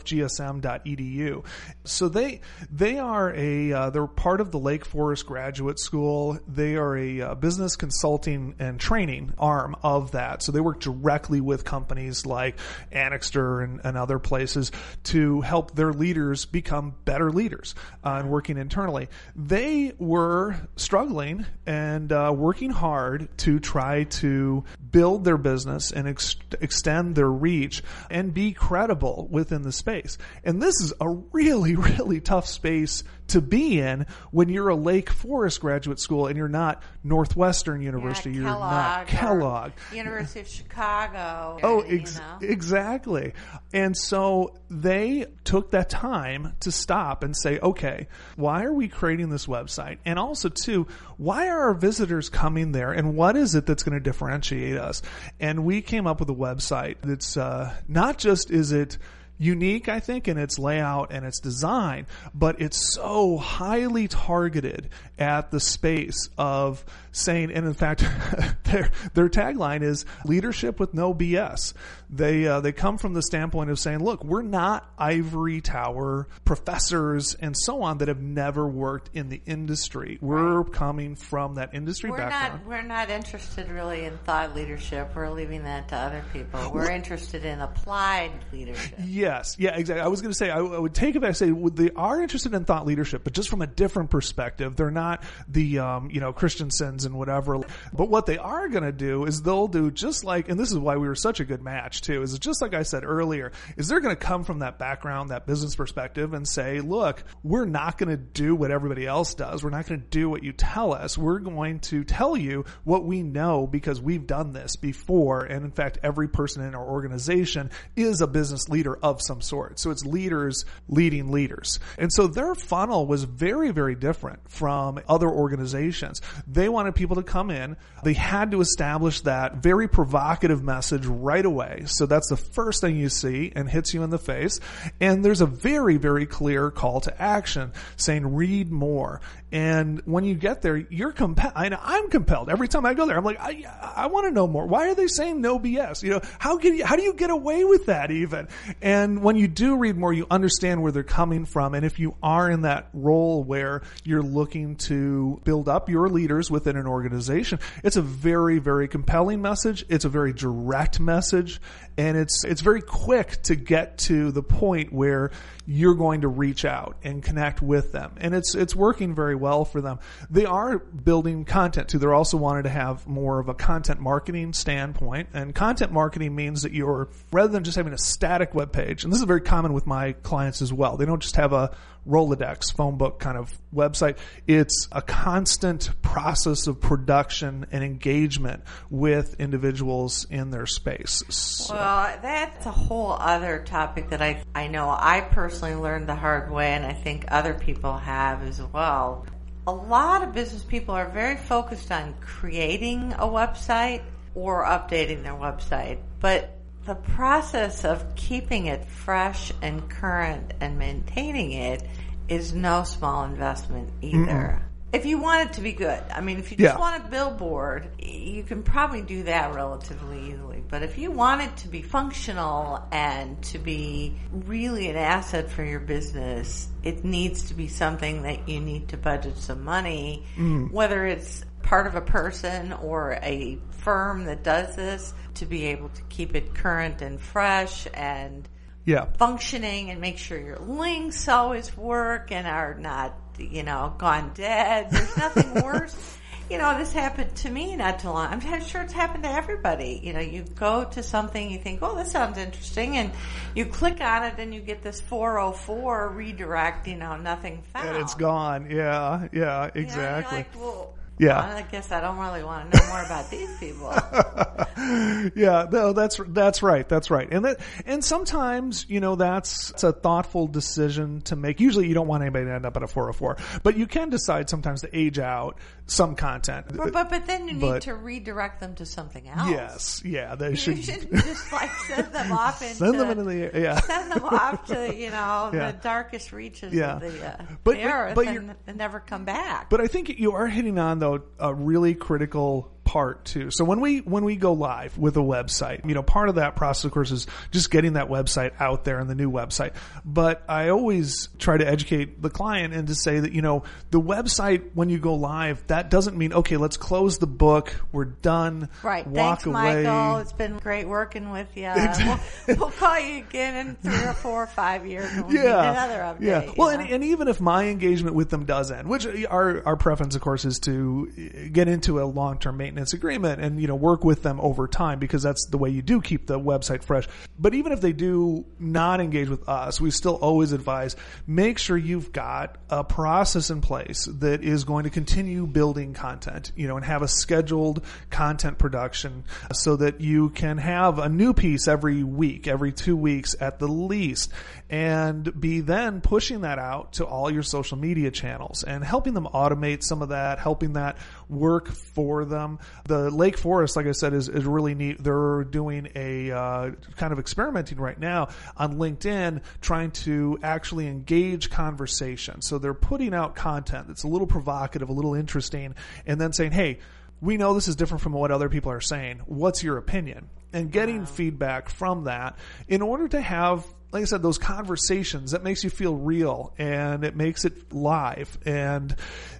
Leadership.lfgsm.edu. 0.09 1.45
So 1.85 2.09
they, 2.09 2.41
they 2.71 2.99
are 2.99 3.33
a, 3.35 3.73
uh, 3.73 3.91
they're 3.91 4.07
part 4.07 4.41
of 4.41 4.51
the 4.51 4.59
Lake 4.59 4.85
Forest 4.85 5.27
Graduate 5.27 5.79
School. 5.79 6.39
They 6.47 6.77
are 6.77 6.97
a 6.97 7.21
uh, 7.21 7.35
business 7.35 7.77
consulting 7.77 8.55
and 8.59 8.79
training 8.81 9.35
arm 9.39 9.77
of 9.83 10.13
that. 10.13 10.43
So 10.43 10.53
they 10.53 10.61
work 10.61 10.81
directly 10.81 11.41
with 11.41 11.65
companies 11.65 12.27
like 12.27 12.57
Annixter 12.93 13.61
and, 13.61 13.81
and 13.85 13.97
other 13.97 14.19
places 14.19 14.73
to 15.05 15.41
help 15.41 15.75
their 15.75 15.93
leaders 15.93 16.45
become 16.47 16.95
better 17.09 17.33
leaders 17.33 17.75
uh, 18.05 18.16
and 18.21 18.29
working 18.29 18.59
internally. 18.59 19.09
They 19.35 19.94
were 19.99 20.57
struggling 20.77 21.47
and 21.64 22.12
uh, 22.12 22.35
working 22.37 22.68
hard 22.68 23.31
to 23.38 23.59
try 23.61 24.05
to 24.05 24.64
build 24.90 25.25
their 25.25 25.38
business 25.38 25.90
and 25.90 26.07
ex- 26.07 26.37
extend 26.61 27.14
their 27.14 27.31
reach 27.31 27.83
and 28.11 28.35
be 28.35 28.53
credible 28.53 29.27
within 29.31 29.62
the 29.62 29.73
space. 29.73 30.18
And 30.44 30.61
this 30.61 30.75
is 30.83 30.92
a 31.01 31.09
really, 31.33 31.77
really 31.97 32.21
tough 32.21 32.47
space 32.47 33.05
to 33.29 33.40
be 33.40 33.79
in 33.79 34.07
when 34.31 34.49
you're 34.49 34.68
a 34.68 34.75
Lake 34.75 35.11
Forest 35.11 35.61
graduate 35.61 36.01
school 36.01 36.27
and 36.27 36.37
you're 36.37 36.49
not 36.49 36.83
Northwestern 37.05 37.81
University. 37.81 38.31
Yeah, 38.31 38.37
you're 38.37 38.44
not 38.44 39.07
Kellogg. 39.07 39.73
University 39.94 40.40
of 40.40 40.49
Chicago. 40.49 41.59
Oh, 41.62 41.85
you 41.85 42.01
know. 42.01 42.38
exactly. 42.40 43.33
And 43.73 43.97
so 43.97 44.55
they 44.71 45.27
took 45.44 45.71
that 45.71 45.88
time 45.88 46.55
to 46.61 46.73
stop 46.73 46.98
and 47.23 47.37
say, 47.37 47.59
okay, 47.61 48.09
why 48.37 48.65
are 48.65 48.73
we 48.73 48.89
creating 48.89 49.31
this 49.31 49.47
website? 49.47 49.99
And 50.05 50.19
also, 50.19 50.49
too, 50.49 50.87
why 51.17 51.49
are 51.49 51.61
our 51.61 51.75
visitors 51.75 52.29
coming 52.29 52.73
there? 52.73 52.93
And 52.93 53.17
what 53.17 53.37
is 53.37 53.55
it 53.55 53.67
that's 53.67 53.83
going 53.83 53.97
to 53.97 54.01
differentiate 54.01 54.77
us? 54.77 55.03
And 55.41 55.65
we 55.65 55.83
came 55.83 56.07
up 56.07 56.21
with 56.21 56.31
a 56.31 56.35
website 56.35 56.97
that's 57.03 57.37
uh, 57.37 57.75
not 57.89 58.19
just 58.19 58.51
is 58.51 58.73
it 58.73 58.99
unique, 59.38 59.88
I 59.88 60.01
think, 60.01 60.29
in 60.29 60.37
its 60.37 60.59
layout 60.59 61.12
and 61.12 61.24
its 61.24 61.40
design, 61.40 62.07
but 62.35 62.61
it's 62.61 62.94
so 62.94 63.37
highly 63.38 64.09
targeted 64.09 64.90
at 65.18 65.51
the 65.51 65.61
space 65.61 66.29
of 66.37 66.85
saying, 67.12 67.51
and 67.53 67.66
in 67.66 67.74
fact, 67.74 68.01
their 68.64 68.90
their 69.14 69.29
tagline 69.29 69.83
is 69.83 70.05
leadership 70.24 70.79
with 70.79 70.94
no 70.94 71.14
BS. 71.14 71.74
They 72.11 72.46
uh, 72.46 72.61
they 72.61 72.72
come 72.72 72.98
from 72.98 73.14
the 73.14 73.22
standpoint 73.22 73.70
of 73.70 73.79
saying, 73.79 74.01
look, 74.01 74.24
we're 74.24 74.42
not 74.42 74.90
ivory 74.98 75.61
tower 75.61 76.29
professors 76.44 77.35
and 77.35 77.57
so 77.57 77.83
on 77.83 77.98
that 77.98 78.09
have 78.09 78.20
never 78.20 78.66
worked 78.66 79.11
in 79.14 79.29
the 79.29 79.40
industry. 79.46 80.18
We're 80.20 80.64
coming 80.64 81.16
from 81.16 81.55
that 81.57 81.74
industry 81.74 82.11
We're 82.11 82.18
background. 82.18 82.62
not 82.62 82.68
we're 82.68 82.83
not 82.83 83.11
interested 83.11 83.68
really 83.70 84.05
in 84.05 84.16
thought 84.18 84.55
leadership. 84.55 85.11
We're 85.14 85.31
leaving 85.31 85.64
that 85.64 85.88
to 85.88 85.96
other 85.96 86.24
people. 86.33 86.70
We're 86.72 86.90
interested 86.90 87.44
in 87.44 87.61
applied 87.61 88.33
leadership. 88.53 88.98
Yes, 89.29 89.57
yeah, 89.59 89.77
exactly. 89.77 90.03
I 90.03 90.09
was 90.09 90.23
going 90.23 90.33
to 90.33 90.38
say 90.38 90.49
I, 90.49 90.59
I 90.59 90.79
would 90.79 90.95
take 90.95 91.14
it 91.14 91.23
and 91.23 91.37
Say 91.37 91.51
they 91.51 91.91
are 91.95 92.23
interested 92.23 92.55
in 92.55 92.64
thought 92.64 92.87
leadership, 92.87 93.25
but 93.25 93.35
just 93.35 93.51
from 93.51 93.61
a 93.61 93.67
different 93.67 94.09
perspective. 94.11 94.75
They're 94.75 94.91
not 94.91 95.23
the 95.47 95.81
um, 95.81 96.11
you 96.11 96.21
know 96.21 96.33
Christensens 96.33 97.05
and 97.05 97.14
whatever. 97.14 97.61
But 97.93 98.09
what 98.09 98.25
they 98.25 98.38
are 98.38 98.69
going 98.69 98.85
to 98.85 98.93
do 98.93 99.27
is 99.27 99.43
they'll 99.43 99.69
do 99.69 99.91
just 99.91 100.25
like, 100.25 100.49
and 100.49 100.59
this 100.59 100.73
is 100.73 100.79
why 100.79 100.97
we 100.97 101.07
were 101.07 101.14
such 101.14 101.41
a 101.41 101.45
good 101.45 101.62
match 101.62 102.01
too. 102.01 102.23
Is 102.23 102.38
just 102.38 102.62
like 102.62 102.73
I 102.73 102.85
said 102.85 103.05
earlier. 103.05 103.53
Is 103.77 103.88
they're 103.88 104.01
going 104.01 104.17
to 104.17 104.21
come 104.21 104.45
from 104.45 104.61
that 104.61 104.79
background, 104.79 105.31
that 105.31 105.47
business 105.47 105.77
perspective, 105.77 106.33
and 106.33 106.49
say, 106.49 106.81
look, 106.81 107.23
we're 107.43 107.67
not 107.67 107.99
going 107.99 108.09
to 108.09 108.17
do 108.17 108.55
what 108.55 108.71
everybody 108.71 109.07
else 109.07 109.35
does. 109.35 109.62
We're 109.62 109.71
not 109.71 109.87
going 109.87 110.01
to 110.01 110.07
do 110.07 110.31
what 110.31 110.43
you 110.43 110.53
tell 110.53 110.95
us. 110.95 111.19
We're 111.19 111.41
going 111.41 111.81
to 111.81 112.03
tell 112.03 112.35
you 112.35 112.64
what 112.85 113.05
we 113.05 113.23
know 113.23 113.67
because 113.67 114.01
we've 114.01 114.27
done 114.27 114.55
this 114.55 114.77
before. 114.77 115.45
And 115.45 115.64
in 115.67 115.73
fact, 115.73 115.99
every 116.03 116.29
person 116.29 116.64
in 116.64 116.75
our 116.75 116.88
organization 116.88 117.71
is 117.95 118.23
a 118.23 118.27
business 118.27 118.69
leader 118.69 118.97
of 118.97 119.18
some 119.23 119.41
sort. 119.41 119.79
So 119.79 119.91
it's 119.91 120.05
leaders 120.05 120.65
leading 120.89 121.31
leaders. 121.31 121.79
And 121.99 122.13
so 122.13 122.27
their 122.27 122.55
funnel 122.55 123.07
was 123.07 123.25
very, 123.25 123.71
very 123.71 123.95
different 123.95 124.49
from 124.51 125.01
other 125.09 125.29
organizations. 125.29 126.21
They 126.47 126.69
wanted 126.69 126.95
people 126.95 127.17
to 127.17 127.23
come 127.23 127.51
in. 127.51 127.77
They 128.03 128.15
had 128.15 128.51
to 128.53 128.61
establish 128.61 129.21
that 129.23 129.57
very 129.57 129.89
provocative 129.89 130.63
message 130.63 131.07
right 131.07 131.45
away. 131.45 131.83
So 131.87 132.07
that's 132.07 132.29
the 132.29 132.37
first 132.37 132.81
thing 132.81 132.97
you 132.97 133.09
see 133.09 133.53
and 133.55 133.69
hits 133.69 133.95
you 133.95 134.03
in 134.03 134.11
the 134.11 134.19
face. 134.19 134.61
And 135.01 135.25
there's 135.25 135.41
a 135.41 135.47
very, 135.47 135.97
very 135.97 136.27
clear 136.27 136.71
call 136.71 137.01
to 137.03 137.23
action 137.23 137.73
saying 137.97 138.35
read 138.35 138.71
more. 138.71 139.21
And 139.51 140.03
when 140.05 140.25
you 140.25 140.35
get 140.35 140.61
there, 140.61 140.77
you're 140.77 141.13
compelled. 141.13 141.55
I'm 141.57 142.11
compelled 142.11 142.51
every 142.51 142.69
time 142.69 142.85
I 142.85 142.95
go 142.95 143.07
there. 143.07 143.17
I'm 143.17 143.25
like, 143.25 143.41
I, 143.41 143.65
I 143.97 144.07
want 144.07 144.27
to 144.27 144.31
know 144.31 144.47
more. 144.47 144.67
Why 144.67 144.91
are 144.91 144.95
they 144.95 145.07
saying 145.07 145.41
no 145.41 145.59
BS? 145.59 146.03
You 146.03 146.11
know, 146.11 146.21
how 146.39 146.59
can 146.59 146.77
you, 146.77 146.85
how 146.85 146.97
do 146.97 147.03
you 147.03 147.15
get 147.15 147.31
away 147.31 147.65
with 147.65 147.87
that 147.87 148.11
even? 148.11 148.49
And 148.83 149.08
when 149.16 149.37
you 149.37 149.49
do 149.49 149.77
read 149.77 149.97
more, 149.97 150.12
you 150.12 150.27
understand 150.31 150.83
where 150.83 150.92
they're 150.92 151.03
coming 151.03 151.44
from. 151.44 151.75
And 151.75 151.85
if 151.85 151.99
you 151.99 152.14
are 152.23 152.51
in 152.51 152.62
that 152.62 152.88
role 152.92 153.42
where 153.42 153.83
you're 154.05 154.23
looking 154.23 154.77
to 154.77 155.40
build 155.44 155.68
up 155.68 155.88
your 155.88 156.09
leaders 156.09 156.51
within 156.51 156.77
an 156.77 156.87
organization, 156.87 157.59
it's 157.83 157.97
a 157.97 158.03
very, 158.03 158.59
very 158.59 158.88
compelling 158.88 159.42
message. 159.42 159.85
It's 159.88 160.05
a 160.05 160.09
very 160.09 160.33
direct 160.33 161.01
message. 161.01 161.61
And 161.99 162.17
it's, 162.17 162.45
it's 162.45 162.61
very 162.61 162.81
quick 162.81 163.43
to 163.43 163.57
get 163.57 163.99
to 163.99 164.31
the 164.31 164.43
point 164.43 164.93
where 164.93 165.33
you're 165.67 165.97
going 165.97 166.21
to 166.21 166.29
reach 166.29 166.65
out 166.65 166.97
and 167.03 167.23
connect 167.23 167.61
with 167.61 167.91
them. 167.91 168.13
And 168.19 168.37
it's, 168.37 168.55
it's 168.55 168.75
working 168.75 169.17
very 169.17 169.35
well 169.35 169.65
for 169.65 169.81
them. 169.81 169.99
They 170.31 170.47
are 170.47 170.79
building 170.79 171.45
content 171.45 171.89
too. 171.89 171.99
They're 171.99 172.15
also 172.15 172.37
wanting 172.37 172.63
to 172.63 172.69
have 172.71 173.07
more 173.09 173.41
of 173.41 173.49
a 173.49 173.55
content 173.55 173.99
marketing 173.99 174.53
standpoint. 174.53 175.31
And 175.35 175.53
content 175.53 175.91
marketing 175.91 176.37
means 176.37 176.63
that 176.63 176.73
you're, 176.73 177.09
rather 177.33 177.53
than 177.53 177.65
just 177.65 177.77
having 177.77 177.93
a 177.93 177.99
static 177.99 178.55
web 178.55 178.73
page, 178.73 179.03
and 179.03 179.13
this 179.13 179.19
is 179.19 179.27
very 179.27 179.41
common 179.41 179.73
with 179.73 179.87
my 179.87 180.13
clients 180.13 180.63
as 180.63 180.73
well. 180.73 180.97
They 180.97 181.05
don't 181.05 181.21
just 181.21 181.37
have 181.37 181.53
a 181.53 181.77
Rolodex 182.07 182.75
phone 182.75 182.97
book 182.97 183.19
kind 183.19 183.37
of 183.37 183.57
website. 183.75 184.17
It's 184.47 184.89
a 184.93 185.03
constant 185.03 185.91
process 186.03 186.67
of 186.67 186.81
production 186.81 187.67
and 187.71 187.85
engagement 187.85 188.63
with 188.91 189.39
individuals 189.41 190.27
in 190.31 190.51
their 190.51 190.67
space. 190.67 191.23
So- 191.29 191.75
Well, 191.75 192.19
that's 192.23 192.67
a 192.67 192.71
whole 192.71 193.13
other 193.13 193.63
topic 193.65 194.11
that 194.11 194.23
I 194.23 194.43
I 194.55 194.69
know 194.69 194.89
I 194.89 195.21
personally 195.21 195.75
learned 195.75 196.09
the 196.09 196.15
hard 196.15 196.51
way, 196.51 196.73
and 196.73 196.85
I 196.87 196.93
think 196.93 197.27
other 197.29 197.55
people 197.55 197.97
have 197.97 198.43
as 198.43 198.61
well. 198.61 199.27
A 199.67 199.73
lot 199.73 200.23
of 200.23 200.33
business 200.33 200.63
people 200.63 200.95
are 200.95 201.09
very 201.11 201.37
focused 201.37 201.93
on 201.93 202.15
creating 202.21 203.13
a 203.19 203.27
website 203.27 204.03
or 204.35 204.65
updating 204.65 205.23
their 205.23 205.35
website, 205.35 205.99
but 206.21 206.58
the 206.88 206.94
process 206.94 207.85
of 207.85 208.14
keeping 208.16 208.64
it 208.66 208.83
fresh 208.87 209.53
and 209.61 209.88
current 209.90 210.55
and 210.59 210.79
maintaining 210.79 211.53
it 211.53 211.83
is 212.29 212.55
no 212.55 212.83
small 212.83 213.24
investment 213.24 213.90
either. 214.01 214.62
If 214.90 215.05
you 215.05 215.18
want 215.18 215.51
it 215.51 215.53
to 215.57 215.61
be 215.61 215.72
good, 215.72 216.03
I 216.11 216.22
mean, 216.22 216.38
if 216.38 216.51
you 216.51 216.57
just 216.57 216.74
Yeah. 216.74 216.81
want 216.81 217.05
a 217.05 217.09
billboard, 217.11 217.90
you 217.98 218.42
can 218.42 218.62
probably 218.62 219.03
do 219.03 219.24
that 219.24 219.55
relatively 219.55 220.31
easily. 220.31 220.62
But 220.66 220.83
if 220.83 220.96
you 220.96 221.11
want 221.11 221.42
it 221.42 221.55
to 221.59 221.68
be 221.68 221.83
functional 221.83 222.83
and 222.90 223.40
to 223.42 223.59
be 223.59 224.16
really 224.33 224.88
an 224.88 224.96
asset 224.96 225.51
for 225.51 225.62
your 225.62 225.81
business, 225.81 226.68
it 226.83 227.05
needs 227.05 227.42
to 227.48 227.55
be 227.55 227.68
something 227.68 228.22
that 228.22 228.48
you 228.48 228.61
need 228.61 228.88
to 228.88 228.96
budget 228.96 229.37
some 229.37 229.62
money, 229.62 230.24
mm. 230.38 230.72
whether 230.72 231.05
it's 231.05 231.44
part 231.62 231.87
of 231.87 231.96
a 231.96 232.01
person 232.01 232.72
or 232.72 233.18
a 233.22 233.59
firm 233.72 234.24
that 234.24 234.42
does 234.42 234.74
this 234.74 235.12
to 235.38 235.46
be 235.46 235.66
able 235.66 235.88
to 235.90 236.03
keep 236.09 236.35
it 236.35 236.55
current 236.55 237.03
and 237.03 237.20
fresh 237.20 237.87
and 237.94 238.48
yeah. 238.85 239.07
functioning 239.18 239.90
and 239.90 240.01
make 240.01 240.18
sure 240.18 240.38
your 240.38 240.59
links 240.59 241.29
always 241.29 241.77
work 241.77 242.33
and 242.33 242.46
are 242.46 242.74
not, 242.74 243.14
you 243.38 243.62
know, 243.62 243.94
gone 243.98 244.33
dead. 244.35 244.90
There's 244.90 245.16
nothing 245.16 245.55
worse. 245.62 246.16
you 246.51 246.57
know, 246.57 246.79
this 246.79 246.92
happened 246.92 247.35
to 247.37 247.51
me 247.51 247.77
not 247.77 247.98
too 247.98 248.09
long. 248.09 248.27
I'm 248.29 248.40
sure 248.62 248.81
it's 248.81 248.94
happened 248.94 249.24
to 249.24 249.31
everybody. 249.31 250.01
You 250.03 250.14
know, 250.14 250.20
you 250.20 250.42
go 250.42 250.85
to 250.85 251.03
something, 251.03 251.51
you 251.51 251.59
think, 251.59 251.81
oh, 251.83 251.96
this 251.96 252.11
sounds 252.11 252.38
interesting, 252.38 252.96
and 252.96 253.12
you 253.55 253.66
click 253.66 254.01
on 254.01 254.24
it, 254.24 254.35
and 254.38 254.55
you 254.55 254.61
get 254.62 254.83
this 254.83 255.01
404 255.03 256.09
redirect. 256.09 256.88
You 256.88 256.96
know, 256.96 257.16
nothing 257.16 257.62
found. 257.74 257.88
And 257.88 257.98
it's 257.98 258.14
gone. 258.14 258.70
Yeah, 258.70 259.29
yeah, 259.33 259.70
You 259.74 259.83
know, 259.83 259.87
exactly. 259.87 260.38
like, 260.38 260.57
well, 260.57 260.94
Yeah. 261.19 261.39
I 261.41 261.63
guess 261.63 261.91
I 261.93 262.01
don't 262.01 262.19
really 262.19 262.43
want 262.43 262.71
to 262.73 262.79
know 262.79 262.87
more 262.89 263.03
about 263.03 263.31
these 263.31 263.51
people. 263.59 263.93
yeah, 265.37 265.67
no, 265.71 265.93
that's 265.93 266.21
that's 266.29 266.62
right, 266.62 266.89
that's 266.89 267.11
right, 267.11 267.29
and 267.31 267.45
that 267.45 267.61
and 267.87 268.05
sometimes 268.05 268.87
you 268.89 269.01
know 269.01 269.16
that's 269.16 269.71
it's 269.71 269.85
a 269.85 269.93
thoughtful 269.93 270.47
decision 270.47 271.21
to 271.23 271.37
make. 271.37 271.61
Usually, 271.61 271.89
you 271.89 271.95
don't 271.95 272.07
want 272.09 272.23
anybody 272.23 272.47
to 272.47 272.53
end 272.53 272.66
up 272.66 272.77
at 272.77 272.83
a 272.83 272.87
404, 272.87 273.37
but 273.62 273.77
you 273.77 273.87
can 273.87 274.11
decide 274.11 274.49
sometimes 274.49 274.83
to 274.83 274.97
age 274.97 275.19
out 275.19 275.59
some 275.87 276.14
content. 276.16 276.66
but, 276.75 276.93
but 276.93 277.11
but 277.11 277.27
then 277.27 277.47
you 277.49 277.55
need 277.55 277.61
But- 277.61 277.83
to 277.83 277.95
redirect 277.95 278.61
them 278.61 278.75
to 278.77 278.87
something 278.87 279.29
else. 279.29 279.51
yes, 279.51 280.03
yeah, 280.05 280.35
they 280.35 280.51
You 280.51 280.57
should 280.57 280.85
shouldn't 280.85 281.12
just 281.12 281.53
like 281.53 281.71
send 281.89 282.12
them 282.12 282.33
off 282.39 282.62
into 282.62 282.75
send 282.77 283.01
them 283.01 283.11
into 283.11 283.25
the 283.25 283.51
yeah. 283.55 283.81
send 283.81 284.12
them 284.12 284.25
off 284.25 284.66
to 284.66 284.95
you 284.95 285.11
know 285.11 285.51
Yeah. 285.53 285.73
the 285.73 285.79
darkest 285.79 286.33
reaches 286.33 286.73
Yeah. 286.75 286.97
of 286.97 287.01
the, 287.01 287.27
uh, 287.27 287.37
But- 287.64 287.77
the 287.77 287.83
but- 287.83 287.91
earth 287.93 288.14
but 288.14 288.27
and, 288.29 288.55
and 288.66 288.77
never 288.77 289.01
come 289.01 289.25
back. 289.25 289.71
But 289.71 289.81
I 289.81 289.87
think 289.87 290.09
you 290.19 290.33
are 290.33 290.47
hitting 290.47 290.79
on 290.79 290.99
though 290.99 291.08
a 291.39 291.55
really 291.55 291.95
critical 291.95 292.71
part 292.89 293.26
too. 293.26 293.51
So 293.51 293.66
when 293.66 293.80
we 293.80 293.99
when 293.99 294.24
we 294.24 294.36
go 294.36 294.55
live 294.55 294.97
with 294.97 295.18
a 295.18 295.20
website, 295.20 295.86
you 295.86 295.95
know, 295.95 296.03
part 296.03 296.30
of 296.30 296.36
that 296.36 296.57
process 296.57 296.86
of 296.86 296.93
course 296.93 297.11
is 297.11 297.26
just 297.51 297.70
getting 297.70 297.93
that 297.93 298.09
website 298.09 298.53
out 298.59 298.84
there 298.84 298.99
and 298.99 299.11
the 299.11 299.14
new 299.14 299.30
website. 299.30 299.72
But 300.07 300.43
I 300.49 300.70
always 300.70 301.28
try 301.39 301.59
to 301.59 301.68
educate 301.68 302.22
the 302.22 302.30
client 302.30 302.72
and 302.72 302.89
to 302.89 302.95
say 302.95 303.20
that, 303.20 303.32
you 303.32 303.43
know, 303.43 303.64
the 303.91 304.01
website 304.01 304.70
when 304.72 304.89
you 304.89 304.99
go 304.99 305.16
live, 305.16 305.62
that 305.66 305.91
doesn't 305.91 306.16
mean 306.16 306.32
okay, 306.32 306.57
let's 306.57 306.78
close 306.78 307.18
the 307.18 307.26
book, 307.26 307.74
we're 307.93 308.07
done, 308.07 308.70
Right. 308.82 309.07
walk 309.07 309.43
Thanks, 309.43 309.47
away. 309.47 309.82
Michael. 309.84 310.16
It's 310.22 310.32
been 310.32 310.57
great 310.57 310.89
working 310.89 311.28
with 311.30 311.55
you. 311.59 311.66
Exactly. 311.68 312.07
We'll, 312.49 312.57
we'll 312.59 312.70
call 312.70 312.99
you 312.99 313.18
again 313.18 313.66
in 313.66 313.74
three 313.76 314.09
or 314.09 314.14
four 314.14 314.45
or 314.45 314.47
five 314.47 314.86
years 314.86 315.11
we'll 315.14 315.34
yeah, 315.34 315.72
another 315.72 315.99
update. 315.99 316.26
yeah. 316.26 316.53
Well, 316.57 316.70
and, 316.70 316.89
and 316.89 317.05
even 317.05 317.28
if 317.28 317.39
my 317.39 317.66
engagement 317.66 318.16
with 318.16 318.30
them 318.30 318.47
does 318.47 318.70
end, 318.72 318.89
which 318.89 319.07
our 319.28 319.62
our 319.66 319.76
preference, 319.76 320.14
of 320.14 320.22
course, 320.22 320.47
is 320.47 320.59
to 320.61 321.51
get 321.53 321.68
into 321.68 322.01
a 322.01 322.05
long 322.05 322.39
term 322.39 322.57
maintenance 322.57 322.78
agreement 322.93 323.41
and 323.41 323.61
you 323.61 323.66
know 323.66 323.74
work 323.74 324.05
with 324.05 324.22
them 324.22 324.41
over 324.41 324.66
time 324.68 324.99
because 324.99 325.22
that's 325.22 325.47
the 325.47 325.59
way 325.59 325.70
you 325.70 325.83
do 325.83 326.01
keep 326.01 326.26
the 326.26 326.39
website 326.39 326.83
fresh. 326.83 327.09
But 327.39 327.55
even 327.55 327.72
if 327.72 327.81
they 327.81 327.93
do 327.93 328.47
not 328.59 329.01
engage 329.01 329.29
with 329.29 329.49
us, 329.49 329.81
we 329.81 329.91
still 329.91 330.14
always 330.14 330.53
advise 330.53 330.97
make 331.26 331.59
sure 331.59 331.76
you've 331.76 332.12
got 332.12 332.59
a 332.70 332.85
process 332.85 333.51
in 333.51 333.61
place 333.61 334.07
that 334.20 334.43
is 334.43 334.64
going 334.64 334.85
to 334.85 334.91
continue 334.91 335.47
building 335.47 335.95
content, 335.95 336.53
you 336.57 336.68
know, 336.68 336.76
and 336.76 336.85
have 336.85 337.03
a 337.03 337.09
scheduled 337.09 337.85
content 338.11 338.59
production 338.59 339.24
so 339.53 339.76
that 339.76 340.01
you 340.01 340.31
can 340.31 340.59
have 340.59 340.99
a 340.99 341.09
new 341.09 341.33
piece 341.33 341.68
every 341.68 342.03
week, 342.03 342.47
every 342.47 342.72
two 342.72 342.97
weeks 342.97 343.35
at 343.41 343.59
the 343.59 343.68
least, 343.68 344.33
and 344.71 345.41
be 345.41 345.61
then 345.61 346.01
pushing 346.01 346.43
that 346.43 346.59
out 346.59 346.95
to 346.95 347.07
all 347.07 347.31
your 347.31 347.43
social 347.43 347.79
media 347.79 348.11
channels 348.11 348.64
and 348.64 348.85
helping 348.85 349.14
them 349.14 349.27
automate 349.33 349.83
some 349.83 350.03
of 350.03 350.11
that, 350.11 350.39
helping 350.39 350.75
that 350.75 350.99
work 351.29 351.69
for 351.69 352.25
them. 352.25 352.59
The 352.85 353.11
Lake 353.11 353.39
Forest, 353.39 353.77
like 353.77 353.87
I 353.87 353.93
said, 353.93 354.12
is, 354.12 354.29
is 354.29 354.45
really 354.45 354.75
neat. 354.75 355.03
They're 355.03 355.45
doing 355.45 355.89
a 355.95 356.31
uh, 356.31 356.71
kind 356.97 357.12
of 357.12 357.19
experimenting 357.19 357.79
right 357.79 357.99
now 357.99 358.29
on 358.57 358.77
LinkedIn, 358.77 359.43
trying 359.61 359.91
to 359.93 360.39
actually 360.43 360.87
engage 360.87 361.51
conversation. 361.51 362.43
So 362.43 362.59
they're 362.59 362.75
putting 362.75 363.14
out 363.14 363.35
content 363.35 363.89
that's 363.89 364.03
a 364.03 364.09
little 364.09 364.27
provocative, 364.27 364.91
a 364.91 364.93
little 364.93 365.14
interesting, 365.14 365.75
and 366.07 366.21
then 366.21 366.33
saying, 366.33 366.53
hey, 366.53 366.79
we 367.21 367.37
know 367.37 367.55
this 367.55 367.69
is 367.69 367.77
different 367.77 368.03
from 368.03 368.12
what 368.12 368.31
other 368.31 368.49
people 368.49 368.71
are 368.71 368.81
saying. 368.81 369.23
What's 369.27 369.62
your 369.62 369.77
opinion? 369.77 370.29
And 370.53 370.71
getting 370.71 371.05
feedback 371.05 371.69
from 371.69 372.05
that 372.05 372.39
in 372.69 372.81
order 372.81 373.09
to 373.09 373.21
have, 373.21 373.66
like 373.91 374.03
I 374.03 374.05
said, 374.05 374.22
those 374.22 374.39
conversations 374.39 375.30
that 375.30 375.43
makes 375.43 375.64
you 375.64 375.70
feel 375.70 375.97
real 375.97 376.53
and 376.59 377.05
it 377.05 377.16
makes 377.16 377.45
it 377.45 377.72
live. 377.72 378.39
And 378.45 378.95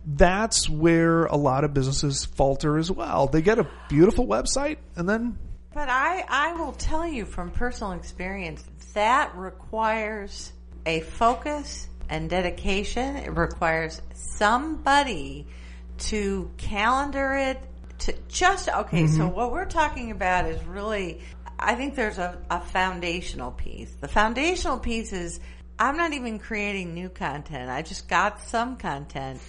that's 0.07 0.68
where 0.70 1.26
a 1.26 1.36
lot 1.36 1.64
of 1.64 1.74
businesses 1.74 2.24
falter 2.24 2.78
as 2.78 2.90
well. 2.90 3.26
They 3.26 3.42
get 3.42 3.59
a 3.59 3.68
beautiful 3.88 4.26
website 4.26 4.78
and 4.96 5.09
then 5.09 5.38
But 5.74 5.90
I, 5.90 6.24
I 6.28 6.55
will 6.55 6.72
tell 6.72 7.07
you 7.07 7.26
from 7.26 7.51
personal 7.51 7.92
experience 7.92 8.64
that 8.94 9.36
requires 9.36 10.53
a 10.86 11.01
focus 11.01 11.86
and 12.09 12.30
dedication. 12.30 13.16
It 13.16 13.36
requires 13.36 14.01
somebody 14.14 15.46
to 15.99 16.51
calendar 16.57 17.34
it 17.34 17.61
to 17.99 18.14
just 18.28 18.68
okay. 18.68 19.07
So 19.07 19.20
mm-hmm. 19.20 19.34
what 19.34 19.53
we're 19.53 19.66
talking 19.66 20.11
about 20.11 20.46
is 20.46 20.62
really, 20.64 21.20
I 21.59 21.74
think 21.74 21.94
there's 21.94 22.18
a, 22.18 22.38
a 22.50 22.61
foundational 22.61 23.50
piece. 23.50 23.92
The 24.00 24.09
foundational 24.09 24.78
piece 24.78 25.12
is 25.12 25.40
I'm 25.78 25.96
not 25.96 26.12
even 26.12 26.38
creating 26.38 26.94
new 26.94 27.09
content. 27.09 27.70
I 27.70 27.82
just 27.82 28.09
got 28.09 28.40
some 28.42 28.76
content. 28.76 29.40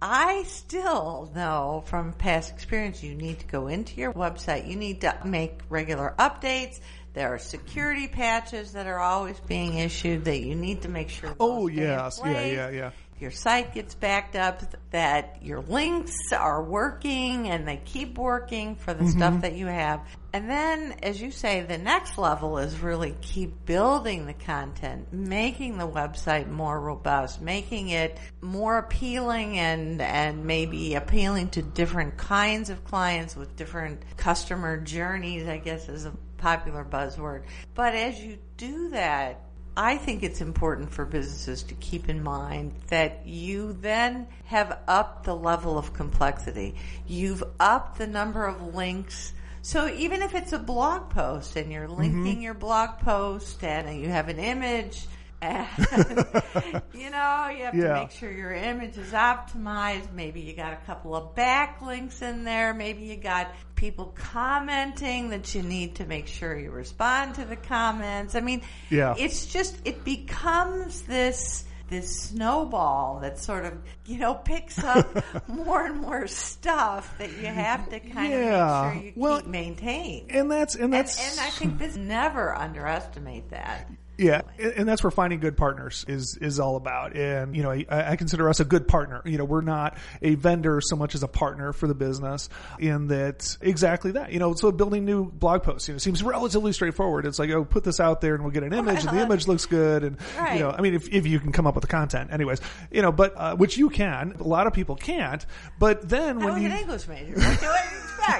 I 0.00 0.44
still 0.44 1.30
know 1.34 1.82
from 1.86 2.12
past 2.12 2.52
experience 2.52 3.02
you 3.02 3.14
need 3.14 3.40
to 3.40 3.46
go 3.46 3.68
into 3.68 3.98
your 3.98 4.12
website. 4.12 4.68
You 4.68 4.76
need 4.76 5.00
to 5.02 5.18
make 5.24 5.60
regular 5.70 6.14
updates. 6.18 6.80
There 7.14 7.32
are 7.32 7.38
security 7.38 8.06
patches 8.06 8.72
that 8.72 8.86
are 8.86 8.98
always 8.98 9.40
being 9.40 9.78
issued 9.78 10.26
that 10.26 10.40
you 10.40 10.54
need 10.54 10.82
to 10.82 10.90
make 10.90 11.08
sure. 11.08 11.34
Oh, 11.40 11.68
those 11.68 11.72
stay 11.72 11.82
in 11.82 11.88
yes. 11.88 12.20
Yeah, 12.22 12.44
yeah, 12.44 12.70
yeah. 12.70 12.90
Your 13.18 13.30
site 13.30 13.72
gets 13.72 13.94
backed 13.94 14.36
up, 14.36 14.62
that 14.90 15.38
your 15.42 15.60
links 15.60 16.14
are 16.32 16.62
working 16.62 17.48
and 17.48 17.66
they 17.66 17.78
keep 17.78 18.18
working 18.18 18.76
for 18.76 18.92
the 18.92 19.04
Mm-hmm. 19.04 19.18
stuff 19.18 19.40
that 19.42 19.54
you 19.54 19.66
have. 19.66 20.00
And 20.32 20.50
then, 20.50 20.96
as 21.02 21.20
you 21.20 21.30
say, 21.30 21.62
the 21.62 21.78
next 21.78 22.18
level 22.18 22.58
is 22.58 22.78
really 22.80 23.14
keep 23.22 23.64
building 23.64 24.26
the 24.26 24.34
content, 24.34 25.12
making 25.12 25.78
the 25.78 25.88
website 25.88 26.48
more 26.50 26.78
robust, 26.78 27.40
making 27.40 27.88
it 27.88 28.18
more 28.42 28.76
appealing 28.76 29.58
and, 29.58 30.02
and 30.02 30.44
maybe 30.44 30.94
appealing 30.94 31.48
to 31.50 31.62
different 31.62 32.18
kinds 32.18 32.68
of 32.68 32.84
clients 32.84 33.34
with 33.34 33.56
different 33.56 34.02
customer 34.18 34.78
journeys, 34.78 35.48
I 35.48 35.56
guess 35.56 35.88
is 35.88 36.04
a 36.04 36.12
popular 36.36 36.84
buzzword. 36.84 37.44
But 37.74 37.94
as 37.94 38.20
you 38.20 38.36
do 38.58 38.90
that, 38.90 39.40
I 39.76 39.98
think 39.98 40.22
it's 40.22 40.40
important 40.40 40.90
for 40.90 41.04
businesses 41.04 41.62
to 41.64 41.74
keep 41.74 42.08
in 42.08 42.22
mind 42.22 42.72
that 42.88 43.26
you 43.26 43.74
then 43.74 44.26
have 44.46 44.78
upped 44.88 45.24
the 45.24 45.36
level 45.36 45.76
of 45.76 45.92
complexity. 45.92 46.76
You've 47.06 47.44
upped 47.60 47.98
the 47.98 48.06
number 48.06 48.46
of 48.46 48.74
links. 48.74 49.34
So 49.60 49.88
even 49.88 50.22
if 50.22 50.34
it's 50.34 50.54
a 50.54 50.58
blog 50.58 51.10
post 51.10 51.56
and 51.56 51.70
you're 51.70 51.88
mm-hmm. 51.88 52.24
linking 52.24 52.42
your 52.42 52.54
blog 52.54 53.00
post 53.00 53.62
and 53.62 54.00
you 54.00 54.08
have 54.08 54.28
an 54.28 54.38
image 54.38 55.06
you 55.42 57.10
know, 57.10 57.48
you 57.56 57.64
have 57.64 57.72
to 57.74 57.94
make 57.94 58.10
sure 58.10 58.30
your 58.30 58.52
image 58.52 58.96
is 58.96 59.12
optimized. 59.12 60.12
Maybe 60.12 60.40
you 60.40 60.54
got 60.54 60.72
a 60.72 60.78
couple 60.86 61.14
of 61.14 61.34
backlinks 61.34 62.22
in 62.22 62.44
there. 62.44 62.72
Maybe 62.74 63.02
you 63.02 63.16
got 63.16 63.54
people 63.74 64.14
commenting 64.16 65.30
that 65.30 65.54
you 65.54 65.62
need 65.62 65.96
to 65.96 66.06
make 66.06 66.26
sure 66.26 66.58
you 66.58 66.70
respond 66.70 67.34
to 67.36 67.44
the 67.44 67.56
comments. 67.56 68.34
I 68.34 68.40
mean, 68.40 68.62
Yeah. 68.90 69.14
it's 69.18 69.46
just, 69.46 69.76
it 69.84 70.04
becomes 70.04 71.02
this, 71.02 71.64
this 71.90 72.22
snowball 72.22 73.20
that 73.20 73.38
sort 73.38 73.64
of, 73.66 73.74
you 74.06 74.18
know, 74.18 74.34
picks 74.34 74.82
up 74.82 75.22
more 75.48 75.84
and 75.86 76.00
more 76.00 76.26
stuff 76.26 77.16
that 77.18 77.30
you 77.38 77.46
have 77.46 77.88
to 77.90 78.00
kind 78.00 78.32
Yeah. 78.32 78.88
of 78.88 78.94
make 78.94 79.02
sure 79.02 79.06
you 79.08 79.12
Well, 79.16 79.40
keep 79.42 79.46
maintained. 79.50 80.30
and 80.32 80.50
that's 80.50 80.74
and 80.74 80.84
And, 80.84 80.92
that's 80.94 81.18
and 81.38 81.46
I 81.46 81.50
think 81.50 81.78
this 81.78 81.94
never 81.96 82.54
underestimate 82.56 83.50
that. 83.50 83.88
Yeah, 84.18 84.42
and 84.58 84.88
that's 84.88 85.04
where 85.04 85.10
finding 85.10 85.40
good 85.40 85.58
partners 85.58 86.04
is 86.08 86.38
is 86.40 86.58
all 86.58 86.76
about. 86.76 87.14
And 87.14 87.54
you 87.54 87.62
know, 87.62 87.70
I, 87.70 87.84
I 87.90 88.16
consider 88.16 88.48
us 88.48 88.60
a 88.60 88.64
good 88.64 88.88
partner. 88.88 89.20
You 89.26 89.36
know, 89.36 89.44
we're 89.44 89.60
not 89.60 89.98
a 90.22 90.36
vendor 90.36 90.80
so 90.82 90.96
much 90.96 91.14
as 91.14 91.22
a 91.22 91.28
partner 91.28 91.74
for 91.74 91.86
the 91.86 91.94
business. 91.94 92.48
In 92.78 93.08
that, 93.08 93.58
exactly 93.60 94.12
that. 94.12 94.32
You 94.32 94.38
know, 94.38 94.54
so 94.54 94.72
building 94.72 95.04
new 95.04 95.30
blog 95.30 95.64
posts, 95.64 95.88
you 95.88 95.94
know, 95.94 95.98
seems 95.98 96.22
relatively 96.22 96.72
straightforward. 96.72 97.26
It's 97.26 97.38
like, 97.38 97.50
oh, 97.50 97.64
put 97.66 97.84
this 97.84 98.00
out 98.00 98.22
there, 98.22 98.34
and 98.34 98.42
we'll 98.42 98.52
get 98.52 98.62
an 98.62 98.72
image, 98.72 99.04
and 99.04 99.16
the 99.16 99.22
image 99.22 99.46
looks 99.46 99.66
good, 99.66 100.02
and 100.02 100.16
Right. 100.38 100.54
you 100.54 100.60
know, 100.60 100.70
I 100.70 100.80
mean, 100.80 100.94
if 100.94 101.08
if 101.12 101.26
you 101.26 101.38
can 101.38 101.52
come 101.52 101.66
up 101.66 101.74
with 101.74 101.82
the 101.82 101.88
content, 101.88 102.32
anyways, 102.32 102.60
you 102.90 103.02
know, 103.02 103.12
but 103.12 103.34
uh, 103.36 103.54
which 103.56 103.76
you 103.76 103.90
can, 103.90 104.32
a 104.40 104.42
lot 104.44 104.66
of 104.66 104.72
people 104.72 104.96
can't. 104.96 105.44
But 105.78 106.08
then 106.08 106.40
I 106.40 106.44
when 106.46 106.62
you 106.62 106.68
an 106.70 106.78
English 106.78 107.06
major. 107.06 107.34
What 107.34 107.60
do 107.60 107.66
I 107.66 107.84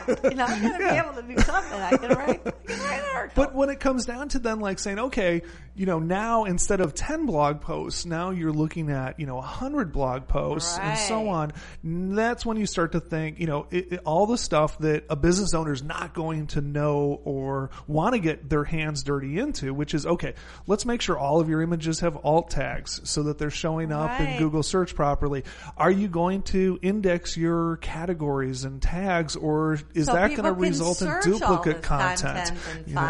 expect? 0.07 0.25
You 0.25 0.35
know, 0.37 0.45
I'm 0.47 0.63
going 0.63 0.79
to 0.79 0.85
Yeah. 0.85 1.03
be 1.03 1.09
able 1.11 1.23
to 1.23 1.35
do 1.35 1.39
something. 1.43 1.81
I 1.81 1.97
can 1.99 2.11
write, 2.17 2.41
I 2.47 2.51
can 2.51 2.79
write 2.81 3.01
an 3.01 3.05
article. 3.15 3.45
But 3.45 3.55
when 3.55 3.69
it 3.69 3.79
comes 3.79 4.07
down 4.07 4.31
to 4.31 4.39
then 4.39 4.61
like 4.61 4.79
saying, 4.79 4.99
okay, 4.99 5.43
you 5.77 5.85
know, 5.87 5.99
now 5.99 6.45
instead 6.45 6.81
of 6.81 6.95
10 6.95 7.27
blog 7.27 7.61
posts, 7.61 8.07
now 8.07 8.31
you're 8.31 8.53
looking 8.53 8.91
at, 8.91 9.21
you 9.21 9.27
know, 9.27 9.37
100 9.37 9.93
blog 9.93 10.27
posts 10.27 10.79
and 10.79 10.99
so 10.99 11.29
on. 11.29 11.53
That's 11.85 12.47
when 12.47 12.57
you 12.57 12.67
start 12.67 12.93
to 12.93 13.01
think, 13.01 13.39
you 13.39 13.47
know, 13.47 13.67
it, 13.71 13.93
it- 13.93 14.01
all 14.05 14.27
the 14.27 14.39
stuff 14.39 14.79
that 14.79 15.05
a 15.11 15.17
business 15.17 15.53
owner 15.55 15.73
is 15.73 15.83
not 15.83 16.15
going 16.15 16.47
to 16.49 16.61
know 16.61 17.21
or 17.25 17.71
want 17.87 18.15
to 18.15 18.19
get 18.21 18.49
their 18.49 18.65
hands 18.65 19.03
dirty 19.03 19.39
into, 19.39 19.75
which 19.75 19.93
is, 19.95 20.07
okay, 20.07 20.35
let's 20.67 20.87
make 20.87 21.01
sure 21.03 21.19
all 21.19 21.41
of 21.41 21.49
your 21.49 21.61
images 21.63 22.01
have 22.01 22.17
alt 22.25 22.51
tags 22.51 23.01
so 23.05 23.25
that 23.25 23.39
they're 23.39 23.51
showing 23.51 23.93
up 23.93 24.19
in 24.21 24.39
Google 24.39 24.63
search 24.63 24.95
properly. 24.95 25.45
Are 25.77 25.91
you 25.91 26.09
going 26.09 26.43
to 26.45 26.79
index 26.83 27.37
your 27.37 27.77
categories 27.79 28.65
and 28.65 28.81
tags 28.81 29.37
or 29.37 29.75
is 29.95 30.07
so 30.07 30.15
that 30.15 30.29
going 30.37 30.55
to 30.55 30.61
result 30.71 31.03
in 31.03 31.09
duplicate 31.23 31.83
content? 31.83 32.51
and 32.77 32.87
You 32.89 32.95
know? 32.95 33.01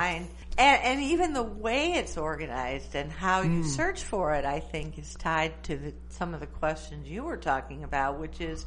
And, 0.58 0.82
and 0.82 1.02
even 1.02 1.32
the 1.32 1.42
way 1.42 1.92
it's 1.94 2.16
organized 2.16 2.94
and 2.94 3.10
how 3.10 3.42
you 3.42 3.62
Hmm. 3.62 3.68
search 3.68 4.02
for 4.04 4.34
it, 4.34 4.44
I 4.44 4.60
think, 4.60 4.98
is 4.98 5.14
tied 5.14 5.62
to 5.64 5.76
the, 5.76 5.94
some 6.08 6.34
of 6.34 6.40
the 6.40 6.46
questions 6.46 7.08
you 7.08 7.24
were 7.24 7.36
talking 7.36 7.84
about, 7.84 8.18
which 8.18 8.40
is 8.40 8.64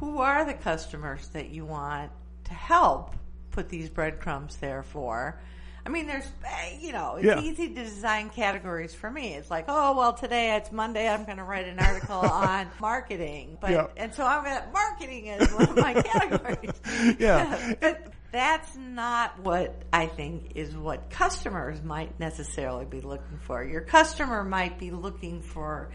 who 0.00 0.18
are 0.18 0.44
the 0.44 0.54
customers 0.54 1.28
that 1.28 1.50
you 1.50 1.64
want 1.64 2.10
to 2.44 2.54
help 2.54 3.14
put 3.50 3.68
these 3.68 3.88
breadcrumbs 3.88 4.56
there 4.56 4.82
for? 4.82 5.40
I 5.86 5.90
mean, 5.90 6.06
there's, 6.06 6.26
eh, 6.44 6.76
you 6.80 6.92
know, 6.92 7.16
it's 7.16 7.24
Yeah. 7.24 7.40
easy 7.40 7.68
to 7.68 7.74
design 7.74 8.28
categories 8.28 8.94
for 8.94 9.10
me. 9.10 9.34
It's 9.34 9.50
like, 9.50 9.64
oh, 9.68 9.96
well, 9.96 10.12
today 10.12 10.54
it's 10.56 10.70
Monday. 10.70 11.08
I'm 11.08 11.24
going 11.24 11.38
to 11.38 11.44
write 11.44 11.66
an 11.66 11.78
article 11.78 12.14
on 12.20 12.68
marketing, 12.78 13.56
but 13.60 13.70
Yeah. 13.70 13.86
and 13.96 14.12
so 14.12 14.26
I'm 14.26 14.44
going 14.44 14.56
to 14.60 14.68
marketing 14.70 15.26
is 15.28 15.50
one 15.50 15.70
of 15.70 15.76
my 15.76 15.94
categories. 16.02 16.72
Yeah. 17.18 17.74
but 17.80 18.12
that's 18.30 18.76
not 18.76 19.38
what 19.40 19.82
I 19.92 20.06
think 20.06 20.52
is 20.54 20.76
what 20.76 21.10
customers 21.10 21.82
might 21.82 22.18
necessarily 22.20 22.84
be 22.84 23.00
looking 23.00 23.38
for. 23.38 23.64
Your 23.64 23.80
customer 23.80 24.44
might 24.44 24.78
be 24.78 24.90
looking 24.90 25.40
for 25.40 25.90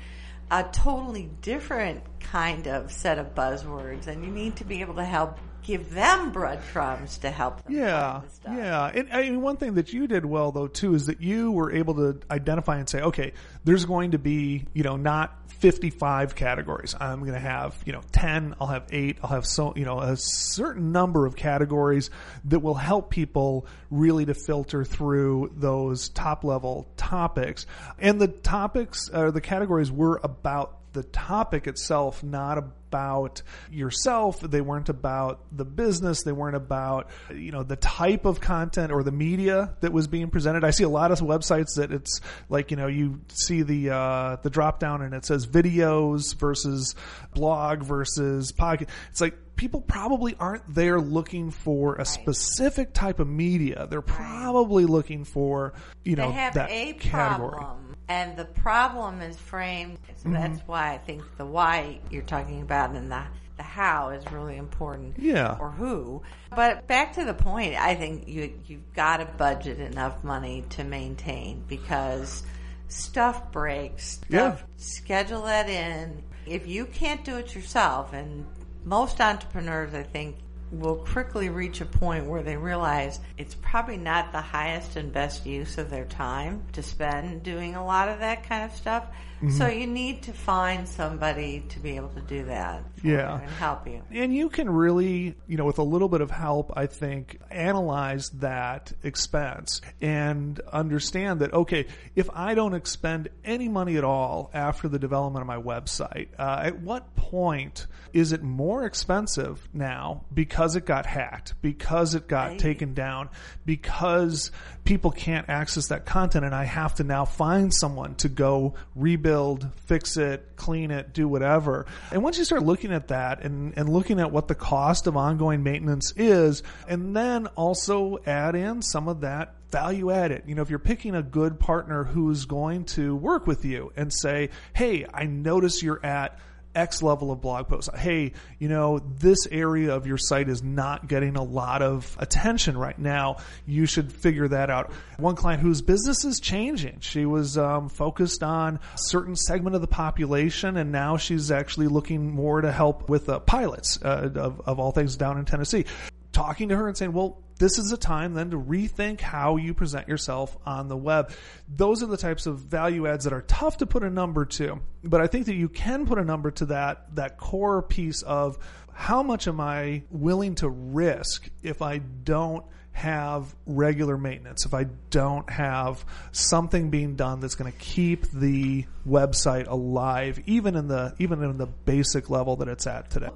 a 0.50 0.64
totally 0.64 1.30
different 1.42 2.04
kind 2.20 2.68
of 2.68 2.92
set 2.92 3.20
of 3.20 3.36
buzzwords, 3.36 4.08
and 4.08 4.24
you 4.24 4.32
need 4.32 4.56
to 4.58 4.66
be 4.66 4.82
able 4.82 4.96
to 4.96 5.06
help 5.06 5.38
give 5.64 5.92
them 5.92 6.32
breadcrumbs 6.32 7.18
to 7.20 7.32
help 7.32 7.64
them 7.64 7.74
Yeah, 7.76 8.12
find 8.20 8.30
the 8.30 8.34
stuff. 8.36 8.54
yeah. 8.58 8.92
And 8.94 9.10
I 9.14 9.22
mean, 9.24 9.42
one 9.42 9.58
thing 9.58 9.76
that 9.76 9.94
you 9.94 10.08
did 10.08 10.26
well 10.26 10.52
though 10.52 10.68
too 10.68 10.94
is 10.96 11.06
that 11.08 11.22
you 11.22 11.52
were 11.52 11.72
able 11.72 11.96
to 11.96 12.20
identify 12.30 12.78
and 12.78 12.88
say, 12.90 13.02
okay, 13.02 13.34
there's 13.64 13.86
going 13.86 14.12
to 14.12 14.20
be, 14.20 14.66
you 14.74 14.84
know, 14.84 14.98
not 14.98 15.38
55 15.60 16.36
categories. 16.36 16.94
I'm 17.00 17.22
going 17.22 17.34
to 17.34 17.40
have, 17.40 17.76
you 17.86 17.94
know, 17.94 18.02
10. 18.12 18.56
I'll 18.60 18.68
have 18.68 18.86
eight. 18.92 19.18
I'll 19.24 19.30
have 19.30 19.46
so, 19.46 19.74
you 19.78 19.86
know, 19.86 20.00
a 20.02 20.18
certain 20.18 20.92
number 20.92 21.26
of 21.26 21.38
categories 21.38 22.10
that 22.46 22.60
will 22.60 22.74
help 22.74 23.10
people 23.10 23.66
really 23.90 24.26
to 24.26 24.34
filter 24.34 24.84
through 24.84 25.54
those 25.56 26.10
top 26.10 26.44
level 26.44 26.86
topics. 26.98 27.66
And 27.98 28.20
the 28.20 28.28
topics 28.28 29.10
or 29.10 29.32
the 29.32 29.40
categories 29.40 29.90
were 29.90 30.20
about 30.22 30.78
the 30.94 31.04
topic 31.04 31.68
itself, 31.68 32.24
not 32.24 32.58
about 32.58 33.42
yourself. 33.72 34.40
They 34.40 34.62
weren't 34.62 34.90
about 34.90 35.42
the 35.52 35.66
business. 35.66 36.24
They 36.24 36.32
weren't 36.32 36.56
about, 36.56 37.10
you 37.34 37.52
know, 37.52 37.64
the 37.64 37.76
type 37.76 38.26
of 38.26 38.40
content 38.40 38.92
or 38.92 39.04
the 39.04 39.12
media 39.12 39.76
that 39.82 39.92
was 39.92 40.08
being 40.08 40.30
presented. 40.30 40.64
I 40.64 40.70
see 40.70 40.84
a 40.84 40.90
lot 40.90 41.12
of 41.12 41.20
websites 41.20 41.76
that 41.78 41.92
it's 41.92 42.22
like, 42.50 42.72
you 42.72 42.78
know, 42.78 42.88
you 42.88 43.22
see 43.28 43.64
the, 43.64 43.90
uh, 43.90 44.38
the 44.44 44.50
drop 44.50 44.80
down 44.80 45.02
and 45.02 45.14
it 45.14 45.26
says 45.26 45.48
videos 45.48 46.36
versus 46.36 46.96
blog 47.34 47.84
versus 47.84 48.52
podcast. 48.52 48.90
It's 49.10 49.22
like, 49.22 49.38
people 49.56 49.82
probably 49.82 50.36
aren't 50.40 50.74
there 50.74 51.00
looking 51.00 51.52
for 51.52 51.96
a 51.96 52.06
specific 52.06 52.94
type 52.94 53.20
of 53.20 53.28
media. 53.28 53.88
They're 53.90 54.02
probably 54.02 54.86
looking 54.86 55.24
for, 55.26 55.74
you 56.04 56.16
know, 56.16 56.28
they 56.30 56.34
have 56.34 56.54
that 56.56 56.70
a 56.72 56.94
category. 56.94 57.52
problem, 57.52 57.96
and 58.08 58.36
the 58.38 58.46
problem 58.46 59.22
is 59.22 59.38
framed. 59.38 59.98
So 60.18 60.30
Mm-hmm. 60.30 60.34
that's 60.34 60.60
why 60.68 60.94
I 60.94 60.98
think 61.00 61.22
the 61.38 61.46
why 61.46 62.00
you're 62.10 62.22
talking 62.24 62.62
about 62.62 62.92
and 62.92 63.12
the 63.12 63.24
the 63.56 63.62
how 63.64 64.10
is 64.10 64.24
really 64.32 64.58
important. 64.58 65.20
Yeah. 65.20 65.58
Or 65.60 65.70
who. 65.70 66.24
But 66.56 66.88
back 66.88 67.14
to 67.14 67.26
the 67.26 67.36
point, 67.36 67.76
I 67.76 67.94
think 67.94 68.28
you 68.28 68.52
you've 68.66 68.94
got 68.94 69.18
to 69.18 69.26
budget 69.26 69.80
enough 69.80 70.24
money 70.24 70.64
to 70.72 70.84
maintain 70.84 71.64
because 71.68 72.42
stuff 72.88 73.52
breaks. 73.52 74.20
Yeah. 74.30 74.58
Schedule 74.78 75.44
that 75.44 75.70
in. 75.70 76.24
If 76.48 76.66
you 76.68 76.86
can't 76.86 77.24
do 77.24 77.38
it 77.38 77.54
yourself, 77.54 78.12
and 78.14 78.46
most 78.86 79.22
entrepreneurs, 79.22 79.94
I 79.94 80.04
think, 80.04 80.36
will 80.80 80.96
quickly 80.96 81.50
reach 81.50 81.82
a 81.82 81.86
point 81.86 82.26
where 82.26 82.42
they 82.42 82.58
realize 82.58 83.20
it's 83.38 83.56
probably 83.56 83.98
not 83.98 84.32
the 84.32 84.42
highest 84.42 84.96
and 84.96 85.14
best 85.14 85.46
use 85.46 85.78
of 85.78 85.90
their 85.90 86.06
time 86.06 86.64
to 86.74 86.82
spend 86.84 87.44
doing 87.44 87.76
a 87.76 87.86
lot 87.86 88.10
of 88.10 88.20
that 88.20 88.48
kind 88.48 88.64
of 88.64 88.76
stuff. 88.76 89.06
Mm-hmm. 89.38 89.58
So 89.58 89.68
you 89.68 89.88
need 89.88 90.24
to 90.24 90.32
find 90.32 90.88
somebody 90.88 91.66
to 91.70 91.80
be 91.80 91.98
able 91.98 92.08
to 92.10 92.22
do 92.22 92.46
that 92.46 92.82
Yeah. 93.04 93.42
and 93.42 93.50
help 93.52 93.86
you. 93.88 94.02
And 94.10 94.34
you 94.34 94.48
can 94.50 94.70
really, 94.70 95.36
you 95.48 95.58
know, 95.58 95.66
with 95.66 95.80
a 95.80 95.84
little 95.84 96.08
bit 96.08 96.22
of 96.22 96.32
help, 96.32 96.72
I 96.78 96.86
think, 96.86 97.40
analyze 97.52 98.30
that 98.40 98.94
expense 99.04 99.82
and 100.02 100.62
understand 100.72 101.42
that, 101.42 101.54
okay, 101.54 101.88
if 102.16 102.30
I 102.34 102.56
don't 102.56 102.74
expend 102.74 103.28
any 103.44 103.68
money 103.68 103.98
at 103.98 104.06
all 104.06 104.50
after 104.54 104.88
the 104.88 104.98
development 105.00 105.42
of 105.42 105.48
my 105.48 105.62
website, 105.62 106.30
uh, 106.40 106.62
at 106.64 106.80
what 106.80 107.14
point 107.16 107.88
is 108.14 108.32
it 108.32 108.44
more 108.44 108.86
expensive 108.86 109.68
now 109.74 110.24
because 110.34 110.63
it 110.76 110.86
got 110.86 111.06
hacked, 111.06 111.54
because 111.62 112.16
it 112.16 112.28
got 112.28 112.52
Right. 112.52 112.60
taken 112.60 112.94
down, 112.94 113.30
because 113.66 114.52
people 114.84 115.12
can't 115.12 115.50
access 115.50 115.88
that 115.88 116.06
content 116.06 116.44
and 116.46 116.54
I 116.54 116.66
have 116.66 116.96
to 116.96 117.04
now 117.04 117.26
find 117.26 117.74
someone 117.74 118.16
to 118.16 118.30
go 118.30 118.74
rebuild, 118.96 119.68
fix 119.86 120.18
it, 120.18 120.56
clean 120.56 120.92
it, 120.92 121.14
do 121.14 121.28
whatever. 121.28 121.86
And 122.12 122.24
once 122.24 122.38
you 122.38 122.44
start 122.46 122.64
looking 122.64 122.92
at 122.92 123.08
that 123.10 123.44
and, 123.44 123.74
and 123.78 123.88
looking 123.90 124.20
at 124.20 124.32
what 124.32 124.48
the 124.48 124.56
cost 124.56 125.08
of 125.08 125.16
ongoing 125.18 125.64
maintenance 125.64 126.14
is, 126.18 126.64
and 126.88 127.16
then 127.16 127.48
also 127.48 128.18
add 128.26 128.56
in 128.56 128.82
some 128.82 129.08
of 129.08 129.22
that 129.22 129.56
value 129.72 130.12
added. 130.12 130.44
You 130.46 130.56
know, 130.56 130.62
if 130.62 130.70
you're 130.70 130.80
picking 130.80 131.16
a 131.16 131.24
good 131.24 131.60
partner 131.60 132.04
who's 132.04 132.46
going 132.46 132.86
to 132.86 133.16
work 133.16 133.48
with 133.48 133.66
you 133.66 133.92
and 133.96 134.14
say, 134.14 134.50
Hey, 134.74 135.06
I 135.14 135.26
notice 135.26 135.82
you're 135.82 136.06
at 136.06 136.38
X 136.76 137.04
level 137.04 137.32
of 137.32 137.42
blog 137.42 137.68
posts. 137.68 137.90
Hey, 137.98 138.34
you 138.60 138.68
know, 138.68 139.00
this 139.00 139.48
area 139.52 139.96
of 139.96 140.08
your 140.08 140.18
site 140.18 140.50
is 140.50 140.64
not 140.64 141.08
getting 141.08 141.36
a 141.36 141.44
lot 141.44 141.82
of 141.82 142.16
attention 142.20 142.78
right 142.78 142.98
now. 142.98 143.38
You 143.66 143.86
should 143.86 144.12
figure 144.12 144.48
that 144.48 144.70
out. 144.70 144.92
One 145.18 145.36
client 145.36 145.62
whose 145.62 145.82
business 145.82 146.26
is 146.26 146.40
changing. 146.40 147.00
She 147.02 147.26
was 147.26 147.58
um, 147.58 147.90
focused 147.90 148.44
on 148.44 148.76
a 148.76 148.98
certain 148.98 149.36
segment 149.36 149.76
of 149.76 149.82
the 149.82 149.88
population, 149.88 150.78
and 150.78 150.92
now 150.92 151.18
she's 151.18 151.52
actually 151.52 151.88
looking 151.88 152.32
more 152.32 152.62
to 152.62 152.72
help 152.72 153.10
with 153.10 153.30
uh, 153.30 153.40
pilots 153.40 154.00
uh, 154.04 154.30
of, 154.36 154.62
of 154.66 154.80
all 154.80 154.92
things 154.92 155.16
down 155.16 155.38
in 155.38 155.46
Tennessee. 155.46 155.86
Talking 156.34 156.70
to 156.70 156.76
her 156.76 156.88
and 156.88 156.98
saying, 156.98 157.14
well, 157.14 157.42
this 157.60 157.78
is 157.78 157.92
a 157.92 157.98
time 157.98 158.34
then 158.34 158.52
to 158.52 158.58
rethink 158.60 159.22
how 159.22 159.56
you 159.56 159.74
present 159.74 160.08
yourself 160.08 160.58
on 160.66 160.90
the 160.90 160.98
web. 160.98 161.32
Those 161.74 162.04
are 162.04 162.08
the 162.08 162.18
types 162.18 162.46
of 162.46 162.60
value 162.60 163.08
adds 163.08 163.24
that 163.24 163.34
are 163.34 163.44
tough 163.44 163.78
to 163.78 163.86
put 163.86 164.04
a 164.04 164.10
number 164.10 164.46
to, 164.46 164.82
but 165.04 165.22
I 165.22 165.28
think 165.28 165.46
that 165.46 165.56
you 165.56 165.70
can 165.70 166.06
put 166.06 166.18
a 166.18 166.26
number 166.26 166.52
to 166.52 166.66
that, 166.66 167.16
that 167.16 167.38
core 167.38 167.82
piece 167.82 168.22
of 168.24 168.58
how 168.92 169.24
much 169.24 169.48
am 169.48 169.60
I 169.62 170.04
willing 170.10 170.56
to 170.56 170.70
risk 170.70 171.50
if 171.62 171.82
I 171.82 172.00
don't 172.00 172.66
have 172.92 173.56
regular 173.66 174.18
maintenance, 174.18 174.66
if 174.66 174.74
I 174.74 174.86
don't 175.10 175.50
have 175.50 176.06
something 176.32 176.90
being 176.90 177.16
done 177.16 177.40
that's 177.40 177.56
going 177.56 177.72
to 177.72 177.78
keep 177.78 178.30
the 178.32 178.86
website 179.08 179.68
alive, 179.68 180.40
even 180.46 180.76
in 180.76 180.88
the, 180.88 181.16
even 181.18 181.44
in 181.44 181.58
the 181.58 181.66
basic 181.66 182.30
level 182.30 182.58
that 182.58 182.68
it's 182.68 182.86
at 182.86 183.10
today. 183.10 183.30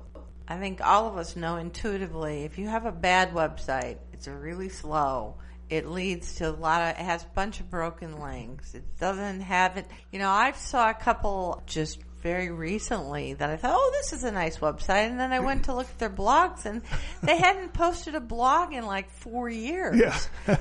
I 0.48 0.58
think 0.58 0.80
all 0.82 1.08
of 1.08 1.18
us 1.18 1.36
know 1.36 1.58
intuitively 1.58 2.44
if 2.44 2.58
you 2.58 2.68
have 2.68 2.86
a 2.86 2.92
bad 2.92 3.34
website, 3.34 3.98
it's 4.14 4.28
really 4.28 4.70
slow. 4.70 5.36
It 5.70 5.86
leads 5.88 6.36
to 6.36 6.50
a 6.50 6.52
lot 6.52 6.82
of, 6.82 6.90
it 6.92 7.04
has 7.04 7.24
a 7.24 7.28
bunch 7.36 7.60
of 7.60 7.70
broken 7.70 8.22
links. 8.22 8.74
It 8.74 8.84
doesn't 9.00 9.42
have 9.42 9.76
it. 9.76 9.86
You 10.14 10.20
know, 10.20 10.30
I 10.30 10.54
saw 10.54 10.90
a 10.90 10.94
couple 10.94 11.62
just 11.66 12.00
very 12.22 12.50
recently 12.50 13.34
that 13.34 13.50
I 13.50 13.58
thought, 13.58 13.74
oh, 13.76 13.92
this 14.00 14.14
is 14.14 14.24
a 14.24 14.32
nice 14.32 14.58
website. 14.60 15.10
And 15.10 15.20
then 15.20 15.34
I 15.34 15.40
went 15.42 15.66
to 15.66 15.76
look 15.76 15.88
at 15.88 16.00
their 16.00 16.10
blogs 16.10 16.66
and 16.66 16.82
they 17.22 17.36
hadn't 17.48 17.74
posted 17.74 18.16
a 18.16 18.22
blog 18.22 18.72
in 18.74 18.86
like 18.86 19.10
four 19.10 19.50
years. 19.50 20.00
Yeah. 20.00 20.18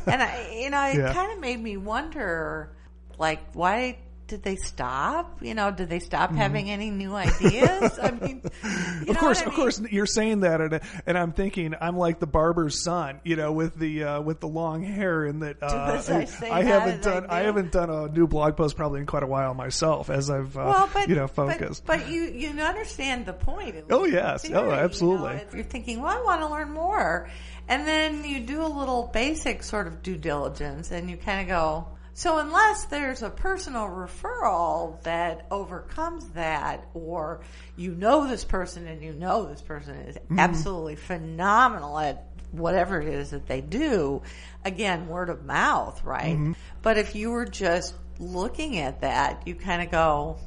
and 0.07 0.21
I, 0.21 0.51
you 0.61 0.71
know, 0.71 0.85
it 0.87 0.97
Yeah. 0.97 1.13
kind 1.15 1.33
of 1.33 1.39
made 1.39 1.63
me 1.63 1.77
wonder, 1.77 2.73
like, 3.19 3.53
why 3.55 3.99
did 4.29 4.43
they 4.43 4.57
stop? 4.57 5.41
You 5.43 5.55
know, 5.55 5.71
did 5.71 5.89
they 5.89 6.01
stop 6.01 6.33
having 6.33 6.71
any 6.71 6.91
new 6.91 7.15
ideas? 7.15 7.99
I 8.03 8.11
mean, 8.11 8.43
Mm-hmm. 8.67 9.11
of 9.11 9.19
course, 9.19 9.39
I 9.39 9.43
of 9.43 9.47
mean? 9.49 9.57
course, 9.57 9.81
you're 9.91 10.07
saying 10.07 10.41
that, 10.41 10.61
and, 10.61 10.81
and 11.07 11.19
I'm 11.19 11.33
thinking 11.33 11.75
I'm 11.81 11.97
like 11.97 12.19
the 12.19 12.27
barber's 12.27 12.83
son, 12.83 13.21
you 13.25 13.37
know, 13.37 13.53
with 13.53 13.75
the 13.77 14.05
uh, 14.05 14.21
with 14.23 14.41
the 14.41 14.49
long 14.49 14.83
hair, 14.83 15.25
and 15.25 15.43
that 15.43 15.63
uh, 15.63 15.67
I 15.67 16.27
I 16.51 16.63
haven't 16.63 17.01
as 17.01 17.07
I 17.07 17.11
done 17.21 17.27
I 17.31 17.41
haven't 17.41 17.73
done 17.73 17.91
a 17.91 18.09
new 18.09 18.27
blog 18.27 18.57
post 18.57 18.77
probably 18.77 19.01
in 19.01 19.07
quite 19.07 19.23
a 19.23 19.27
while 19.27 19.55
myself, 19.55 20.11
as 20.11 20.31
I've 20.31 20.57
uh, 20.57 20.65
well, 20.67 20.91
but 20.93 21.09
you 21.09 21.15
know 21.15 21.27
focused. 21.29 21.85
But, 21.87 22.09
you 22.09 22.23
you 22.25 22.51
understand 22.61 23.27
the 23.27 23.33
point. 23.33 23.77
Oh, 23.91 24.05
yes. 24.05 24.45
Oh, 24.45 24.49
theory, 24.49 24.61
you 24.63 24.67
know. 24.69 24.73
absolutely. 24.73 25.41
You're 25.55 25.65
thinking, 25.65 26.01
well, 26.01 26.19
I 26.19 26.23
want 26.25 26.41
to 26.41 26.49
learn 26.49 26.73
more, 26.73 27.29
and 27.69 27.87
then 27.87 28.25
you 28.25 28.41
do 28.41 28.63
a 28.63 28.67
little 28.69 29.11
basic 29.13 29.63
sort 29.63 29.87
of 29.87 30.03
due 30.03 30.17
diligence, 30.17 30.91
and 30.91 31.09
you 31.11 31.17
kind 31.17 31.43
of 31.43 31.49
go. 31.49 31.89
So 32.17 32.39
unless 32.39 32.87
there's 32.87 33.21
a 33.21 33.29
personal 33.29 33.89
referral 33.89 35.03
that 35.03 35.45
overcomes 35.51 36.27
that, 36.31 36.89
or 36.95 37.43
you 37.77 37.95
know 37.95 38.27
this 38.27 38.43
person 38.43 38.87
and 38.87 39.03
you 39.03 39.13
know 39.13 39.45
this 39.45 39.61
person 39.61 39.97
is 39.97 40.17
mm-hmm. 40.17 40.39
absolutely 40.39 40.97
phenomenal 40.97 41.99
at 41.99 42.25
whatever 42.53 43.03
it 43.03 43.09
is 43.09 43.33
that 43.33 43.47
they 43.47 43.61
do, 43.61 44.23
again, 44.65 45.09
word 45.09 45.29
of 45.29 45.45
mouth, 45.45 46.03
right? 46.05 46.39
Mm-hmm. 46.39 46.53
But 46.81 46.97
if 46.97 47.15
you 47.15 47.33
were 47.33 47.45
just 47.45 47.95
looking 48.19 48.79
at 48.79 49.03
that, 49.03 49.47
you 49.47 49.55
kind 49.55 49.83
of 49.83 49.91
go, 49.91 50.39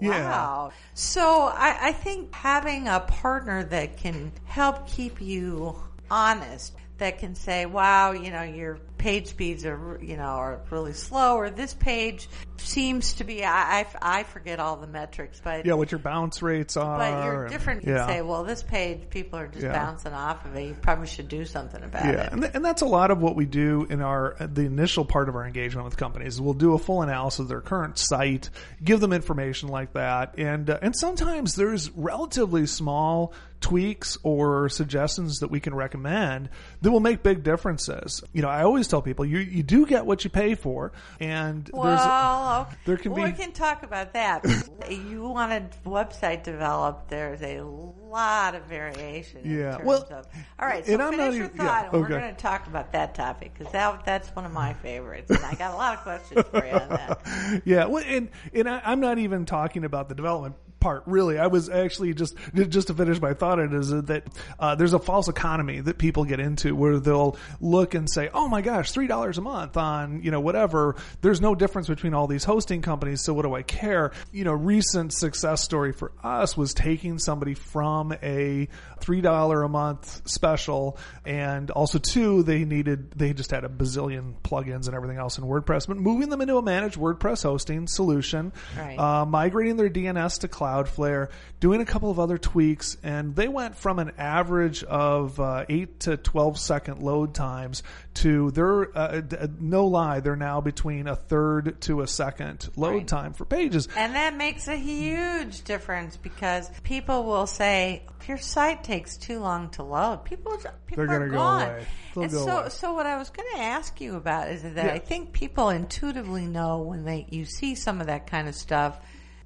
Yeah. 0.00 0.08
Wow. 0.10 0.72
So 0.94 1.42
I, 1.42 1.88
I 1.88 1.92
think 1.92 2.34
having 2.34 2.88
a 2.88 3.00
partner 3.00 3.62
that 3.62 3.98
can 3.98 4.32
help 4.46 4.88
keep 4.88 5.20
you 5.20 5.76
honest, 6.10 6.72
that 6.96 7.18
can 7.18 7.34
say, 7.34 7.66
wow, 7.66 8.12
you 8.12 8.30
know, 8.30 8.42
your 8.42 8.78
page 8.98 9.26
speeds 9.26 9.64
are, 9.66 9.98
you 10.00 10.16
know, 10.16 10.22
are 10.22 10.60
really 10.70 10.92
slow 10.94 11.36
or 11.36 11.50
this 11.50 11.74
page 11.74 12.28
seems 12.56 13.14
to 13.14 13.24
be, 13.24 13.44
I, 13.44 13.80
I, 13.80 13.86
I 14.00 14.22
forget 14.22 14.60
all 14.60 14.76
the 14.76 14.86
metrics, 14.86 15.40
but 15.44 15.66
Yeah, 15.66 15.74
what 15.74 15.90
your 15.92 15.98
bounce 15.98 16.40
rates 16.42 16.76
are. 16.76 16.98
but 16.98 17.24
you're 17.24 17.42
and- 17.44 17.52
different. 17.52 17.84
You 17.84 17.94
yeah. 17.94 18.06
say, 18.06 18.22
well, 18.22 18.44
this 18.44 18.62
page, 18.62 19.10
people 19.10 19.38
are 19.38 19.48
just 19.48 19.62
Yeah. 19.64 19.72
bouncing 19.72 20.12
off 20.12 20.44
of 20.46 20.56
it. 20.56 20.68
You 20.68 20.74
probably 20.80 21.06
should 21.06 21.28
do 21.28 21.44
something 21.44 21.82
about 21.82 22.04
Yeah, 22.06 22.22
it. 22.22 22.32
and, 22.32 22.42
th- 22.42 22.54
and 22.54 22.64
that's 22.64 22.82
a 22.82 22.86
lot 22.86 23.10
of 23.10 23.20
what 23.20 23.36
we 23.36 23.44
do 23.44 23.86
in 23.90 24.00
our 24.00 24.36
the 24.40 24.62
initial 24.62 25.04
part 25.04 25.28
of 25.28 25.36
our 25.36 25.46
engagement 25.46 25.84
with 25.84 25.96
companies. 25.96 26.40
We'll 26.40 26.54
do 26.54 26.72
a 26.74 26.78
full 26.78 27.02
analysis 27.02 27.40
of 27.40 27.48
their 27.48 27.60
current 27.60 27.98
site, 27.98 28.48
give 28.82 29.00
them 29.00 29.12
information 29.12 29.68
like 29.68 29.92
that, 29.94 30.38
and 30.38 30.70
uh, 30.70 30.78
and 30.80 30.94
sometimes 30.96 31.54
there's 31.56 31.90
relatively 31.90 32.66
small 32.66 33.32
tweaks 33.60 34.18
or 34.22 34.68
suggestions 34.68 35.38
that 35.38 35.50
we 35.50 35.58
can 35.58 35.74
recommend 35.74 36.50
that 36.82 36.90
will 36.90 37.00
make 37.00 37.22
big 37.22 37.42
differences. 37.42 38.22
You 38.34 38.42
know, 38.42 38.48
I 38.48 38.62
always 38.62 38.83
tell 38.90 39.02
people 39.02 39.24
you 39.24 39.38
you 39.38 39.62
do 39.62 39.86
get 39.86 40.06
what 40.06 40.24
you 40.24 40.30
pay 40.30 40.54
for, 40.54 40.92
and 41.20 41.68
Well, 41.72 42.62
okay. 42.62 42.76
there 42.84 42.96
can 42.96 43.12
well, 43.12 43.24
be- 43.24 43.30
we 43.32 43.36
can 43.36 43.52
talk 43.52 43.82
about 43.82 44.12
that. 44.14 44.44
you 44.90 45.22
want 45.28 45.52
a 45.52 45.88
website 45.88 46.42
developed, 46.42 47.08
there's 47.08 47.42
a 47.42 47.60
lot 47.62 48.54
of 48.54 48.64
variation. 48.64 49.40
in 49.42 49.58
Yeah, 49.58 49.72
terms 49.76 49.84
well, 49.86 50.06
of, 50.10 50.26
all 50.58 50.66
right. 50.68 50.84
So 50.86 50.92
and 50.92 51.02
I'm 51.02 51.16
not 51.16 51.32
your 51.34 51.44
even- 51.46 51.56
yeah, 51.56 51.66
thought, 51.66 51.92
and 51.94 52.02
we're 52.02 52.08
going 52.08 52.22
to 52.34 52.40
talk 52.40 52.66
about 52.66 52.92
that 52.92 53.14
topic 53.14 53.52
because 53.56 53.72
that 53.72 54.04
that's 54.04 54.28
one 54.36 54.44
of 54.44 54.52
my 54.52 54.74
favorites, 54.74 55.30
and 55.30 55.44
I 55.44 55.54
got 55.54 55.72
a 55.72 55.76
lot 55.76 55.94
of 55.96 56.02
questions 56.02 56.44
for 56.50 56.64
you 56.64 56.72
on 56.72 56.88
that. 56.88 57.62
yeah, 57.64 57.84
well, 57.86 58.04
and 58.06 58.28
and 58.52 58.68
I, 58.68 58.80
I'm 58.84 59.00
not 59.00 59.18
even 59.18 59.44
talking 59.46 59.84
about 59.84 60.08
the 60.08 60.14
development 60.14 60.54
part. 60.84 61.02
Really, 61.06 61.38
I 61.38 61.46
was 61.46 61.70
actually 61.70 62.12
just 62.12 62.36
just 62.54 62.88
to 62.88 62.94
finish 62.94 63.18
my 63.20 63.32
thought. 63.32 63.58
It 63.58 63.72
is 63.72 63.88
that 63.88 64.24
uh, 64.60 64.74
there's 64.74 64.92
a 64.92 64.98
false 64.98 65.28
economy 65.28 65.80
that 65.80 65.96
people 65.96 66.26
get 66.26 66.40
into 66.40 66.76
where 66.76 66.98
they'll 66.98 67.38
look 67.60 67.94
and 67.94 68.08
say, 68.10 68.28
"Oh 68.34 68.48
my 68.48 68.60
gosh, 68.60 68.92
three 68.92 69.06
dollars 69.06 69.38
a 69.38 69.40
month 69.40 69.78
on 69.78 70.22
you 70.22 70.30
know 70.30 70.40
whatever." 70.40 70.96
There's 71.22 71.40
no 71.40 71.54
difference 71.54 71.88
between 71.88 72.12
all 72.12 72.26
these 72.26 72.44
hosting 72.44 72.82
companies, 72.82 73.24
so 73.24 73.32
what 73.32 73.42
do 73.42 73.54
I 73.54 73.62
care? 73.62 74.12
You 74.30 74.44
know, 74.44 74.52
recent 74.52 75.14
success 75.14 75.62
story 75.64 75.92
for 75.92 76.12
us 76.22 76.54
was 76.56 76.74
taking 76.74 77.18
somebody 77.18 77.54
from 77.54 78.12
a 78.22 78.68
three 79.00 79.22
dollar 79.22 79.62
a 79.62 79.68
month 79.70 80.28
special, 80.28 80.98
and 81.24 81.70
also 81.70 81.98
two, 81.98 82.42
they 82.42 82.64
needed 82.66 83.12
they 83.12 83.32
just 83.32 83.50
had 83.52 83.64
a 83.64 83.68
bazillion 83.70 84.34
plugins 84.44 84.86
and 84.86 84.94
everything 84.94 85.16
else 85.16 85.38
in 85.38 85.44
WordPress, 85.44 85.86
but 85.88 85.96
moving 85.96 86.28
them 86.28 86.42
into 86.42 86.58
a 86.58 86.62
managed 86.62 86.98
WordPress 86.98 87.42
hosting 87.42 87.86
solution, 87.86 88.52
Right. 88.76 88.98
uh, 88.98 89.24
migrating 89.24 89.76
their 89.76 89.88
DNS 89.88 90.40
to 90.40 90.48
Cloudflare, 90.84 91.30
doing 91.60 91.80
a 91.80 91.84
couple 91.84 92.10
of 92.10 92.18
other 92.18 92.38
tweaks, 92.38 92.96
and 93.02 93.34
they 93.36 93.48
went 93.48 93.76
from 93.76 93.98
an 93.98 94.12
average 94.18 94.82
of 94.84 95.38
uh, 95.40 95.64
eight 95.68 96.00
to 96.00 96.16
twelve 96.16 96.58
second 96.58 97.00
load 97.00 97.34
times 97.34 97.82
to 98.14 98.50
they're 98.52 98.96
uh, 98.96 99.20
d- 99.20 99.36
no 99.60 99.86
lie, 99.86 100.20
they're 100.20 100.36
now 100.36 100.60
between 100.60 101.06
a 101.06 101.16
third 101.16 101.80
to 101.82 102.00
a 102.00 102.06
second 102.06 102.68
load 102.76 102.94
Right. 102.94 103.08
time 103.08 103.32
for 103.32 103.44
pages. 103.44 103.88
And 103.96 104.14
that 104.14 104.36
makes 104.36 104.68
a 104.68 104.76
huge 104.76 105.62
difference 105.64 106.16
because 106.16 106.70
people 106.82 107.24
will 107.24 107.46
say, 107.46 108.02
your 108.28 108.38
site 108.38 108.84
takes 108.84 109.16
too 109.16 109.40
long 109.40 109.70
to 109.70 109.82
load, 109.82 110.24
people, 110.24 110.56
people 110.86 111.06
They're 111.06 111.22
are 111.22 111.28
go 111.28 111.34
gone. 111.36 111.62
away. 111.62 111.86
And 112.16 112.30
go 112.30 112.44
so, 112.46 112.58
away. 112.58 112.68
so 112.68 112.94
what 112.94 113.06
I 113.06 113.16
was 113.18 113.30
going 113.30 113.48
to 113.54 113.60
ask 113.60 114.00
you 114.00 114.14
about 114.16 114.48
is 114.50 114.62
that 114.62 114.76
Yeah. 114.76 114.92
I 114.92 114.98
think 115.00 115.32
people 115.32 115.70
intuitively 115.70 116.46
know 116.46 116.78
when 116.78 117.04
they, 117.04 117.26
you 117.30 117.44
see 117.44 117.74
some 117.74 118.00
of 118.00 118.06
that 118.06 118.26
kind 118.28 118.48
of 118.48 118.54
stuff, 118.54 119.00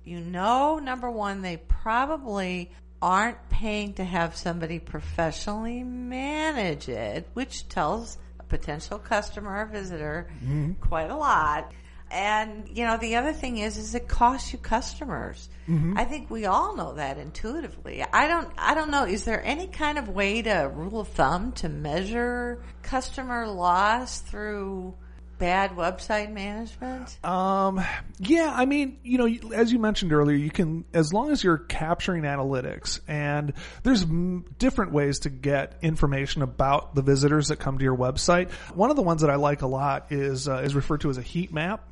you 0.08 0.20
know, 0.20 0.78
number 0.78 1.10
one, 1.10 1.42
they 1.42 1.58
probably 1.58 2.70
aren't 3.02 3.48
paying 3.50 3.92
to 3.94 4.04
have 4.04 4.34
somebody 4.34 4.78
professionally 4.78 5.84
manage 5.84 6.88
it, 6.88 7.28
which 7.34 7.68
tells 7.68 8.16
a 8.40 8.42
potential 8.44 8.98
customer 8.98 9.60
or 9.62 9.66
visitor 9.66 10.28
Mm-hmm. 10.42 10.72
quite 10.80 11.10
a 11.10 11.16
lot. 11.16 11.70
And 12.10 12.66
you 12.72 12.86
know, 12.86 12.96
the 12.96 13.16
other 13.16 13.34
thing 13.34 13.58
is, 13.58 13.76
is 13.76 13.94
it 13.94 14.08
costs 14.08 14.50
you 14.52 14.58
customers. 14.58 15.50
Mm-hmm. 15.68 15.98
I 15.98 16.04
think 16.04 16.30
we 16.30 16.46
all 16.46 16.74
know 16.74 16.94
that 16.94 17.18
intuitively. 17.18 18.02
I 18.02 18.26
don't, 18.26 18.50
I 18.56 18.74
don't 18.74 18.90
know. 18.90 19.04
Is 19.04 19.24
there 19.24 19.44
any 19.44 19.66
kind 19.66 19.98
of 19.98 20.08
way 20.08 20.40
to 20.40 20.72
rule 20.74 21.00
of 21.00 21.08
thumb 21.08 21.52
to 21.52 21.68
measure 21.68 22.62
customer 22.82 23.46
loss 23.46 24.20
through 24.20 24.94
bad 25.38 25.72
website 25.72 26.32
management? 26.32 27.24
Um, 27.24 27.80
yeah, 28.18 28.52
I 28.54 28.64
mean, 28.64 28.98
you 29.02 29.18
know, 29.18 29.52
as 29.52 29.72
you 29.72 29.78
mentioned 29.78 30.12
earlier, 30.12 30.36
you 30.36 30.50
can, 30.50 30.84
as 30.92 31.12
long 31.12 31.30
as 31.30 31.42
you're 31.42 31.58
capturing 31.58 32.24
analytics 32.24 33.00
and 33.08 33.52
there's 33.82 34.02
m- 34.02 34.44
different 34.58 34.92
ways 34.92 35.20
to 35.20 35.30
get 35.30 35.78
information 35.82 36.42
about 36.42 36.94
the 36.94 37.02
visitors 37.02 37.48
that 37.48 37.56
come 37.56 37.78
to 37.78 37.84
your 37.84 37.96
website. 37.96 38.50
One 38.74 38.90
of 38.90 38.96
the 38.96 39.02
ones 39.02 39.22
that 39.22 39.30
I 39.30 39.36
like 39.36 39.62
a 39.62 39.66
lot 39.68 40.10
is, 40.10 40.48
uh, 40.48 40.58
is 40.58 40.74
referred 40.74 41.02
to 41.02 41.10
as 41.10 41.18
a 41.18 41.22
heat 41.22 41.52
map. 41.52 41.84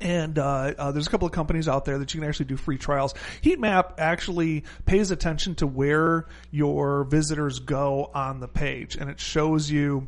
And 0.00 0.38
uh, 0.38 0.72
uh, 0.78 0.92
there's 0.92 1.06
a 1.06 1.10
couple 1.10 1.26
of 1.26 1.32
companies 1.32 1.68
out 1.68 1.84
there 1.84 1.98
that 1.98 2.14
you 2.14 2.20
can 2.20 2.28
actually 2.28 2.46
do 2.46 2.56
free 2.56 2.78
trials. 2.78 3.14
Heatmap 3.42 3.98
actually 3.98 4.64
pays 4.86 5.10
attention 5.10 5.56
to 5.56 5.66
where 5.66 6.26
your 6.50 7.04
visitors 7.04 7.58
go 7.58 8.10
on 8.14 8.40
the 8.40 8.48
page, 8.48 8.96
and 8.96 9.10
it 9.10 9.20
shows 9.20 9.70
you 9.70 10.06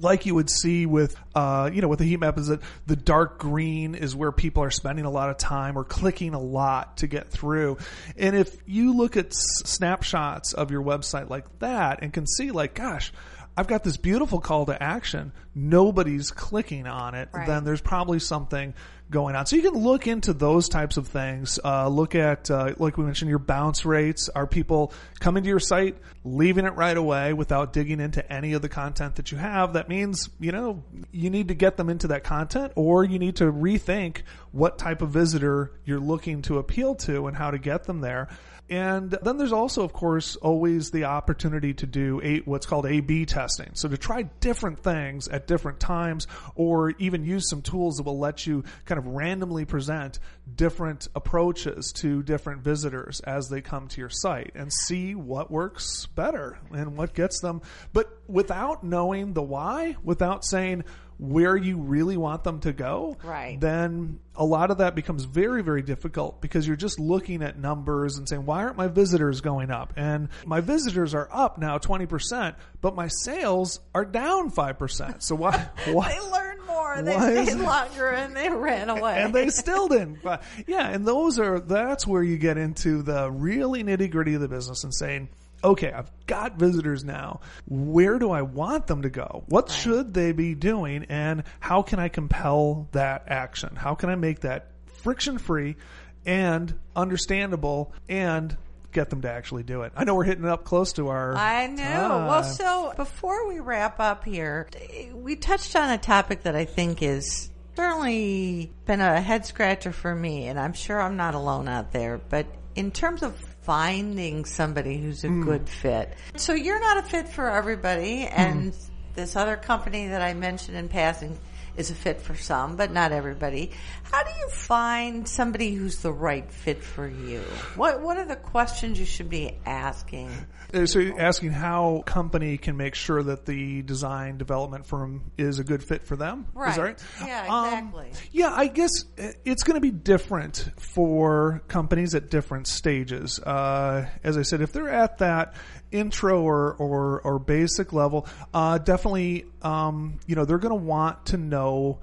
like 0.00 0.26
you 0.26 0.34
would 0.34 0.50
see 0.50 0.86
with 0.86 1.16
uh, 1.34 1.70
you 1.72 1.82
know 1.82 1.88
with 1.88 1.98
the 1.98 2.04
heat 2.04 2.20
map 2.20 2.38
is 2.38 2.48
that 2.48 2.60
the 2.86 2.96
dark 2.96 3.38
green 3.38 3.94
is 3.94 4.14
where 4.14 4.32
people 4.32 4.62
are 4.62 4.70
spending 4.70 5.04
a 5.04 5.10
lot 5.10 5.30
of 5.30 5.38
time 5.38 5.76
or 5.76 5.84
clicking 5.84 6.34
a 6.34 6.40
lot 6.40 6.98
to 6.98 7.06
get 7.06 7.28
through. 7.30 7.78
And 8.16 8.36
if 8.36 8.56
you 8.66 8.96
look 8.96 9.16
at 9.16 9.26
s- 9.26 9.36
snapshots 9.64 10.52
of 10.52 10.70
your 10.70 10.82
website 10.82 11.30
like 11.30 11.58
that 11.60 12.00
and 12.02 12.12
can 12.12 12.26
see 12.26 12.50
like 12.50 12.74
gosh 12.74 13.12
I've 13.56 13.66
got 13.66 13.84
this 13.84 13.96
beautiful 13.96 14.40
call 14.40 14.66
to 14.66 14.82
action. 14.82 15.32
Nobody's 15.54 16.30
clicking 16.30 16.86
on 16.86 17.14
it. 17.14 17.30
Right. 17.32 17.46
Then 17.46 17.64
there's 17.64 17.80
probably 17.80 18.18
something 18.18 18.74
going 19.10 19.36
on. 19.36 19.46
So 19.46 19.56
you 19.56 19.62
can 19.62 19.80
look 19.80 20.06
into 20.06 20.32
those 20.32 20.68
types 20.68 20.96
of 20.96 21.08
things. 21.08 21.58
Uh, 21.64 21.88
look 21.88 22.14
at, 22.14 22.50
uh, 22.50 22.74
like 22.76 22.98
we 22.98 23.04
mentioned, 23.04 23.30
your 23.30 23.38
bounce 23.38 23.86
rates. 23.86 24.28
Are 24.28 24.46
people 24.46 24.92
coming 25.20 25.44
to 25.44 25.48
your 25.48 25.60
site, 25.60 25.96
leaving 26.24 26.64
it 26.66 26.74
right 26.74 26.96
away 26.96 27.32
without 27.32 27.72
digging 27.72 28.00
into 28.00 28.30
any 28.30 28.52
of 28.52 28.62
the 28.62 28.68
content 28.68 29.16
that 29.16 29.32
you 29.32 29.38
have? 29.38 29.74
That 29.74 29.88
means, 29.88 30.28
you 30.40 30.52
know, 30.52 30.82
you 31.12 31.30
need 31.30 31.48
to 31.48 31.54
get 31.54 31.76
them 31.76 31.88
into 31.88 32.08
that 32.08 32.24
content 32.24 32.72
or 32.74 33.04
you 33.04 33.18
need 33.18 33.36
to 33.36 33.44
rethink 33.44 34.22
what 34.52 34.76
type 34.78 35.02
of 35.02 35.10
visitor 35.10 35.72
you're 35.84 36.00
looking 36.00 36.42
to 36.42 36.58
appeal 36.58 36.94
to 36.96 37.26
and 37.26 37.36
how 37.36 37.50
to 37.50 37.58
get 37.58 37.84
them 37.84 38.00
there. 38.00 38.28
And 38.68 39.10
then 39.22 39.36
there's 39.36 39.52
also, 39.52 39.84
of 39.84 39.92
course, 39.92 40.34
always 40.36 40.90
the 40.90 41.04
opportunity 41.04 41.72
to 41.74 41.86
do 41.86 42.20
a, 42.22 42.38
what's 42.40 42.66
called 42.66 42.84
A-B 42.86 43.26
testing. 43.26 43.70
So 43.74 43.88
to 43.88 43.96
try 43.96 44.22
different 44.40 44.82
things 44.82 45.28
at 45.28 45.46
different 45.46 45.78
times 45.78 46.26
or 46.56 46.90
even 46.98 47.24
use 47.24 47.48
some 47.48 47.62
tools 47.62 47.96
that 47.96 48.02
will 48.02 48.18
let 48.18 48.46
you 48.46 48.64
kind 48.84 48.98
of 48.98 49.06
randomly 49.06 49.64
present 49.64 50.18
different 50.52 51.06
approaches 51.14 51.92
to 51.96 52.24
different 52.24 52.62
visitors 52.62 53.20
as 53.20 53.48
they 53.48 53.60
come 53.60 53.86
to 53.88 54.00
your 54.00 54.10
site 54.10 54.50
and 54.56 54.72
see 54.86 55.14
what 55.14 55.50
works 55.50 56.06
better 56.06 56.58
and 56.72 56.96
what 56.96 57.14
gets 57.14 57.40
them. 57.40 57.62
But 57.92 58.10
without 58.26 58.82
knowing 58.82 59.32
the 59.32 59.42
why, 59.42 59.96
without 60.02 60.44
saying, 60.44 60.84
where 61.18 61.56
you 61.56 61.78
really 61.78 62.16
want 62.16 62.44
them 62.44 62.60
to 62.60 62.72
go, 62.72 63.16
Right. 63.24 63.58
then 63.60 64.18
a 64.34 64.44
lot 64.44 64.70
of 64.70 64.78
that 64.78 64.94
becomes 64.94 65.24
very, 65.24 65.62
very 65.62 65.80
difficult 65.82 66.40
because 66.42 66.66
you're 66.66 66.76
just 66.76 67.00
looking 67.00 67.42
at 67.42 67.58
numbers 67.58 68.18
and 68.18 68.28
saying, 68.28 68.44
why 68.44 68.62
aren't 68.64 68.76
my 68.76 68.88
visitors 68.88 69.40
going 69.40 69.70
up? 69.70 69.94
And 69.96 70.28
my 70.44 70.60
visitors 70.60 71.14
are 71.14 71.28
up 71.32 71.56
now 71.58 71.78
20%, 71.78 72.54
but 72.82 72.94
my 72.94 73.08
sales 73.08 73.80
are 73.94 74.04
down 74.04 74.50
5%. 74.50 75.22
So 75.22 75.34
why, 75.34 75.68
why? 75.90 76.08
They 76.12 76.20
learned 76.30 76.66
more. 76.66 77.02
They 77.02 77.44
stayed 77.46 77.60
longer 77.60 78.08
and 78.10 78.36
they 78.36 78.50
ran 78.50 78.90
away. 78.96 79.22
and 79.22 79.34
they 79.34 79.48
still 79.48 79.88
didn't. 79.88 80.22
But 80.22 80.42
yeah, 80.66 80.88
and 80.88 81.06
those 81.06 81.38
are 81.38 81.60
that's 81.60 82.06
where 82.06 82.22
you 82.22 82.36
get 82.36 82.58
into 82.58 83.02
the 83.02 83.30
really 83.30 83.82
nitty 83.84 84.10
gritty 84.10 84.34
of 84.34 84.40
the 84.42 84.48
business 84.48 84.84
and 84.84 84.94
saying, 84.94 85.28
okay, 85.62 85.92
I've 85.92 86.10
got 86.26 86.56
visitors 86.56 87.04
now. 87.04 87.40
Where 87.66 88.18
do 88.18 88.30
I 88.30 88.42
want 88.42 88.86
them 88.86 89.02
to 89.02 89.10
go? 89.10 89.44
What 89.48 89.70
should 89.70 90.14
they 90.14 90.32
be 90.32 90.54
doing? 90.54 91.06
And 91.08 91.44
how 91.60 91.82
can 91.82 91.98
I 91.98 92.08
compel 92.08 92.88
that 92.92 93.24
action? 93.28 93.76
How 93.76 93.94
can 93.94 94.10
I 94.10 94.14
make 94.14 94.40
that 94.40 94.70
friction 95.02 95.38
free 95.38 95.76
and 96.24 96.74
understandable 96.94 97.92
and 98.08 98.56
get 98.92 99.10
them 99.10 99.22
to 99.22 99.30
actually 99.30 99.62
do 99.62 99.82
it? 99.82 99.92
I 99.96 100.04
know 100.04 100.14
we're 100.14 100.24
hitting 100.24 100.46
up 100.46 100.64
close 100.64 100.92
to 100.94 101.08
our. 101.08 101.34
I 101.36 101.66
know. 101.66 101.82
time. 101.82 102.26
Well, 102.26 102.44
so 102.44 102.92
before 102.96 103.48
we 103.48 103.60
wrap 103.60 104.00
up 104.00 104.24
here, 104.24 104.68
we 105.12 105.36
touched 105.36 105.76
on 105.76 105.90
a 105.90 105.98
topic 105.98 106.42
that 106.42 106.56
I 106.56 106.64
think 106.64 107.02
is 107.02 107.50
certainly 107.76 108.72
been 108.86 109.00
a 109.00 109.20
head 109.20 109.44
scratcher 109.44 109.92
for 109.92 110.14
me, 110.14 110.48
and 110.48 110.58
I'm 110.58 110.72
sure 110.72 111.00
I'm 111.00 111.16
not 111.16 111.34
alone 111.34 111.68
out 111.68 111.92
there. 111.92 112.18
But 112.18 112.46
in 112.74 112.90
terms 112.90 113.22
of 113.22 113.34
finding 113.66 114.44
somebody 114.44 114.96
who's 114.96 115.24
a 115.24 115.28
hmm. 115.28 115.42
good 115.42 115.68
fit, 115.68 116.14
so 116.36 116.54
you're 116.54 116.80
not 116.80 116.98
a 116.98 117.02
fit 117.02 117.28
for 117.28 117.50
everybody, 117.50 118.22
and 118.22 118.72
hmm. 118.72 118.92
this 119.14 119.36
other 119.36 119.56
company 119.56 120.08
that 120.08 120.22
I 120.22 120.32
mentioned 120.32 120.78
in 120.78 120.88
passing 120.88 121.36
is 121.76 121.90
a 121.90 121.94
fit 121.94 122.20
for 122.20 122.34
some, 122.34 122.76
but 122.76 122.90
not 122.92 123.12
everybody. 123.12 123.70
How 124.10 124.22
do 124.22 124.30
you 124.40 124.48
find 124.48 125.28
somebody 125.28 125.74
who's 125.74 125.98
the 125.98 126.12
right 126.12 126.50
fit 126.50 126.82
for 126.82 127.06
you? 127.08 127.40
What 127.74 128.00
What 128.00 128.16
are 128.18 128.24
the 128.24 128.36
questions 128.36 128.98
you 128.98 129.06
should 129.06 129.28
be 129.30 129.58
asking? 129.66 130.30
Uh, 130.72 130.86
So 130.86 131.00
asking 131.18 131.50
how 131.52 132.02
company 132.06 132.58
can 132.58 132.76
make 132.76 132.94
sure 132.94 133.22
that 133.22 133.46
the 133.46 133.82
design 133.82 134.36
development 134.38 134.86
firm 134.86 135.30
is 135.36 135.58
a 135.58 135.64
good 135.64 135.82
fit 135.82 136.04
for 136.06 136.16
them? 136.16 136.46
Is 136.68 136.76
that 136.76 136.82
Right. 136.82 137.04
Yeah, 137.24 137.46
Um, 137.48 137.66
exactly. 137.66 138.12
yeah, 138.32 138.52
I 138.54 138.66
guess 138.68 138.90
uh, 139.18 139.28
it's 139.44 139.62
going 139.62 139.74
to 139.76 139.80
be 139.80 139.90
different 139.90 140.68
for 140.78 141.62
companies 141.68 142.14
at 142.14 142.30
different 142.30 142.66
stages. 142.66 143.38
Uh, 143.40 144.06
as 144.24 144.36
I 144.38 144.42
said, 144.42 144.60
if 144.60 144.72
they're 144.72 144.88
at 144.88 145.18
that 145.18 145.54
intro 145.96 146.42
or 146.42 146.74
or, 146.74 147.20
or 147.22 147.38
basic 147.38 147.92
level, 147.92 148.26
uh, 148.54 148.78
definitely, 148.78 149.46
um, 149.62 150.18
you 150.26 150.36
know, 150.36 150.44
they're 150.44 150.58
going 150.58 150.78
to 150.78 150.84
want 150.84 151.26
to 151.26 151.36
know 151.36 151.98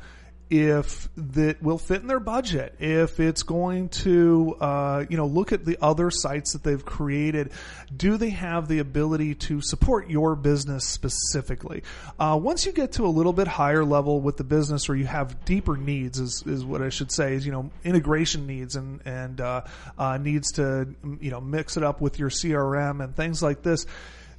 if 0.50 1.10
that 1.16 1.64
will 1.64 1.78
fit 1.78 2.02
in 2.02 2.08
their 2.08 2.20
budget, 2.20 2.76
if 2.80 3.20
it's 3.20 3.44
going 3.44 3.90
to, 3.90 4.56
uh, 4.60 5.06
you 5.10 5.18
know, 5.18 5.26
look 5.26 5.52
at 5.52 5.66
the 5.66 5.78
other 5.82 6.12
sites 6.12 6.54
that 6.54 6.64
they've 6.64 6.84
created. 6.84 7.52
Do 7.96 8.18
they 8.18 8.30
have 8.30 8.68
the 8.68 8.80
ability 8.80 9.36
to 9.36 9.62
support 9.62 10.10
your 10.10 10.36
business 10.36 10.88
specifically? 10.88 11.84
Uh, 12.20 12.40
once 12.42 12.66
you 12.66 12.72
get 12.72 12.94
to 12.94 13.06
a 13.06 13.08
little 13.08 13.34
bit 13.34 13.48
higher 13.48 13.84
level 13.84 14.22
with 14.22 14.38
the 14.38 14.44
business, 14.44 14.90
or 14.90 14.96
you 14.96 15.06
have 15.06 15.44
deeper 15.46 15.78
needs, 15.78 16.20
is, 16.20 16.44
is 16.46 16.64
what 16.64 16.82
I 16.82 16.90
should 16.90 17.12
say, 17.12 17.34
is 17.34 17.46
you 17.46 17.52
know, 17.52 17.72
integration 17.84 18.46
needs 18.46 18.76
and 18.76 19.02
and 19.06 19.42
uh, 19.42 19.62
uh, 19.98 20.18
needs 20.18 20.54
to 20.54 20.94
you 21.20 21.32
know 21.32 21.42
mix 21.42 21.78
it 21.78 21.84
up 21.84 22.02
with 22.02 22.20
your 22.20 22.30
CRM 22.30 23.04
and 23.04 23.16
things 23.16 23.42
like 23.42 23.64
this 23.64 23.86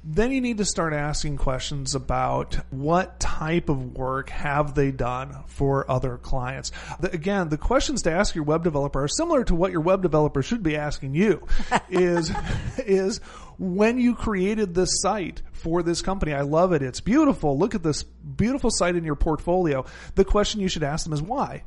then 0.07 0.31
you 0.31 0.39
need 0.39 0.59
to 0.59 0.65
start 0.65 0.93
asking 0.93 1.37
questions 1.37 1.95
about 1.95 2.59
what 2.69 3.19
type 3.19 3.69
of 3.69 3.97
work 3.97 4.29
have 4.29 4.75
they 4.75 4.91
done 4.91 5.35
for 5.47 5.89
other 5.89 6.17
clients. 6.17 6.71
The, 6.99 7.11
again, 7.11 7.49
the 7.49 7.57
questions 7.57 8.03
to 8.03 8.11
ask 8.11 8.35
your 8.35 8.43
web 8.43 8.63
developer 8.63 9.03
are 9.03 9.07
similar 9.07 9.43
to 9.45 9.55
what 9.55 9.71
your 9.71 9.81
web 9.81 10.03
developer 10.03 10.43
should 10.43 10.61
be 10.61 10.77
asking 10.77 11.15
you. 11.15 11.47
is 11.89 12.31
is 12.77 13.17
when 13.57 13.97
you 13.97 14.13
created 14.13 14.75
this 14.75 15.01
site 15.01 15.41
for 15.53 15.81
this 15.81 16.03
company, 16.03 16.33
I 16.33 16.41
love 16.41 16.71
it. 16.71 16.83
It's 16.83 17.01
beautiful. 17.01 17.57
Look 17.57 17.73
at 17.73 17.81
this 17.81 18.03
beautiful 18.03 18.69
site 18.69 18.95
in 18.95 19.05
your 19.05 19.15
portfolio. 19.15 19.85
The 20.13 20.25
question 20.25 20.61
you 20.61 20.67
should 20.67 20.83
ask 20.83 21.03
them 21.03 21.13
is 21.13 21.21
why 21.21 21.63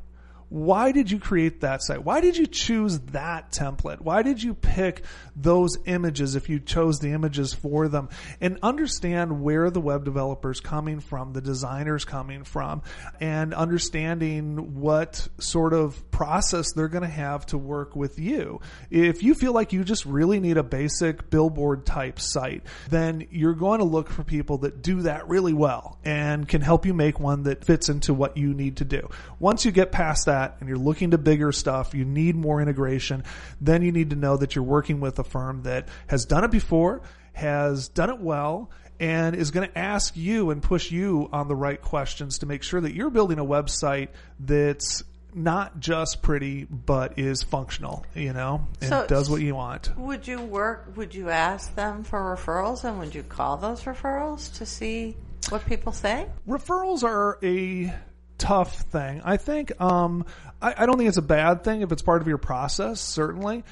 why 0.49 0.91
did 0.91 1.11
you 1.11 1.19
create 1.19 1.61
that 1.61 1.83
site? 1.83 2.03
Why 2.03 2.21
did 2.21 2.35
you 2.35 2.47
choose 2.47 2.99
that 3.11 3.51
template? 3.51 4.01
Why 4.01 4.23
did 4.23 4.41
you 4.41 4.55
pick 4.55 5.03
those 5.35 5.77
images 5.85 6.35
if 6.35 6.49
you 6.49 6.59
chose 6.59 6.99
the 6.99 7.11
images 7.11 7.53
for 7.53 7.87
them? 7.87 8.09
And 8.41 8.57
understand 8.63 9.41
where 9.41 9.69
the 9.69 9.79
web 9.79 10.05
developer's 10.05 10.59
coming 10.59 11.01
from, 11.01 11.33
the 11.33 11.41
designer's 11.41 12.03
coming 12.03 12.43
from, 12.43 12.81
and 13.19 13.53
understanding 13.53 14.79
what 14.79 15.27
sort 15.39 15.73
of 15.73 16.09
process 16.09 16.73
they're 16.73 16.87
going 16.87 17.03
to 17.03 17.07
have 17.07 17.45
to 17.47 17.57
work 17.57 17.95
with 17.95 18.17
you. 18.17 18.59
If 18.89 19.21
you 19.21 19.35
feel 19.35 19.53
like 19.53 19.71
you 19.71 19.83
just 19.83 20.05
really 20.05 20.39
need 20.39 20.57
a 20.57 20.63
basic 20.63 21.29
billboard 21.29 21.85
type 21.85 22.19
site, 22.19 22.63
then 22.89 23.27
you're 23.29 23.53
going 23.53 23.79
to 23.79 23.85
look 23.85 24.09
for 24.09 24.23
people 24.23 24.57
that 24.59 24.81
do 24.81 25.03
that 25.03 25.27
really 25.27 25.53
well 25.53 25.99
and 26.03 26.47
can 26.47 26.61
help 26.61 26.87
you 26.87 26.93
make 26.95 27.19
one 27.19 27.43
that 27.43 27.63
fits 27.63 27.87
into 27.87 28.15
what 28.15 28.35
you 28.35 28.55
need 28.55 28.77
to 28.77 28.85
do. 28.85 29.07
Once 29.39 29.63
you 29.63 29.71
get 29.71 29.91
past 29.91 30.25
that, 30.25 30.38
and 30.59 30.67
you're 30.69 30.77
looking 30.77 31.11
to 31.11 31.17
bigger 31.17 31.51
stuff, 31.51 31.93
you 31.93 32.05
need 32.05 32.35
more 32.35 32.61
integration, 32.61 33.23
then 33.61 33.81
you 33.81 33.91
need 33.91 34.09
to 34.11 34.15
know 34.15 34.37
that 34.37 34.55
you're 34.55 34.63
working 34.63 34.99
with 34.99 35.19
a 35.19 35.23
firm 35.23 35.63
that 35.63 35.87
has 36.07 36.25
done 36.25 36.43
it 36.43 36.51
before, 36.51 37.01
has 37.33 37.87
done 37.89 38.09
it 38.09 38.19
well, 38.19 38.69
and 38.99 39.35
is 39.35 39.51
going 39.51 39.67
to 39.69 39.77
ask 39.77 40.15
you 40.17 40.49
and 40.51 40.61
push 40.61 40.91
you 40.91 41.29
on 41.31 41.47
the 41.47 41.55
right 41.55 41.81
questions 41.81 42.39
to 42.39 42.45
make 42.45 42.63
sure 42.63 42.81
that 42.81 42.93
you're 42.93 43.09
building 43.09 43.39
a 43.39 43.45
website 43.45 44.09
that's 44.39 45.03
not 45.33 45.79
just 45.79 46.21
pretty 46.23 46.65
but 46.65 47.19
is 47.19 47.43
functional, 47.43 48.03
you 48.15 48.33
know, 48.33 48.65
and 48.81 48.89
So- 48.89 49.05
does 49.07 49.29
what 49.29 49.41
you 49.41 49.55
want. 49.55 49.95
Would 49.95 50.27
you 50.27 50.41
work? 50.41 50.91
Would 50.95 51.13
you 51.13 51.29
ask 51.29 51.73
them 51.75 52.03
for 52.03 52.35
referrals, 52.35 52.83
and 52.83 52.97
would 52.99 53.13
you 53.13 53.23
call 53.23 53.55
those 53.57 53.83
referrals 53.83 54.51
to 54.57 54.65
see 54.65 55.15
what 55.49 55.65
people 55.65 55.91
say? 55.93 56.25
referrals 56.47 57.03
are 57.03 57.37
a 57.43 57.93
tough 58.39 58.81
thing. 58.81 59.21
I 59.23 59.37
think 59.37 59.79
um, 59.79 60.25
I, 60.61 60.73
I 60.77 60.85
don't 60.87 60.97
think 60.97 61.09
it's 61.09 61.17
a 61.17 61.21
bad 61.21 61.63
thing 61.63 61.81
if 61.81 61.91
it's 61.91 62.01
part 62.01 62.21
of 62.21 62.27
your 62.27 62.39
process. 62.39 62.99
Certainly. 62.99 63.63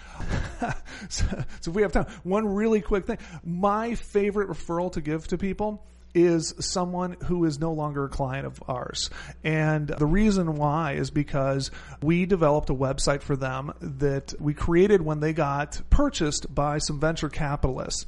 so, 1.09 1.25
so 1.61 1.71
if 1.71 1.75
we 1.75 1.81
have 1.81 1.91
time, 1.91 2.05
one 2.23 2.47
really 2.47 2.81
quick 2.81 3.05
thing. 3.05 3.17
My 3.43 3.95
favorite 3.95 4.49
referral 4.49 4.91
to 4.93 5.01
give 5.01 5.27
to 5.29 5.37
people 5.37 5.83
is 6.13 6.53
someone 6.59 7.15
who 7.25 7.45
is 7.45 7.59
no 7.59 7.73
longer 7.73 8.05
a 8.05 8.09
client 8.09 8.47
of 8.47 8.61
ours. 8.67 9.09
And 9.43 9.87
the 9.87 10.05
reason 10.05 10.55
why 10.55 10.93
is 10.93 11.11
because 11.11 11.69
we 12.01 12.25
developed 12.25 12.69
a 12.69 12.73
website 12.73 13.21
for 13.21 13.35
them 13.35 13.73
that 13.81 14.33
we 14.39 14.53
created 14.53 15.01
when 15.01 15.19
they 15.19 15.33
got 15.33 15.79
purchased 15.89 16.53
by 16.53 16.79
some 16.79 16.99
venture 16.99 17.29
capitalists 17.29 18.05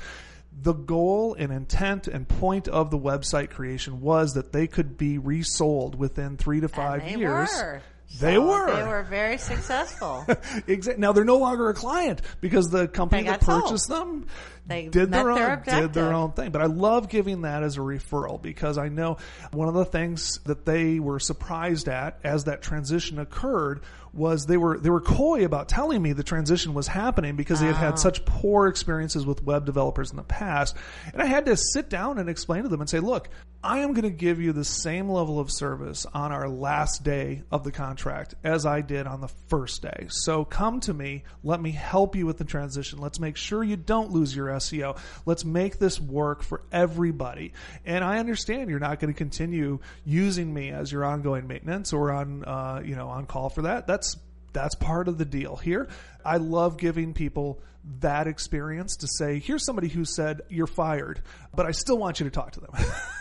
the 0.61 0.73
goal 0.73 1.35
and 1.35 1.51
intent 1.51 2.07
and 2.07 2.27
point 2.27 2.67
of 2.67 2.91
the 2.91 2.97
website 2.97 3.49
creation 3.49 4.01
was 4.01 4.33
that 4.33 4.51
they 4.51 4.67
could 4.67 4.97
be 4.97 5.17
resold 5.17 5.95
within 5.95 6.37
three 6.37 6.59
to 6.59 6.67
five 6.67 7.07
years. 7.09 7.49
were. 7.53 7.81
They 8.17 8.35
So 8.35 8.47
were. 8.47 8.75
They 8.75 8.87
were 8.87 9.03
very 9.03 9.37
successful. 9.37 10.25
Exactly. 10.67 11.01
Now 11.01 11.11
they're 11.11 11.25
no 11.25 11.37
longer 11.37 11.69
a 11.69 11.73
client 11.73 12.21
because 12.41 12.69
the 12.69 12.87
company 12.87 13.23
that 13.23 13.39
got 13.39 13.45
sold. 13.45 13.63
purchased 13.63 13.87
them 13.87 14.27
They 14.65 14.87
did 14.87 15.11
their 15.11 15.23
their 15.23 15.51
own 15.51 15.63
did 15.63 15.93
their 15.93 16.13
own 16.13 16.31
thing. 16.31 16.51
But 16.51 16.61
I 16.61 16.65
love 16.65 17.09
giving 17.09 17.41
that 17.41 17.63
as 17.63 17.77
a 17.77 17.81
referral 17.81 18.41
because 18.41 18.77
I 18.77 18.89
know 18.89 19.17
one 19.51 19.67
of 19.67 19.73
the 19.73 19.85
things 19.85 20.39
that 20.45 20.65
they 20.65 20.99
were 20.99 21.19
surprised 21.19 21.87
at 21.87 22.19
as 22.23 22.45
that 22.45 22.61
transition 22.61 23.19
occurred 23.19 23.81
was 24.13 24.45
they 24.45 24.57
were 24.57 24.79
they 24.79 24.89
were 24.89 25.01
coy 25.01 25.45
about 25.45 25.69
telling 25.69 26.01
me 26.01 26.13
the 26.13 26.23
transition 26.23 26.73
was 26.73 26.87
happening 26.87 27.35
because 27.35 27.59
they 27.59 27.67
had 27.67 27.75
had 27.75 27.93
oh. 27.93 27.97
such 27.97 28.25
poor 28.25 28.67
experiences 28.67 29.25
with 29.25 29.43
web 29.43 29.65
developers 29.65 30.11
in 30.11 30.17
the 30.17 30.23
past. 30.23 30.75
And 31.13 31.21
I 31.21 31.25
had 31.25 31.45
to 31.45 31.55
sit 31.55 31.89
down 31.89 32.17
and 32.17 32.29
explain 32.29 32.63
to 32.63 32.69
them 32.69 32.81
and 32.81 32.89
say, 32.89 32.99
look, 32.99 33.29
I 33.61 33.79
am 33.79 33.91
going 33.91 34.03
to 34.03 34.09
give 34.09 34.39
you 34.39 34.53
the 34.53 34.63
same 34.63 35.09
level 35.09 35.37
of 35.37 35.51
service 35.51 36.05
on 36.13 36.31
our 36.31 36.47
last 36.47 37.03
day 37.03 37.43
of 37.51 37.65
the 37.65 37.73
contract 37.73 38.35
as 38.41 38.65
I 38.65 38.79
did 38.79 39.05
on 39.05 39.19
the 39.19 39.27
first 39.47 39.81
day. 39.81 40.07
So 40.07 40.45
come 40.45 40.79
to 40.81 40.93
me. 40.93 41.23
Let 41.43 41.61
me 41.61 41.71
help 41.71 42.15
you 42.15 42.25
with 42.25 42.37
the 42.37 42.45
transition. 42.45 42.99
Let's 42.99 43.19
make 43.19 43.35
sure 43.35 43.61
you 43.61 43.75
don't 43.75 44.11
lose 44.11 44.33
your 44.33 44.47
SEO. 44.47 44.97
Let's 45.25 45.43
make 45.43 45.77
this 45.77 45.99
work 45.99 46.41
for 46.41 46.61
everybody. 46.71 47.51
And 47.85 48.01
I 48.01 48.19
understand 48.19 48.69
you're 48.69 48.79
not 48.79 49.01
going 49.01 49.13
to 49.13 49.17
continue 49.17 49.79
using 50.05 50.53
me 50.53 50.69
as 50.69 50.89
your 50.89 51.03
ongoing 51.03 51.45
maintenance 51.45 51.91
or 51.91 52.11
on, 52.13 52.45
uh, 52.45 52.81
you 52.85 52.95
know, 52.95 53.09
on 53.09 53.25
call 53.25 53.49
for 53.49 53.63
that. 53.63 53.87
That's 53.87 54.15
that's 54.53 54.75
part 54.75 55.07
of 55.09 55.17
the 55.17 55.25
deal 55.25 55.57
here. 55.57 55.89
I 56.23 56.37
love 56.37 56.77
giving 56.77 57.13
people 57.13 57.61
that 57.99 58.25
experience 58.25 58.97
to 58.97 59.07
say, 59.07 59.39
here's 59.39 59.65
somebody 59.65 59.89
who 59.89 60.05
said 60.05 60.41
you're 60.49 60.65
fired, 60.65 61.21
but 61.53 61.65
I 61.65 61.71
still 61.71 61.97
want 61.97 62.19
you 62.19 62.23
to 62.23 62.31
talk 62.31 62.53
to 62.53 62.61
them. 62.61 62.71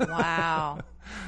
wow. 0.00 0.80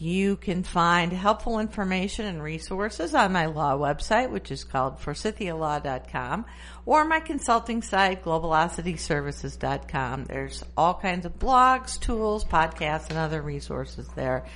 You 0.00 0.36
can 0.36 0.62
find 0.62 1.12
helpful 1.12 1.58
information 1.58 2.24
and 2.24 2.42
resources 2.42 3.14
on 3.14 3.32
my 3.32 3.44
law 3.44 3.76
website, 3.76 4.30
which 4.30 4.50
is 4.50 4.64
called 4.64 4.98
forsythialaw.com, 4.98 6.46
or 6.86 7.04
my 7.04 7.20
consulting 7.20 7.82
site, 7.82 8.24
globalocityservices.com. 8.24 10.24
There's 10.24 10.64
all 10.74 10.94
kinds 10.94 11.26
of 11.26 11.38
blogs, 11.38 12.00
tools, 12.00 12.44
podcasts, 12.44 13.10
and 13.10 13.18
other 13.18 13.42
resources 13.42 14.08
there. 14.16 14.46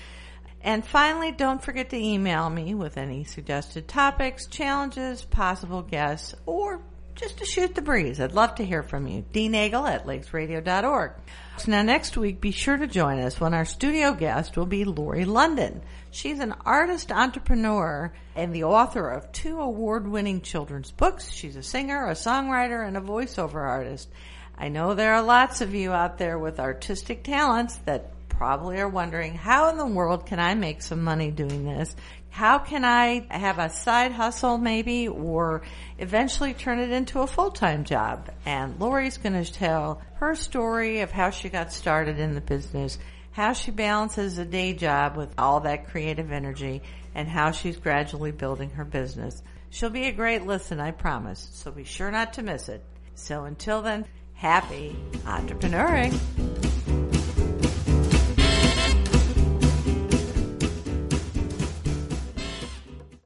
And 0.63 0.83
finally, 0.83 1.31
don't 1.31 1.63
forget 1.63 1.91
to 1.91 1.99
email 1.99 2.49
me 2.49 2.75
with 2.75 2.97
any 2.97 3.25
suggested 3.25 3.87
topics, 3.87 4.47
challenges, 4.47 5.25
possible 5.25 5.83
guests, 5.83 6.35
or 6.47 6.81
just 7.15 7.39
to 7.39 7.45
shoot 7.45 7.75
the 7.75 7.83
breeze. 7.83 8.21
I'd 8.21 8.33
love 8.33 8.57
to 8.57 8.65
hear 8.65 8.83
from 8.83 9.07
you. 9.07 9.25
D. 9.33 9.49
Nagel 9.49 9.87
at 9.87 10.07
lakesradio.org. 10.07 11.13
So 11.59 11.71
now 11.71 11.83
next 11.83 12.17
week, 12.17 12.41
be 12.41 12.51
sure 12.51 12.77
to 12.77 12.87
join 12.87 13.21
us 13.21 13.41
when 13.41 13.55
our 13.55 13.65
studio 13.65 14.13
guest 14.13 14.57
will 14.57 14.67
be 14.67 14.85
Lori 14.85 15.25
London. 15.25 15.83
She's 16.11 16.41
an 16.41 16.55
artist 16.65 17.13
entrepreneur 17.13 18.13
and 18.35 18.53
the 18.53 18.65
author 18.65 19.09
of 19.09 19.31
two 19.31 19.61
award-winning 19.61 20.41
children's 20.41 20.91
books. 20.91 21.31
She's 21.31 21.57
a 21.57 21.63
singer, 21.63 22.07
a 22.07 22.13
songwriter, 22.15 22.87
and 22.87 22.97
a 22.97 23.01
voiceover 23.01 23.63
artist. 23.63 24.09
I 24.57 24.69
know 24.69 24.95
there 24.95 25.15
are 25.15 25.23
lots 25.23 25.61
of 25.61 25.75
you 25.75 25.93
out 25.93 26.19
there 26.19 26.39
with 26.39 26.61
artistic 26.61 27.25
talents 27.25 27.77
that 27.87 28.11
probably 28.29 28.81
are 28.81 28.89
wondering, 28.89 29.35
how 29.35 29.71
in 29.71 29.79
the 29.79 29.87
world 29.87 30.27
can 30.27 30.41
I 30.41 30.55
make 30.55 30.83
some 30.83 31.05
money 31.05 31.31
doing 31.31 31.65
this? 31.65 31.95
How 32.35 32.59
can 32.59 32.85
I 32.85 33.29
have 33.31 33.61
a 33.61 33.71
side 33.71 34.11
hustle 34.11 34.59
maybe 34.59 35.07
or 35.07 35.63
eventually 36.01 36.53
turn 36.53 36.81
it 36.81 36.91
into 36.91 37.21
a 37.21 37.29
full-time 37.29 37.85
job? 37.85 38.29
And 38.45 38.81
Lori's 38.81 39.19
going 39.19 39.41
to 39.41 39.53
tell 39.53 40.03
her 40.15 40.35
story 40.35 41.03
of 41.03 41.13
how 41.13 41.31
she 41.31 41.49
got 41.49 41.73
started 41.73 42.19
in 42.19 42.35
the 42.35 42.41
business, 42.41 42.99
how 43.31 43.53
she 43.53 43.71
balances 43.71 44.37
a 44.39 44.45
day 44.45 44.73
job 44.73 45.17
with 45.17 45.33
all 45.39 45.61
that 45.61 45.87
creative 45.87 46.33
energy, 46.33 46.83
and 47.15 47.29
how 47.29 47.53
she's 47.53 47.77
gradually 47.77 48.33
building 48.33 48.71
her 48.71 48.85
business. 48.85 49.41
She'll 49.71 49.91
be 49.91 50.07
a 50.07 50.13
great 50.13 50.45
listen, 50.45 50.81
I 50.81 50.91
promise, 50.91 51.49
so 51.53 51.71
be 51.71 51.85
sure 51.85 52.11
not 52.11 52.33
to 52.33 52.43
miss 52.43 52.69
it. 52.69 52.85
So 53.15 53.45
until 53.45 53.81
then, 53.81 54.07
happy 54.33 54.97
entrepreneuring. 55.25 56.74